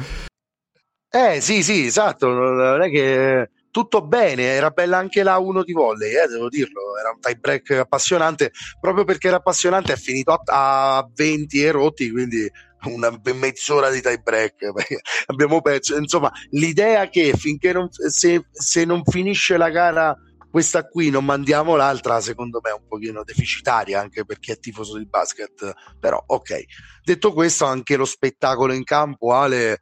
Eh 1.12 1.40
sì, 1.40 1.62
sì, 1.62 1.86
esatto, 1.86 2.28
non 2.28 2.82
è 2.82 2.90
che 2.90 3.50
tutto 3.70 4.02
bene, 4.02 4.42
era 4.44 4.70
bella 4.70 4.98
anche 4.98 5.22
la 5.22 5.38
1 5.38 5.62
di 5.62 5.72
volley, 5.72 6.10
eh, 6.10 6.26
devo 6.26 6.48
dirlo, 6.48 6.98
era 6.98 7.10
un 7.10 7.20
tie 7.20 7.36
break 7.36 7.70
appassionante, 7.70 8.52
proprio 8.80 9.04
perché 9.04 9.28
era 9.28 9.36
appassionante 9.36 9.92
è 9.92 9.96
finito 9.96 10.32
a, 10.32 10.98
a 10.98 11.10
20 11.14 11.62
e 11.62 11.70
rotti, 11.70 12.10
quindi 12.10 12.50
una 12.84 13.10
mezz'ora 13.34 13.90
di 13.90 14.00
tie 14.00 14.18
break, 14.18 14.72
abbiamo 15.26 15.60
perso, 15.60 15.96
insomma 15.96 16.32
l'idea 16.50 17.08
che 17.08 17.34
finché 17.36 17.72
non, 17.72 17.88
se, 17.90 18.46
se 18.50 18.84
non 18.84 19.02
finisce 19.04 19.56
la 19.56 19.70
gara 19.70 20.16
questa 20.50 20.84
qui 20.84 21.10
non 21.10 21.24
mandiamo 21.24 21.76
l'altra, 21.76 22.20
secondo 22.20 22.60
me 22.60 22.70
è 22.70 22.74
un 22.74 22.86
pochino 22.88 23.22
deficitaria 23.22 24.00
anche 24.00 24.24
per 24.24 24.40
chi 24.40 24.50
è 24.50 24.58
tifoso 24.58 24.98
di 24.98 25.06
basket, 25.06 25.72
però 25.98 26.20
ok. 26.26 26.64
Detto 27.04 27.32
questo, 27.32 27.66
anche 27.66 27.94
lo 27.94 28.04
spettacolo 28.04 28.72
in 28.72 28.82
campo, 28.82 29.32
Ale, 29.32 29.80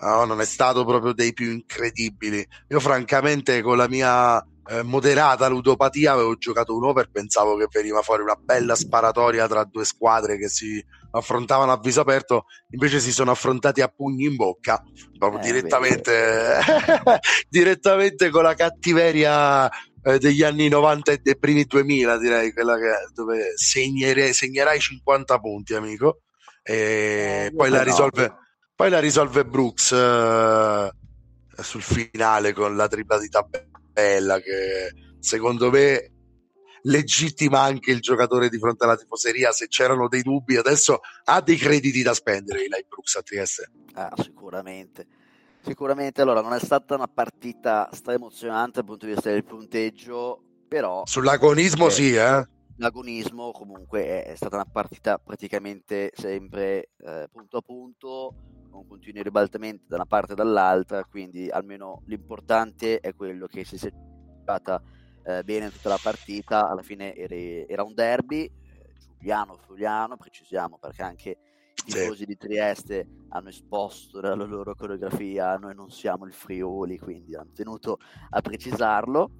no, 0.00 0.24
non 0.24 0.40
è 0.40 0.44
stato 0.44 0.84
proprio 0.84 1.12
dei 1.12 1.32
più 1.32 1.50
incredibili. 1.50 2.46
Io 2.68 2.80
francamente 2.80 3.60
con 3.62 3.76
la 3.76 3.88
mia 3.88 4.44
eh, 4.68 4.82
moderata 4.82 5.48
ludopatia 5.48 6.12
avevo 6.12 6.36
giocato 6.36 6.76
un 6.76 6.84
over, 6.84 7.10
pensavo 7.10 7.56
che 7.56 7.66
veniva 7.70 8.02
fuori 8.02 8.22
una 8.22 8.36
bella 8.36 8.74
sparatoria 8.74 9.48
tra 9.48 9.64
due 9.64 9.84
squadre 9.84 10.38
che 10.38 10.48
si 10.48 10.82
affrontavano 11.12 11.72
a 11.72 11.80
viso 11.80 12.00
aperto, 12.00 12.46
invece 12.70 13.00
si 13.00 13.12
sono 13.12 13.32
affrontati 13.32 13.80
a 13.80 13.88
pugni 13.88 14.26
in 14.26 14.36
bocca, 14.36 14.82
proprio 15.18 15.40
eh, 15.40 15.44
direttamente, 15.44 16.58
direttamente 17.50 18.30
con 18.30 18.44
la 18.44 18.54
cattiveria 18.54 19.68
eh, 20.02 20.18
degli 20.18 20.44
anni 20.44 20.68
90 20.68 21.12
e 21.12 21.18
dei 21.20 21.36
primi 21.36 21.64
2000 21.64 22.18
direi, 22.18 22.52
quella 22.52 22.76
che, 22.76 22.92
dove 23.12 23.52
segnere, 23.56 24.32
segnerai 24.32 24.78
50 24.78 25.38
punti 25.40 25.74
amico 25.74 26.20
e 26.62 27.46
eh, 27.46 27.52
poi 27.54 27.70
la 27.70 27.82
risolve... 27.82 28.26
No 28.26 28.48
poi 28.80 28.88
la 28.88 28.98
risolve 28.98 29.44
Brooks 29.44 29.92
eh, 29.92 30.90
sul 31.54 31.82
finale 31.82 32.54
con 32.54 32.76
la 32.76 32.88
tripla 32.88 33.18
di 33.18 33.28
tabella 33.28 34.40
che 34.40 34.94
secondo 35.18 35.70
me 35.70 36.10
legittima 36.84 37.60
anche 37.60 37.90
il 37.90 38.00
giocatore 38.00 38.48
di 38.48 38.58
fronte 38.58 38.84
alla 38.84 38.96
tifoseria 38.96 39.52
se 39.52 39.68
c'erano 39.68 40.08
dei 40.08 40.22
dubbi. 40.22 40.56
Adesso 40.56 41.00
ha 41.24 41.42
dei 41.42 41.58
crediti 41.58 42.00
da 42.00 42.14
spendere 42.14 42.60
Eli 42.60 42.86
Brooks 42.88 43.16
a 43.16 43.22
Trieste. 43.22 43.70
Ah, 43.92 44.14
sicuramente. 44.16 45.06
Sicuramente 45.60 46.22
allora 46.22 46.40
non 46.40 46.54
è 46.54 46.58
stata 46.58 46.94
una 46.94 47.06
partita 47.06 47.90
emozionante 48.06 48.76
dal 48.76 48.86
punto 48.86 49.04
di 49.04 49.12
vista 49.12 49.28
del 49.28 49.44
punteggio 49.44 50.42
però 50.66 51.02
sull'agonismo 51.04 51.88
eh, 51.88 51.90
sì 51.90 52.14
eh. 52.14 52.48
l'agonismo 52.76 53.50
comunque 53.50 54.24
è, 54.24 54.34
stata 54.36 54.54
una 54.54 54.64
partita 54.64 55.18
praticamente 55.18 56.12
sempre 56.14 56.92
eh, 57.04 57.28
punto 57.30 57.58
a 57.58 57.60
punto 57.60 58.34
con 58.70 58.86
continui 58.86 59.22
ribaltamenti 59.22 59.84
da 59.86 59.96
una 59.96 60.06
parte 60.06 60.32
e 60.32 60.36
dall'altra, 60.36 61.04
quindi 61.04 61.48
almeno 61.50 62.02
l'importante 62.06 63.00
è 63.00 63.14
quello 63.14 63.46
che 63.46 63.64
si 63.64 63.76
sia 63.76 63.90
giocata 63.90 64.82
eh, 65.24 65.42
bene 65.44 65.70
tutta 65.70 65.88
la 65.88 65.98
partita, 66.00 66.68
alla 66.68 66.82
fine 66.82 67.14
era, 67.14 67.34
era 67.34 67.82
un 67.82 67.94
derby, 67.94 68.44
eh, 68.44 68.92
Giuliano-Friuliano, 69.18 70.16
precisiamo 70.16 70.78
perché 70.78 71.02
anche 71.02 71.30
i 71.30 71.92
tifosi 71.92 72.18
sì. 72.18 72.26
di 72.26 72.36
Trieste 72.36 73.06
hanno 73.30 73.48
esposto 73.48 74.20
la 74.20 74.34
loro 74.34 74.74
coreografia, 74.74 75.56
noi 75.56 75.74
non 75.74 75.90
siamo 75.90 76.24
il 76.26 76.32
Friuli, 76.32 76.98
quindi 76.98 77.34
hanno 77.34 77.52
tenuto 77.54 77.98
a 78.30 78.40
precisarlo. 78.40 79.30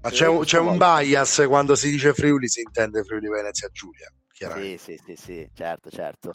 Ma 0.00 0.10
c'è, 0.10 0.26
un, 0.26 0.42
c'è 0.42 0.58
un 0.58 0.78
bias 0.78 1.44
quando 1.46 1.74
si 1.74 1.90
dice 1.90 2.12
Friuli, 2.12 2.48
si 2.48 2.60
intende 2.60 3.04
Friuli 3.04 3.28
Venezia 3.28 3.68
Giulia. 3.68 4.12
Sì, 4.32 4.76
sì, 4.76 5.00
sì, 5.04 5.14
sì, 5.14 5.50
certo, 5.54 5.90
certo. 5.90 6.34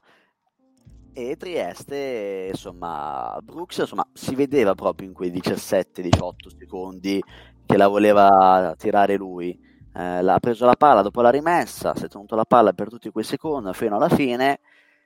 E 1.17 1.35
Trieste, 1.35 2.49
insomma, 2.51 3.35
Brooks 3.41 3.79
insomma, 3.79 4.07
si 4.13 4.35
vedeva 4.35 4.75
proprio 4.75 5.07
in 5.07 5.15
quei 5.15 5.31
17-18 5.31 6.59
secondi 6.59 7.19
che 7.65 7.75
la 7.75 7.87
voleva 7.87 8.75
tirare 8.77 9.15
lui. 9.15 9.59
Eh, 9.95 9.99
ha 9.99 10.39
preso 10.39 10.67
la 10.67 10.75
palla 10.75 11.01
dopo 11.01 11.21
la 11.21 11.31
rimessa, 11.31 11.95
si 11.95 12.05
è 12.05 12.07
tenuto 12.07 12.35
la 12.35 12.45
palla 12.45 12.71
per 12.73 12.89
tutti 12.89 13.09
quei 13.09 13.23
secondi 13.23 13.73
fino 13.73 13.95
alla 13.95 14.09
fine, 14.09 14.59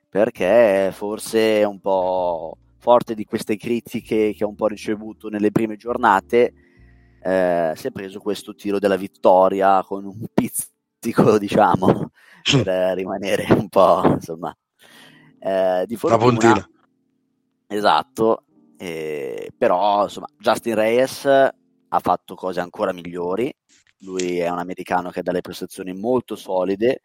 perché 0.06 0.90
forse 0.92 1.64
un 1.64 1.80
po' 1.80 2.58
forte 2.76 3.14
di 3.14 3.24
queste 3.24 3.56
critiche 3.56 4.34
che 4.34 4.44
ha 4.44 4.46
un 4.46 4.54
po' 4.54 4.66
ricevuto 4.66 5.30
nelle 5.30 5.50
prime 5.50 5.76
giornate, 5.76 6.52
eh, 7.22 7.72
si 7.74 7.86
è 7.86 7.90
preso 7.90 8.20
questo 8.20 8.54
tiro 8.54 8.78
della 8.78 8.96
vittoria 8.96 9.82
con 9.82 10.04
un 10.04 10.26
pizzico, 10.34 11.38
diciamo, 11.38 12.10
per 12.62 12.96
rimanere 12.96 13.46
un 13.54 13.70
po', 13.70 14.02
insomma, 14.04 14.54
eh, 15.42 15.84
di 15.86 15.96
fortuna. 15.96 16.22
La 16.22 16.30
puntina. 16.30 16.70
Esatto, 17.66 18.44
eh, 18.76 19.50
però 19.56 20.04
insomma 20.04 20.28
Justin 20.38 20.74
Reyes 20.74 21.24
ha 21.24 21.98
fatto 21.98 22.34
cose 22.34 22.60
ancora 22.60 22.92
migliori, 22.92 23.52
lui 24.00 24.38
è 24.38 24.48
un 24.48 24.58
americano 24.58 25.10
che 25.10 25.20
ha 25.20 25.22
delle 25.22 25.40
prestazioni 25.40 25.92
molto 25.92 26.36
solide, 26.36 27.02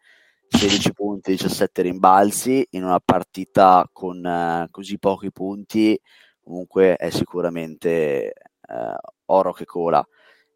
16 0.48 0.92
punti, 0.92 1.30
17 1.32 1.82
rimbalzi 1.82 2.66
in 2.70 2.84
una 2.84 3.00
partita 3.00 3.88
con 3.92 4.24
eh, 4.24 4.68
così 4.70 4.98
pochi 4.98 5.32
punti, 5.32 5.98
comunque 6.42 6.96
è 6.96 7.10
sicuramente 7.10 8.32
eh, 8.32 8.96
oro 9.26 9.52
che 9.52 9.64
cola. 9.64 10.06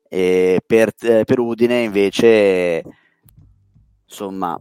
E 0.08 0.60
per, 0.64 0.92
eh, 1.00 1.24
per 1.24 1.38
Udine 1.38 1.82
invece, 1.82 2.82
insomma, 4.04 4.60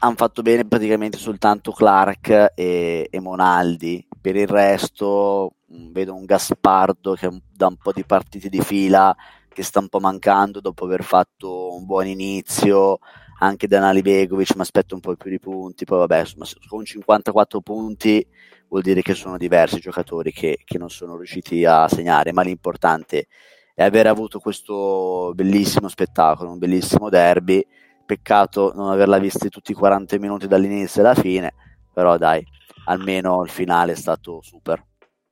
hanno 0.00 0.14
fatto 0.16 0.42
bene 0.42 0.66
praticamente 0.66 1.18
soltanto 1.18 1.72
Clark 1.72 2.52
e, 2.54 3.08
e 3.10 3.20
Monaldi. 3.20 4.06
Per 4.20 4.36
il 4.36 4.46
resto 4.46 5.56
mm, 5.72 5.92
vedo 5.92 6.14
un 6.14 6.24
Gaspardo 6.24 7.14
che 7.14 7.28
da 7.52 7.66
un 7.68 7.76
po' 7.76 7.92
di 7.92 8.04
partite 8.04 8.48
di 8.48 8.60
fila 8.60 9.14
che 9.52 9.62
sta 9.62 9.80
un 9.80 9.88
po' 9.88 10.00
mancando 10.00 10.60
dopo 10.60 10.84
aver 10.84 11.04
fatto 11.04 11.74
un 11.74 11.84
buon 11.84 12.06
inizio. 12.06 12.98
Anche 13.40 13.66
Danali 13.66 14.02
Begovic 14.02 14.54
mi 14.54 14.62
aspetto 14.62 14.94
un 14.94 15.00
po' 15.00 15.14
più 15.16 15.30
di 15.30 15.38
punti. 15.38 15.84
Poi 15.84 15.98
vabbè, 15.98 16.20
insomma, 16.20 16.46
con 16.68 16.84
54 16.84 17.60
punti 17.60 18.26
vuol 18.68 18.82
dire 18.82 19.02
che 19.02 19.14
sono 19.14 19.36
diversi 19.36 19.80
giocatori 19.80 20.32
che, 20.32 20.60
che 20.64 20.78
non 20.78 20.88
sono 20.90 21.16
riusciti 21.16 21.64
a 21.64 21.88
segnare, 21.88 22.32
ma 22.32 22.42
l'importante 22.42 23.26
è 23.74 23.82
aver 23.82 24.06
avuto 24.06 24.38
questo 24.38 25.32
bellissimo 25.34 25.88
spettacolo, 25.88 26.50
un 26.50 26.58
bellissimo 26.58 27.08
derby 27.08 27.64
Peccato 28.12 28.72
non 28.74 28.90
averla 28.90 29.18
vista 29.18 29.48
tutti 29.48 29.72
i 29.72 29.74
40 29.74 30.18
minuti 30.18 30.46
dall'inizio 30.46 31.00
alla 31.00 31.14
fine, 31.14 31.54
però 31.94 32.18
dai, 32.18 32.44
almeno 32.84 33.42
il 33.42 33.48
finale 33.48 33.92
è 33.92 33.96
stato 33.96 34.42
super. 34.42 34.84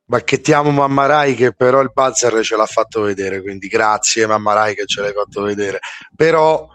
Bacchettiamo 0.06 0.70
Mammarai 0.70 1.34
che 1.34 1.52
però 1.52 1.82
il 1.82 1.92
buzzer 1.92 2.42
ce 2.42 2.56
l'ha 2.56 2.64
fatto 2.64 3.02
vedere, 3.02 3.42
quindi 3.42 3.68
grazie 3.68 4.26
Mammarai 4.26 4.74
che 4.74 4.86
ce 4.86 5.02
l'hai 5.02 5.12
fatto 5.12 5.42
vedere. 5.42 5.80
Però 6.16 6.66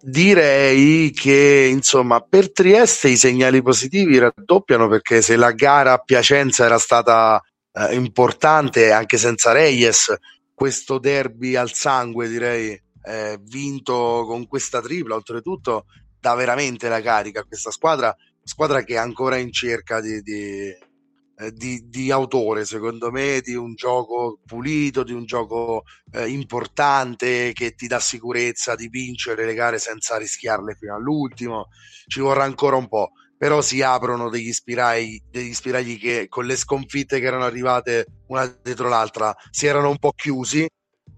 direi 0.00 1.10
che 1.10 1.68
insomma 1.68 2.20
per 2.20 2.52
Trieste 2.52 3.08
i 3.08 3.16
segnali 3.16 3.62
positivi 3.62 4.18
raddoppiano 4.18 4.86
perché 4.86 5.22
se 5.22 5.34
la 5.34 5.50
gara 5.50 5.94
a 5.94 5.98
Piacenza 5.98 6.64
era 6.64 6.78
stata 6.78 7.42
eh, 7.72 7.94
importante 7.96 8.92
anche 8.92 9.18
senza 9.18 9.50
Reyes, 9.50 10.14
questo 10.54 10.98
derby 10.98 11.56
al 11.56 11.72
sangue 11.72 12.28
direi 12.28 12.80
eh, 13.04 13.38
vinto 13.42 14.24
con 14.26 14.46
questa 14.46 14.80
tripla, 14.80 15.14
oltretutto 15.14 15.86
dà 16.20 16.34
veramente 16.34 16.88
la 16.88 17.00
carica 17.00 17.40
a 17.40 17.44
questa 17.44 17.70
squadra, 17.70 18.16
squadra 18.44 18.82
che 18.84 18.94
è 18.94 18.98
ancora 18.98 19.36
in 19.36 19.52
cerca 19.52 20.00
di, 20.00 20.20
di, 20.22 20.68
eh, 20.68 21.52
di, 21.52 21.88
di 21.88 22.10
autore, 22.10 22.64
secondo 22.64 23.10
me, 23.10 23.40
di 23.40 23.54
un 23.54 23.74
gioco 23.74 24.38
pulito, 24.46 25.02
di 25.02 25.12
un 25.12 25.24
gioco 25.24 25.82
eh, 26.12 26.28
importante 26.28 27.52
che 27.52 27.72
ti 27.72 27.86
dà 27.86 27.98
sicurezza 27.98 28.74
di 28.74 28.88
vincere 28.88 29.44
le 29.44 29.54
gare 29.54 29.78
senza 29.78 30.16
rischiarle 30.16 30.76
fino 30.76 30.94
all'ultimo. 30.94 31.68
Ci 32.06 32.20
vorrà 32.20 32.44
ancora 32.44 32.76
un 32.76 32.88
po', 32.88 33.12
però 33.36 33.60
si 33.60 33.82
aprono 33.82 34.28
degli 34.28 34.52
spiragli, 34.52 35.20
degli 35.28 35.52
spiragli 35.52 35.98
che 35.98 36.26
con 36.28 36.44
le 36.46 36.54
sconfitte 36.56 37.18
che 37.18 37.26
erano 37.26 37.44
arrivate 37.44 38.06
una 38.28 38.46
dietro 38.62 38.88
l'altra 38.88 39.34
si 39.50 39.66
erano 39.66 39.90
un 39.90 39.98
po' 39.98 40.12
chiusi 40.12 40.64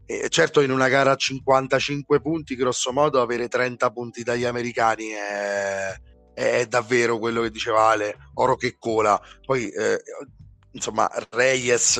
e 0.06 0.28
certo, 0.28 0.60
in 0.60 0.70
una 0.70 0.88
gara 0.88 1.12
a 1.12 1.16
55 1.16 2.20
punti, 2.20 2.56
grosso 2.56 2.92
modo, 2.92 3.20
avere 3.20 3.48
30 3.48 3.90
punti 3.90 4.22
dagli 4.22 4.44
americani 4.44 5.08
è, 5.08 5.94
è 6.34 6.66
davvero 6.66 7.18
quello 7.18 7.42
che 7.42 7.50
diceva 7.50 7.88
Ale, 7.88 8.16
oro 8.34 8.56
che 8.56 8.76
cola. 8.78 9.20
Poi, 9.44 9.70
eh, 9.70 10.02
insomma, 10.72 11.10
Reyes 11.30 11.96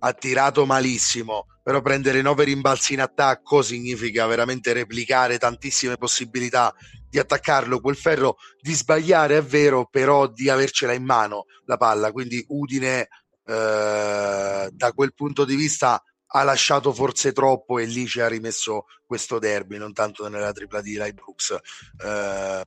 ha 0.00 0.12
tirato 0.12 0.66
malissimo, 0.66 1.46
però 1.62 1.80
prendere 1.80 2.22
9 2.22 2.44
rimbalzi 2.44 2.94
in 2.94 3.00
attacco 3.00 3.62
significa 3.62 4.26
veramente 4.26 4.72
replicare 4.72 5.38
tantissime 5.38 5.96
possibilità 5.96 6.72
di 7.10 7.18
attaccarlo 7.18 7.80
quel 7.80 7.96
ferro, 7.96 8.36
di 8.60 8.74
sbagliare 8.74 9.38
è 9.38 9.42
vero, 9.42 9.88
però 9.90 10.28
di 10.28 10.48
avercela 10.48 10.92
in 10.92 11.04
mano 11.04 11.46
la 11.64 11.76
palla. 11.76 12.12
Quindi 12.12 12.44
Udine, 12.48 13.08
eh, 13.44 14.68
da 14.70 14.92
quel 14.94 15.14
punto 15.14 15.44
di 15.44 15.56
vista, 15.56 16.00
ha 16.30 16.42
lasciato 16.42 16.92
forse 16.92 17.32
troppo 17.32 17.78
e 17.78 17.86
lì 17.86 18.06
ci 18.06 18.20
ha 18.20 18.28
rimesso 18.28 18.86
questo 19.06 19.38
derby, 19.38 19.78
non 19.78 19.92
tanto 19.92 20.28
nella 20.28 20.52
tripla 20.52 20.80
di 20.80 20.96
Rai 20.96 21.12
Brooks. 21.12 21.56
Eh, 22.04 22.62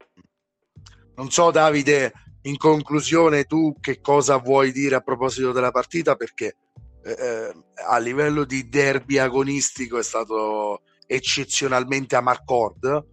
non 1.15 1.29
so 1.29 1.51
Davide, 1.51 2.13
in 2.43 2.57
conclusione 2.57 3.43
tu 3.43 3.75
che 3.79 4.01
cosa 4.01 4.37
vuoi 4.37 4.71
dire 4.71 4.95
a 4.95 5.01
proposito 5.01 5.51
della 5.51 5.71
partita 5.71 6.15
perché 6.15 6.55
eh, 7.03 7.11
eh 7.11 7.53
a 7.87 7.97
livello 7.97 8.43
di 8.43 8.69
derby 8.69 9.17
agonistico 9.17 9.97
è 9.97 10.03
stato 10.03 10.81
eccezionalmente 11.05 12.15
a 12.15 12.21
Marcord, 12.21 13.05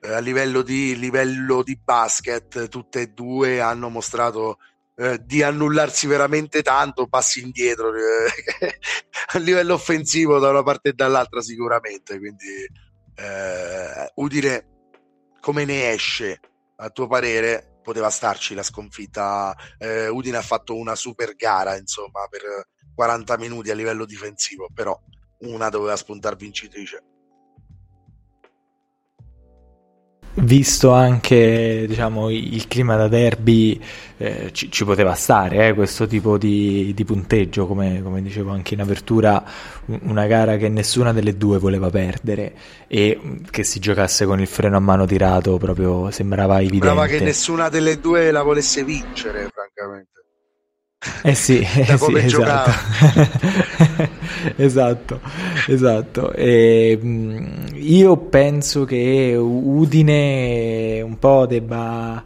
eh, 0.00 0.12
a 0.12 0.18
livello 0.18 0.62
di, 0.62 0.98
livello 0.98 1.62
di 1.62 1.78
basket 1.82 2.68
tutte 2.68 3.02
e 3.02 3.06
due 3.08 3.60
hanno 3.60 3.88
mostrato 3.88 4.58
eh, 4.96 5.20
di 5.24 5.42
annullarsi 5.42 6.06
veramente 6.06 6.62
tanto, 6.62 7.06
passi 7.06 7.40
indietro 7.40 7.92
eh, 7.94 8.78
a 9.34 9.38
livello 9.38 9.74
offensivo 9.74 10.38
da 10.38 10.50
una 10.50 10.62
parte 10.62 10.90
e 10.90 10.92
dall'altra 10.92 11.40
sicuramente. 11.40 12.18
Quindi 12.18 12.66
eh, 13.16 14.12
Udine 14.16 14.68
come 15.40 15.64
ne 15.64 15.90
esce 15.90 16.40
a 16.76 16.90
tuo 16.90 17.06
parere? 17.06 17.78
Poteva 17.82 18.08
starci 18.08 18.54
la 18.54 18.62
sconfitta. 18.62 19.54
Eh, 19.78 20.08
Udine 20.08 20.38
ha 20.38 20.42
fatto 20.42 20.74
una 20.74 20.94
super 20.94 21.34
gara 21.34 21.76
insomma 21.76 22.26
per 22.30 22.42
40 22.94 23.36
minuti 23.36 23.70
a 23.70 23.74
livello 23.74 24.06
difensivo, 24.06 24.68
però 24.72 24.98
una 25.40 25.68
doveva 25.68 25.96
spuntare 25.96 26.36
vincitrice. 26.36 27.13
Visto 30.36 30.92
anche 30.92 31.84
diciamo, 31.86 32.28
il 32.30 32.66
clima 32.66 32.96
da 32.96 33.08
derby 33.08 33.80
eh, 34.16 34.50
ci, 34.52 34.70
ci, 34.70 34.84
poteva 34.84 35.14
stare 35.14 35.68
eh, 35.68 35.74
questo 35.74 36.06
tipo 36.06 36.38
di, 36.38 36.92
di 36.94 37.04
punteggio 37.04 37.66
come, 37.66 38.00
come, 38.02 38.22
dicevo 38.22 38.50
anche 38.50 38.74
in 38.74 38.80
apertura 38.80 39.44
una 39.86 40.26
gara 40.26 40.56
che 40.56 40.68
nessuna 40.68 41.12
delle 41.12 41.36
due 41.36 41.58
voleva 41.58 41.90
perdere 41.90 42.54
e 42.88 43.20
che 43.50 43.64
si 43.64 43.78
giocasse 43.78 44.24
con 44.24 44.40
il 44.40 44.46
freno 44.46 44.76
a 44.76 44.80
mano 44.80 45.06
tirato 45.06 45.56
proprio 45.58 46.10
sembrava 46.10 46.60
evidente 46.60 46.86
sembrava 46.86 47.06
che 47.06 47.20
nessuna 47.20 47.68
delle 47.68 48.00
due 48.00 48.30
la 48.30 48.42
volesse 48.42 48.84
vincere 48.84 49.50
francamente 49.52 50.13
eh 51.22 51.34
sì, 51.34 51.58
eh 51.64 51.96
sì 51.98 52.14
esatto. 52.16 52.70
esatto, 54.56 55.20
esatto. 55.68 56.32
E, 56.32 56.98
io 57.74 58.16
penso 58.16 58.84
che 58.84 59.34
Udine 59.36 61.00
un 61.02 61.18
po' 61.18 61.46
debba 61.46 62.22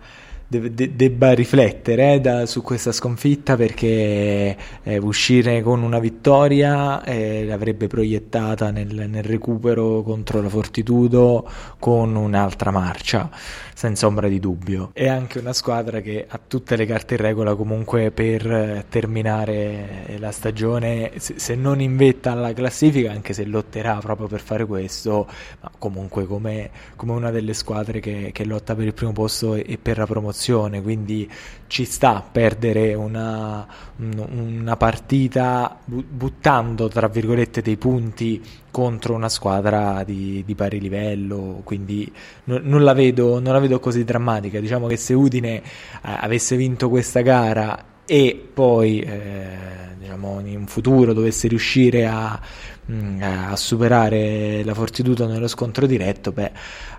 de- 0.48 0.96
debba 0.96 1.32
riflettere 1.32 2.14
eh, 2.14 2.20
da, 2.20 2.46
su 2.46 2.62
questa 2.62 2.90
sconfitta 2.90 3.54
perché 3.54 4.56
eh, 4.82 4.96
uscire 4.98 5.60
con 5.60 5.82
una 5.82 5.98
vittoria 5.98 7.04
eh, 7.04 7.44
l'avrebbe 7.44 7.86
proiettata 7.86 8.70
nel, 8.70 9.08
nel, 9.10 9.22
recupero 9.22 10.00
contro 10.02 10.40
la 10.40 10.48
Fortitudo 10.48 11.46
con 11.78 12.16
un'altra 12.16 12.70
marcia, 12.70 13.28
senza 13.78 14.08
ombra 14.08 14.26
di 14.26 14.40
dubbio. 14.40 14.90
È 14.92 15.06
anche 15.06 15.38
una 15.38 15.52
squadra 15.52 16.00
che 16.00 16.26
ha 16.28 16.40
tutte 16.44 16.74
le 16.74 16.84
carte 16.84 17.14
in 17.14 17.20
regola 17.20 17.54
comunque 17.54 18.10
per 18.10 18.44
eh, 18.44 18.84
terminare 18.88 20.16
la 20.18 20.32
stagione, 20.32 21.12
se, 21.18 21.54
non 21.54 21.80
in 21.80 21.96
vetta 21.96 22.32
alla 22.32 22.52
classifica, 22.52 23.12
anche 23.12 23.32
se 23.34 23.44
lotterà 23.44 23.98
proprio 23.98 24.26
per 24.26 24.40
fare 24.40 24.66
questo, 24.66 25.28
ma 25.60 25.70
comunque 25.78 26.26
come, 26.26 26.70
come 26.96 27.12
una 27.12 27.30
delle 27.30 27.54
squadre 27.54 28.00
che, 28.00 28.30
che 28.32 28.44
lotta 28.44 28.74
per 28.74 28.84
il 28.84 28.94
primo 28.94 29.12
posto 29.12 29.54
e, 29.54 29.78
per 29.80 29.98
la 29.98 30.06
promozione, 30.06 30.82
quindi 30.82 31.30
ci 31.68 31.84
sta 31.84 32.26
perdere 32.30 32.94
una, 32.94 33.64
una 33.96 34.76
partita 34.76 35.78
buttando 35.84 36.88
tra 36.88 37.08
virgolette 37.08 37.62
dei 37.62 37.76
punti 37.76 38.42
contro 38.70 39.14
una 39.14 39.28
squadra 39.28 40.02
di, 40.04 40.42
di 40.44 40.54
pari 40.54 40.80
livello, 40.80 41.60
quindi 41.64 42.10
non, 42.44 42.62
non, 42.64 42.82
la 42.82 42.94
vedo, 42.94 43.38
non, 43.38 43.52
la 43.52 43.58
vedo, 43.60 43.78
così 43.80 44.02
drammatica. 44.02 44.60
Diciamo 44.60 44.86
che 44.86 44.96
se 44.96 45.14
Udine 45.14 45.56
eh, 45.56 45.62
avesse 46.02 46.56
vinto 46.56 46.88
questa 46.88 47.20
gara 47.20 47.84
e 48.04 48.48
poi 48.52 49.00
eh, 49.00 49.56
diciamo, 49.98 50.40
in 50.44 50.66
futuro 50.66 51.12
dovesse 51.12 51.48
riuscire 51.48 52.06
a 52.06 52.40
Mm, 52.90 53.20
a 53.22 53.54
superare 53.54 54.62
la 54.64 54.72
Fortitudo 54.72 55.26
nello 55.26 55.46
scontro 55.46 55.84
diretto, 55.84 56.32
beh, 56.32 56.50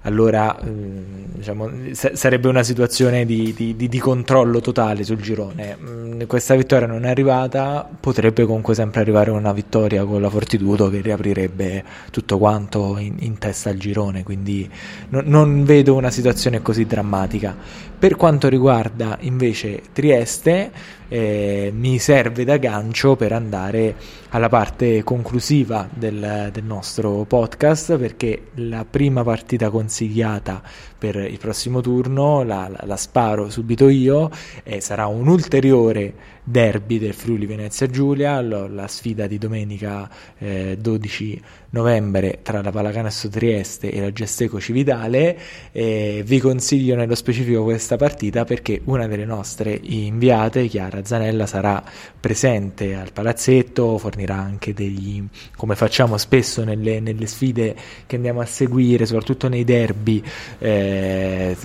allora 0.03 0.55
mm, 0.63 1.23
diciamo, 1.33 1.71
sarebbe 1.93 2.47
una 2.47 2.61
situazione 2.61 3.25
di, 3.25 3.55
di, 3.55 3.75
di, 3.75 3.99
controllo 3.99 4.61
totale 4.61 5.03
sul 5.03 5.17
girone. 5.17 5.75
Mm, 5.81 6.21
questa 6.27 6.53
vittoria 6.53 6.85
non 6.85 7.05
è 7.05 7.09
arrivata, 7.09 7.89
potrebbe 7.99 8.45
comunque 8.45 8.75
sempre 8.75 9.01
arrivare 9.01 9.31
una 9.31 9.51
vittoria 9.51 10.05
con 10.05 10.21
la 10.21 10.29
Fortitudo 10.29 10.91
che 10.91 11.01
riaprirebbe 11.01 11.83
tutto 12.11 12.37
quanto 12.37 12.99
in, 12.99 13.15
in 13.21 13.39
testa 13.39 13.71
al 13.71 13.77
girone, 13.77 14.21
quindi 14.21 14.69
no, 15.09 15.23
non 15.25 15.63
vedo 15.63 15.95
una 15.95 16.11
situazione 16.11 16.61
così 16.61 16.85
drammatica. 16.85 17.55
Per 17.97 18.15
quanto 18.15 18.47
riguarda 18.47 19.17
invece 19.21 19.81
Trieste, 19.91 20.71
eh, 21.09 21.71
mi 21.75 21.99
serve 21.99 22.45
da 22.45 22.57
gancio 22.57 23.15
per 23.15 23.33
andare 23.33 23.95
alla 24.29 24.47
parte 24.47 25.03
conclusiva 25.03 25.89
del, 25.91 26.49
del, 26.53 26.63
nostro 26.63 27.25
podcast 27.27 27.97
perché 27.97 28.43
la 28.55 28.85
prima 28.89 29.23
partita 29.23 29.69
consigliata 29.69 30.61
per 30.97 31.15
il 31.15 31.37
prossimo 31.39 31.81
turno 31.81 32.43
la, 32.43 32.69
la, 32.69 32.81
la 32.85 32.95
sparo 32.95 33.49
subito 33.49 33.89
io 33.89 34.29
e 34.63 34.79
sarà 34.81 35.07
un 35.07 35.27
ulteriore 35.27 36.13
derby 36.49 36.97
del 36.97 37.13
Friuli 37.13 37.45
Venezia 37.45 37.87
Giulia, 37.87 38.41
la 38.41 38.87
sfida 38.87 39.27
di 39.27 39.37
domenica 39.37 40.09
eh, 40.39 40.77
12 40.79 41.41
novembre 41.71 42.39
tra 42.41 42.63
la 42.63 42.71
Pallacanestro 42.71 43.29
Trieste 43.29 43.91
e 43.91 43.99
la 43.99 44.11
Gesteco 44.11 44.59
Cividale. 44.59 45.37
Eh, 45.71 46.23
vi 46.25 46.39
consiglio 46.39 46.95
nello 46.95 47.13
specifico 47.13 47.63
questa 47.63 47.97
partita 47.97 48.45
perché 48.45 48.81
una 48.85 49.05
delle 49.07 49.25
nostre 49.25 49.77
inviate, 49.79 50.65
Chiara 50.67 51.05
Zanella, 51.05 51.45
sarà 51.45 51.83
presente 52.19 52.95
al 52.95 53.11
palazzetto, 53.13 53.99
fornirà 53.99 54.35
anche 54.35 54.73
degli, 54.73 55.23
come 55.55 55.75
facciamo 55.75 56.17
spesso 56.17 56.63
nelle, 56.63 56.99
nelle 56.99 57.27
sfide 57.27 57.75
che 58.07 58.15
andiamo 58.15 58.41
a 58.41 58.45
seguire, 58.45 59.05
soprattutto 59.05 59.47
nei 59.47 59.63
derby, 59.63 60.23
eh, 60.57 61.55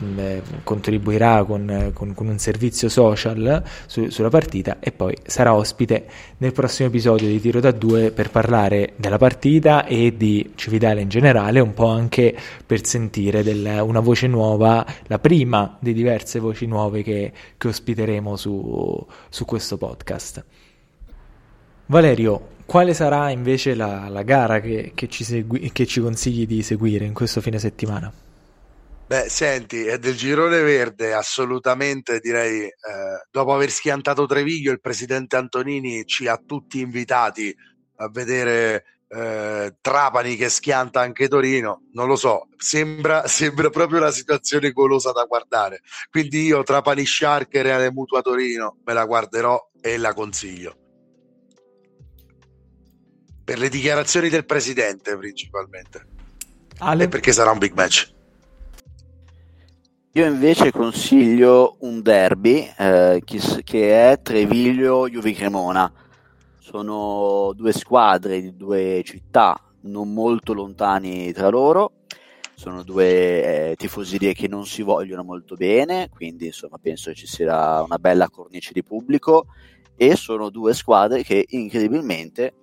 contribuirà 0.63 1.45
con, 1.45 1.91
con, 1.95 2.13
con, 2.13 2.29
un 2.29 2.39
servizio 2.39 2.91
social 2.91 3.63
su, 3.87 4.11
sulla 4.11 4.29
partita 4.29 4.74
e 4.81 4.93
poi 4.93 5.17
sarà 5.25 5.55
ospite 5.55 6.07
nel 6.39 6.53
prossimo 6.53 6.89
episodio 6.89 7.27
di 7.27 7.41
Tiro 7.41 7.61
da 7.61 7.71
2 7.71 8.11
per 8.11 8.31
parlare 8.31 8.93
della 8.97 9.19
partita 9.19 9.87
e 9.87 10.17
di 10.17 10.53
Cividale 10.55 11.01
in 11.01 11.09
generale, 11.09 11.61
un 11.61 11.75
po' 11.75 11.87
anche 11.87 12.37
per 12.65 12.85
sentire 12.87 13.43
del, 13.43 13.81
una 13.83 14.01
voce 14.01 14.27
nuova, 14.27 14.85
la 15.07 15.19
prima 15.19 15.77
di 15.81 15.93
diverse 15.93 16.39
voci 16.39 16.67
nuove 16.67 17.03
che, 17.03 17.33
che 17.57 17.69
ospiteremo 17.69 18.37
su, 18.37 19.07
su 19.29 19.45
questo 19.45 19.77
podcast. 19.77 20.45
Valerio, 21.87 22.49
quale 22.67 22.95
sarà 22.95 23.31
invece 23.31 23.75
la, 23.75 24.09
la 24.09 24.23
gara 24.23 24.61
che, 24.61 24.93
che, 24.95 25.09
ci 25.09 25.23
segui, 25.23 25.71
che 25.73 25.87
ci 25.87 26.01
consigli 26.01 26.47
di 26.47 26.63
seguire 26.63 27.05
in 27.05 27.13
questo 27.13 27.41
fine 27.41 27.59
settimana? 27.59 28.24
Beh, 29.07 29.29
senti, 29.29 29.85
è 29.85 29.99
del 29.99 30.17
girone 30.17 30.63
verde, 30.63 31.13
assolutamente 31.13 32.21
direi, 32.21 32.63
eh, 32.63 32.73
dopo 33.31 33.53
aver 33.53 33.71
schiantato 33.71 34.25
Treviglio, 34.25 34.73
il 34.73 34.81
presidente 34.81 35.37
Antonini 35.37 36.07
ci 36.07 36.27
ha 36.27 36.39
tutti 36.39 36.81
invitati 36.81 37.55
a 37.97 38.09
vedere 38.09 38.85
eh, 39.09 39.77
Trapani 39.79 40.37
che 40.37 40.49
schianta 40.49 41.01
anche 41.01 41.29
Torino, 41.29 41.83
non 41.93 42.09
lo 42.09 42.17
so, 42.17 42.49
sembra, 42.57 43.27
sembra 43.29 43.69
proprio 43.69 43.99
una 43.99 44.11
situazione 44.11 44.73
golosa 44.73 45.13
da 45.13 45.25
guardare. 45.25 45.83
Quindi 46.11 46.47
io 46.47 46.63
Trapani 46.63 47.05
Shark 47.05 47.55
e 47.55 47.63
Reale 47.63 47.93
Mutua 47.93 48.23
Torino 48.23 48.79
me 48.85 48.93
la 48.95 49.05
guarderò 49.05 49.71
e 49.83 49.99
la 49.99 50.15
consiglio. 50.15 50.77
Per 53.45 53.59
le 53.59 53.69
dichiarazioni 53.69 54.31
del 54.31 54.47
presidente 54.47 55.15
principalmente. 55.19 56.07
Ale? 56.79 57.05
E 57.05 57.09
perché 57.09 57.33
sarà 57.33 57.51
un 57.51 57.59
big 57.59 57.75
match. 57.75 58.14
Io 60.17 60.27
invece 60.27 60.71
consiglio 60.71 61.75
un 61.81 62.01
derby 62.01 62.73
eh, 62.79 63.21
che 63.25 64.13
è 64.13 64.23
Treviglio-Juve 64.23 65.33
Cremona. 65.33 65.93
Sono 66.61 67.51
due 67.53 67.73
squadre 67.73 68.41
di 68.41 68.55
due 68.57 69.03
città 69.05 69.61
non 69.81 70.13
molto 70.13 70.53
lontani 70.53 71.33
tra 71.33 71.49
loro. 71.49 71.95
Sono 72.55 72.85
due 72.85 73.71
eh, 73.71 73.75
tifoserie 73.75 74.35
che 74.35 74.47
non 74.47 74.67
si 74.67 74.83
vogliono 74.83 75.25
molto 75.25 75.57
bene, 75.57 76.09
quindi 76.11 76.47
insomma 76.47 76.79
penso 76.81 77.11
che 77.11 77.17
ci 77.17 77.27
sia 77.27 77.83
una 77.83 77.99
bella 77.99 78.31
cornice 78.31 78.73
di 78.73 78.85
pubblico. 78.85 79.47
E 79.97 80.15
sono 80.15 80.49
due 80.49 80.75
squadre 80.75 81.25
che 81.25 81.45
incredibilmente 81.49 82.55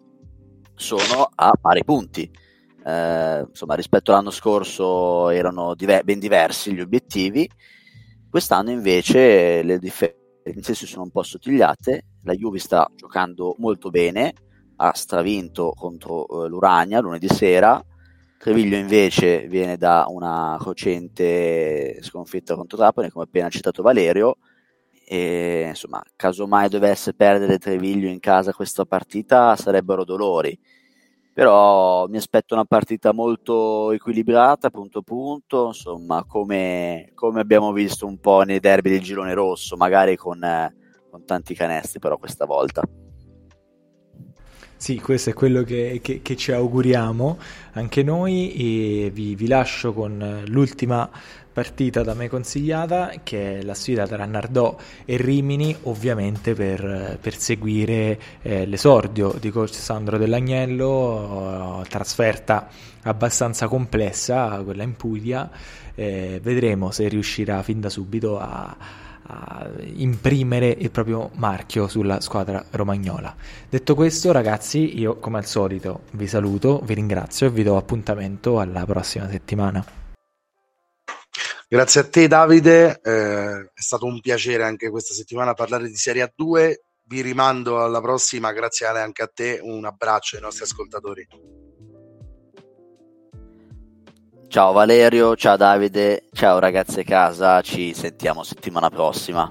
sono 0.73 1.29
a 1.35 1.51
pari 1.59 1.83
punti 1.83 2.31
eh, 2.83 3.45
insomma, 3.47 3.75
rispetto 3.75 4.11
all'anno 4.11 4.31
scorso 4.31 5.29
erano 5.29 5.75
diver- 5.75 6.03
ben 6.03 6.19
diversi 6.19 6.73
gli 6.73 6.81
obiettivi, 6.81 7.49
quest'anno 8.29 8.71
invece 8.71 9.61
le 9.61 9.77
differenze 9.77 10.73
si 10.73 10.85
sono 10.85 11.03
un 11.03 11.11
po' 11.11 11.23
sottigliate, 11.23 12.05
la 12.23 12.33
Juve 12.33 12.59
sta 12.59 12.89
giocando 12.95 13.55
molto 13.59 13.89
bene, 13.89 14.33
ha 14.77 14.93
stravinto 14.93 15.73
contro 15.75 16.25
uh, 16.27 16.47
l'Urania 16.47 16.99
lunedì 16.99 17.27
sera, 17.27 17.83
Treviglio 18.37 18.75
invece 18.75 19.45
viene 19.47 19.77
da 19.77 20.05
una 20.07 20.57
cocente 20.59 22.01
sconfitta 22.01 22.55
contro 22.55 22.77
Trapani, 22.77 23.11
come 23.11 23.25
appena 23.25 23.49
citato 23.49 23.83
Valerio, 23.83 24.37
e 25.05 25.65
insomma, 25.67 26.01
casomai 26.15 26.67
dovesse 26.67 27.13
perdere 27.13 27.59
Treviglio 27.59 28.07
in 28.07 28.19
casa 28.19 28.53
questa 28.53 28.85
partita 28.85 29.55
sarebbero 29.55 30.03
dolori 30.05 30.57
però 31.33 32.07
mi 32.07 32.17
aspetto 32.17 32.53
una 32.53 32.65
partita 32.65 33.13
molto 33.13 33.91
equilibrata, 33.91 34.69
punto 34.69 35.01
punto, 35.01 35.67
insomma, 35.67 36.25
come, 36.25 37.11
come 37.15 37.39
abbiamo 37.39 37.71
visto 37.71 38.05
un 38.05 38.19
po' 38.19 38.41
nei 38.41 38.59
derby 38.59 38.89
del 38.89 39.01
girone 39.01 39.33
rosso, 39.33 39.77
magari 39.77 40.17
con, 40.17 40.39
con 41.09 41.25
tanti 41.25 41.53
canestri, 41.53 41.99
però 41.99 42.17
questa 42.17 42.45
volta. 42.45 42.83
Sì, 44.75 44.99
questo 44.99 45.29
è 45.29 45.33
quello 45.33 45.61
che, 45.61 45.99
che, 46.01 46.23
che 46.23 46.35
ci 46.35 46.51
auguriamo 46.51 47.37
anche 47.73 48.01
noi 48.01 48.51
e 49.05 49.11
vi, 49.11 49.35
vi 49.35 49.47
lascio 49.47 49.93
con 49.93 50.43
l'ultima 50.47 51.07
partita 51.51 52.01
da 52.01 52.13
me 52.13 52.29
consigliata 52.29 53.11
che 53.23 53.59
è 53.59 53.61
la 53.63 53.73
sfida 53.73 54.07
tra 54.07 54.25
Nardò 54.25 54.77
e 55.05 55.17
Rimini 55.17 55.75
ovviamente 55.83 56.53
per, 56.53 57.17
per 57.19 57.37
seguire 57.37 58.19
eh, 58.41 58.65
l'esordio 58.65 59.35
di 59.39 59.49
coach 59.51 59.73
Sandro 59.73 60.17
Dell'Agnello 60.17 61.83
trasferta 61.89 62.69
abbastanza 63.03 63.67
complessa 63.67 64.61
quella 64.63 64.83
in 64.83 64.95
Puglia. 64.95 65.49
Eh, 65.93 66.39
vedremo 66.41 66.91
se 66.91 67.07
riuscirà 67.07 67.61
fin 67.63 67.81
da 67.81 67.89
subito 67.89 68.39
a, 68.39 68.75
a 69.23 69.69
imprimere 69.95 70.69
il 70.69 70.89
proprio 70.89 71.31
marchio 71.35 71.87
sulla 71.87 72.21
squadra 72.21 72.63
romagnola. 72.71 73.35
Detto 73.69 73.93
questo 73.95 74.31
ragazzi 74.31 74.99
io 74.99 75.17
come 75.17 75.37
al 75.37 75.45
solito 75.45 76.03
vi 76.11 76.27
saluto 76.27 76.81
vi 76.85 76.93
ringrazio 76.93 77.47
e 77.47 77.49
vi 77.49 77.63
do 77.63 77.75
appuntamento 77.77 78.59
alla 78.59 78.85
prossima 78.85 79.29
settimana 79.29 80.00
Grazie 81.73 82.01
a 82.01 82.09
te 82.09 82.27
Davide, 82.27 82.99
eh, 83.01 83.71
è 83.73 83.81
stato 83.81 84.05
un 84.05 84.19
piacere 84.19 84.65
anche 84.65 84.89
questa 84.89 85.13
settimana 85.13 85.53
parlare 85.53 85.87
di 85.87 85.95
Serie 85.95 86.25
A2, 86.25 86.73
vi 87.03 87.21
rimando 87.21 87.81
alla 87.81 88.01
prossima, 88.01 88.51
grazie 88.51 88.87
Ale 88.87 88.99
anche 88.99 89.21
a 89.21 89.31
te, 89.33 89.57
un 89.63 89.85
abbraccio 89.85 90.35
ai 90.35 90.41
nostri 90.41 90.65
ascoltatori. 90.65 91.25
Ciao 94.49 94.73
Valerio, 94.73 95.33
ciao 95.37 95.55
Davide, 95.55 96.25
ciao 96.33 96.59
ragazze 96.59 97.05
casa, 97.05 97.61
ci 97.61 97.93
sentiamo 97.93 98.43
settimana 98.43 98.89
prossima. 98.89 99.49